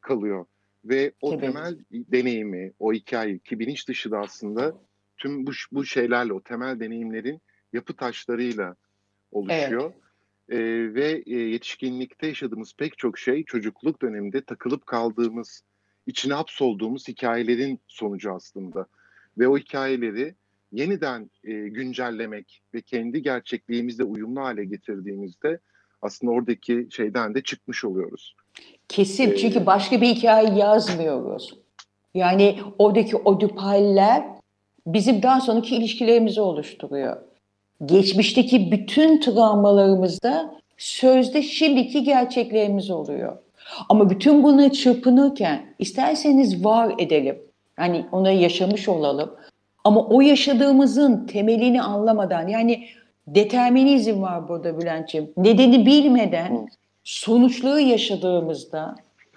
kalıyor. 0.00 0.46
Ve 0.84 1.12
o 1.20 1.30
Tabii. 1.30 1.40
temel 1.40 1.78
deneyimi, 1.92 2.72
o 2.78 2.92
hikaye 2.92 3.38
ki 3.38 3.58
bilinç 3.58 3.88
dışı 3.88 4.10
da 4.10 4.18
aslında 4.18 4.74
tüm 5.16 5.46
bu, 5.46 5.50
bu 5.72 5.84
şeylerle, 5.84 6.32
o 6.32 6.40
temel 6.40 6.80
deneyimlerin 6.80 7.40
yapı 7.72 7.96
taşlarıyla 7.96 8.76
oluşuyor. 9.32 9.92
Evet. 9.92 10.06
E, 10.48 10.58
ve 10.94 11.22
e, 11.26 11.34
yetişkinlikte 11.34 12.26
yaşadığımız 12.26 12.74
pek 12.76 12.98
çok 12.98 13.18
şey 13.18 13.44
çocukluk 13.44 14.02
döneminde 14.02 14.40
takılıp 14.40 14.86
kaldığımız, 14.86 15.62
içine 16.06 16.34
hapsolduğumuz 16.34 17.08
hikayelerin 17.08 17.80
sonucu 17.86 18.32
aslında. 18.32 18.86
Ve 19.38 19.48
o 19.48 19.58
hikayeleri 19.58 20.34
yeniden 20.72 21.30
e, 21.44 21.52
güncellemek 21.52 22.62
ve 22.74 22.80
kendi 22.80 23.22
gerçekliğimizle 23.22 24.04
uyumlu 24.04 24.40
hale 24.40 24.64
getirdiğimizde 24.64 25.58
aslında 26.02 26.32
oradaki 26.32 26.88
şeyden 26.90 27.34
de 27.34 27.42
çıkmış 27.42 27.84
oluyoruz. 27.84 28.36
Kesin 28.88 29.30
ee, 29.30 29.36
çünkü 29.36 29.66
başka 29.66 30.00
bir 30.00 30.06
hikaye 30.06 30.48
yazmıyoruz. 30.54 31.58
Yani 32.14 32.58
oradaki 32.78 33.16
odüpaller 33.16 34.24
bizim 34.86 35.22
daha 35.22 35.40
sonraki 35.40 35.76
ilişkilerimizi 35.76 36.40
oluşturuyor 36.40 37.16
geçmişteki 37.84 38.70
bütün 38.72 39.20
travmalarımızda 39.20 40.54
sözde 40.78 41.42
şimdiki 41.42 42.04
gerçeklerimiz 42.04 42.90
oluyor. 42.90 43.36
Ama 43.88 44.10
bütün 44.10 44.42
bunu 44.42 44.72
çırpınırken 44.72 45.66
isterseniz 45.78 46.64
var 46.64 46.94
edelim. 46.98 47.38
Yani 47.78 48.06
onu 48.12 48.30
yaşamış 48.30 48.88
olalım. 48.88 49.30
Ama 49.84 50.06
o 50.06 50.20
yaşadığımızın 50.20 51.26
temelini 51.26 51.82
anlamadan 51.82 52.48
yani 52.48 52.86
determinizm 53.26 54.22
var 54.22 54.48
burada 54.48 54.80
Bülent'ciğim. 54.80 55.30
Nedeni 55.36 55.86
bilmeden 55.86 56.68
sonuçları 57.04 57.80
yaşadığımızda 57.80 58.94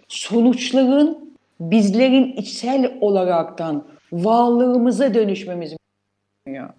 sonuçların 0.07 1.35
bizlerin 1.59 2.31
içsel 2.31 2.97
olaraktan 3.01 3.83
varlığımıza 4.11 5.13
dönüşmemiz 5.13 5.75
gerekiyor. 6.45 6.69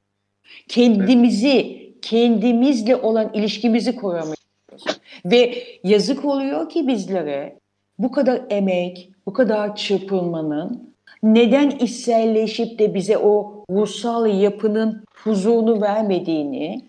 Kendimizi, 0.68 1.92
kendimizle 2.02 2.96
olan 2.96 3.30
ilişkimizi 3.34 3.96
kuramıyoruz. 3.96 4.84
Ve 5.24 5.62
yazık 5.84 6.24
oluyor 6.24 6.68
ki 6.68 6.88
bizlere 6.88 7.58
bu 7.98 8.12
kadar 8.12 8.42
emek, 8.50 9.10
bu 9.26 9.32
kadar 9.32 9.76
çırpınmanın 9.76 10.94
neden 11.22 11.70
içselleşip 11.70 12.78
de 12.78 12.94
bize 12.94 13.18
o 13.18 13.64
ruhsal 13.70 14.26
yapının 14.26 15.04
huzurunu 15.24 15.80
vermediğini 15.80 16.82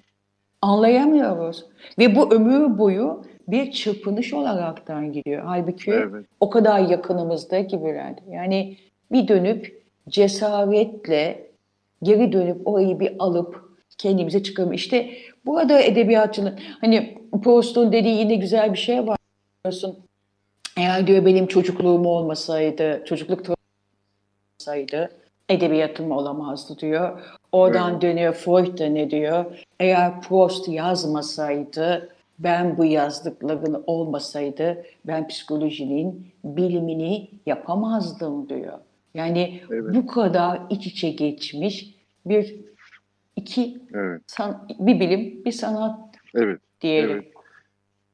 anlayamıyoruz. 0.61 1.65
Ve 1.99 2.15
bu 2.15 2.33
ömür 2.33 2.77
boyu 2.77 3.23
bir 3.47 3.71
çırpınış 3.71 4.33
olaraktan 4.33 5.11
gidiyor. 5.11 5.43
Halbuki 5.45 5.91
evet. 5.91 6.25
o 6.39 6.49
kadar 6.49 6.79
yakınımızda 6.79 7.67
ki 7.67 7.83
Bülent. 7.85 8.19
Yani 8.29 8.77
bir 9.11 9.27
dönüp 9.27 9.83
cesaretle 10.09 11.50
geri 12.03 12.31
dönüp 12.31 12.67
orayı 12.67 12.99
bir 12.99 13.15
alıp 13.19 13.71
kendimize 13.97 14.43
çıkarım. 14.43 14.73
İşte 14.73 15.09
burada 15.45 15.81
edebiyatçının 15.81 16.59
hani 16.81 17.17
Proust'un 17.43 17.91
dediği 17.91 18.17
yine 18.19 18.35
güzel 18.35 18.73
bir 18.73 18.77
şey 18.77 19.07
var 19.07 19.17
diyorsun. 19.65 19.97
Eğer 20.77 21.07
diyor 21.07 21.25
benim 21.25 21.47
çocukluğum 21.47 22.07
olmasaydı, 22.07 23.03
çocukluk 23.05 23.41
olmasaydı 24.59 25.09
edebiyatım 25.51 26.11
olamazdı 26.11 26.79
diyor. 26.79 27.19
Oradan 27.51 27.91
evet. 27.91 28.01
dönüyor 28.01 28.33
Freud 28.33 28.79
da 28.79 28.85
ne 28.85 29.11
diyor? 29.11 29.45
Eğer 29.79 30.21
Proust 30.21 30.67
yazmasaydı, 30.67 32.09
ben 32.39 32.77
bu 32.77 32.85
yazdıkların 32.85 33.83
olmasaydı 33.87 34.85
ben 35.05 35.27
psikolojinin 35.27 36.27
bilimini 36.43 37.29
yapamazdım 37.45 38.49
diyor. 38.49 38.79
Yani 39.13 39.63
evet. 39.71 39.95
bu 39.95 40.07
kadar 40.07 40.61
iç 40.69 40.87
içe 40.87 41.09
geçmiş 41.09 41.95
bir 42.25 42.55
iki 43.35 43.81
evet. 43.93 44.21
san, 44.27 44.67
bir 44.79 44.99
bilim, 44.99 45.45
bir 45.45 45.51
sanat 45.51 45.99
evet. 46.35 46.61
diyelim. 46.81 47.11
Evet. 47.11 47.33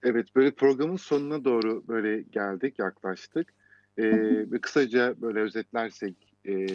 Evet, 0.04 0.36
böyle 0.36 0.52
programın 0.52 0.96
sonuna 0.96 1.46
doğru 1.46 1.84
böyle 1.88 2.22
geldik, 2.22 2.80
yaklaştık. 2.80 3.54
Ee, 3.98 4.12
ve 4.52 4.62
kısaca 4.62 5.22
böyle 5.22 5.40
özetlersek, 5.40 6.16
e, 6.46 6.68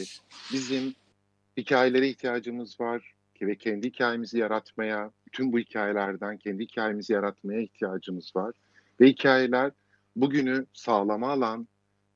bizim 0.53 0.95
hikayelere 1.57 2.09
ihtiyacımız 2.09 2.81
var 2.81 3.15
ve 3.47 3.55
kendi 3.55 3.87
hikayemizi 3.87 4.39
yaratmaya, 4.39 5.11
bütün 5.27 5.53
bu 5.53 5.59
hikayelerden 5.59 6.37
kendi 6.37 6.63
hikayemizi 6.63 7.13
yaratmaya 7.13 7.61
ihtiyacımız 7.61 8.33
var. 8.37 8.55
Ve 9.01 9.07
hikayeler 9.07 9.73
bugünü 10.17 10.67
sağlama 10.73 11.31
alan, 11.31 11.69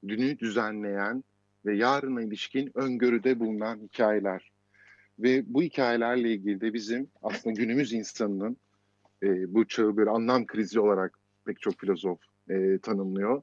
dünü 0.08 0.38
düzenleyen 0.38 1.24
ve 1.66 1.76
yarına 1.76 2.22
ilişkin 2.22 2.70
öngörüde 2.74 3.40
bulunan 3.40 3.78
hikayeler. 3.78 4.52
Ve 5.18 5.42
bu 5.46 5.62
hikayelerle 5.62 6.30
ilgili 6.30 6.60
de 6.60 6.74
bizim 6.74 7.08
aslında 7.22 7.60
günümüz 7.60 7.92
insanının 7.92 8.56
e, 9.22 9.54
bu 9.54 9.68
çağı 9.68 9.96
bir 9.96 10.06
anlam 10.06 10.46
krizi 10.46 10.80
olarak 10.80 11.18
pek 11.44 11.60
çok 11.60 11.80
filozof 11.80 12.18
e, 12.50 12.78
tanımlıyor. 12.78 13.42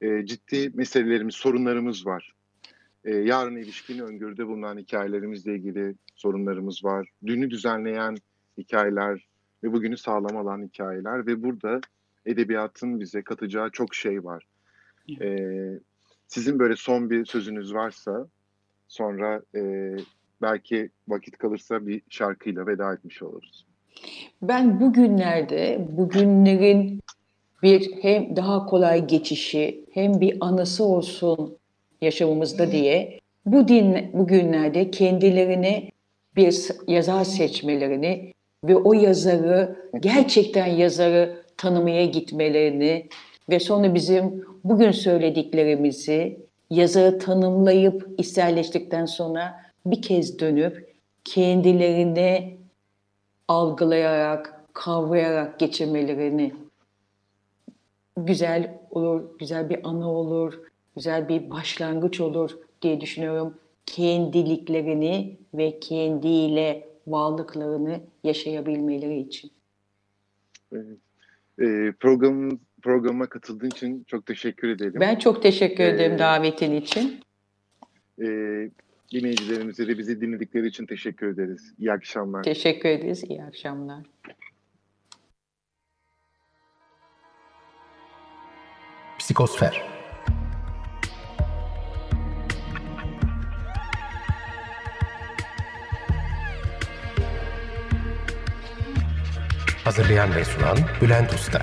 E, 0.00 0.26
ciddi 0.26 0.70
meselelerimiz, 0.74 1.34
sorunlarımız 1.34 2.06
var. 2.06 2.34
E, 3.04 3.14
yarın 3.14 3.56
ilişkin 3.56 3.98
öngörüde 3.98 4.46
bulunan 4.46 4.78
hikayelerimizle 4.78 5.54
ilgili 5.54 5.94
sorunlarımız 6.14 6.84
var. 6.84 7.08
Dünü 7.26 7.50
düzenleyen 7.50 8.16
hikayeler 8.58 9.28
ve 9.64 9.72
bugünü 9.72 9.96
sağlam 9.96 10.36
alan 10.36 10.62
hikayeler 10.62 11.26
ve 11.26 11.42
burada 11.42 11.80
edebiyatın 12.26 13.00
bize 13.00 13.22
katacağı 13.22 13.70
çok 13.70 13.94
şey 13.94 14.24
var. 14.24 14.46
E, 15.20 15.28
sizin 16.28 16.58
böyle 16.58 16.76
son 16.76 17.10
bir 17.10 17.24
sözünüz 17.24 17.74
varsa 17.74 18.28
sonra 18.88 19.42
e, 19.54 19.60
belki 20.42 20.90
vakit 21.08 21.38
kalırsa 21.38 21.86
bir 21.86 22.02
şarkıyla 22.08 22.66
veda 22.66 22.92
etmiş 22.92 23.22
oluruz. 23.22 23.66
Ben 24.42 24.80
bugünlerde 24.80 25.86
bugünlerin 25.90 27.00
bir 27.62 27.90
hem 28.02 28.36
daha 28.36 28.66
kolay 28.66 29.06
geçişi 29.06 29.84
hem 29.92 30.20
bir 30.20 30.36
anısı 30.40 30.84
olsun 30.84 31.56
yaşamımızda 32.00 32.72
diye 32.72 33.20
bu 33.46 33.68
din 33.68 34.10
bugünlerde 34.12 34.90
kendilerine 34.90 35.90
bir 36.36 36.54
yazar 36.86 37.24
seçmelerini 37.24 38.32
ve 38.64 38.76
o 38.76 38.92
yazarı 38.92 39.90
gerçekten 40.00 40.66
yazarı 40.66 41.44
tanımaya 41.56 42.06
gitmelerini 42.06 43.08
ve 43.48 43.60
sonra 43.60 43.94
bizim 43.94 44.44
bugün 44.64 44.90
söylediklerimizi 44.90 46.46
yazarı 46.70 47.18
tanımlayıp 47.18 48.08
içselleştikten 48.18 49.06
sonra 49.06 49.60
bir 49.86 50.02
kez 50.02 50.38
dönüp 50.38 50.94
kendilerine 51.24 52.56
algılayarak, 53.48 54.64
kavrayarak 54.72 55.58
geçirmelerini 55.58 56.54
güzel 58.16 58.78
olur, 58.90 59.38
güzel 59.38 59.70
bir 59.70 59.88
anı 59.88 60.10
olur, 60.10 60.60
güzel 60.96 61.28
bir 61.28 61.50
başlangıç 61.50 62.20
olur 62.20 62.58
diye 62.82 63.00
düşünüyorum. 63.00 63.54
Kendiliklerini 63.86 65.38
ve 65.54 65.80
kendiyle 65.80 66.88
varlıklarını 67.06 68.00
yaşayabilmeleri 68.24 69.18
için. 69.18 69.50
Evet. 70.72 70.98
Ee, 71.60 71.92
programın 72.00 72.60
programa 72.82 73.26
katıldığın 73.26 73.70
için 73.70 74.04
çok 74.06 74.26
teşekkür 74.26 74.68
ederim. 74.68 75.00
Ben 75.00 75.16
çok 75.16 75.42
teşekkür 75.42 75.84
ee, 75.84 75.88
ederim 75.88 76.18
davetin 76.18 76.72
için. 76.72 77.20
E, 78.20 78.26
dinleyicilerimize 79.12 79.88
de 79.88 79.98
bizi 79.98 80.20
dinledikleri 80.20 80.66
için 80.66 80.86
teşekkür 80.86 81.26
ederiz. 81.34 81.74
İyi 81.78 81.92
akşamlar. 81.92 82.42
Teşekkür 82.42 82.88
ederiz. 82.88 83.24
İyi 83.24 83.42
akşamlar. 83.42 84.06
Psikosfer 89.18 89.98
Hazırlayan 99.84 100.34
ve 100.34 100.44
sunan 100.44 100.78
Bülent 101.02 101.34
Usta 101.34 101.62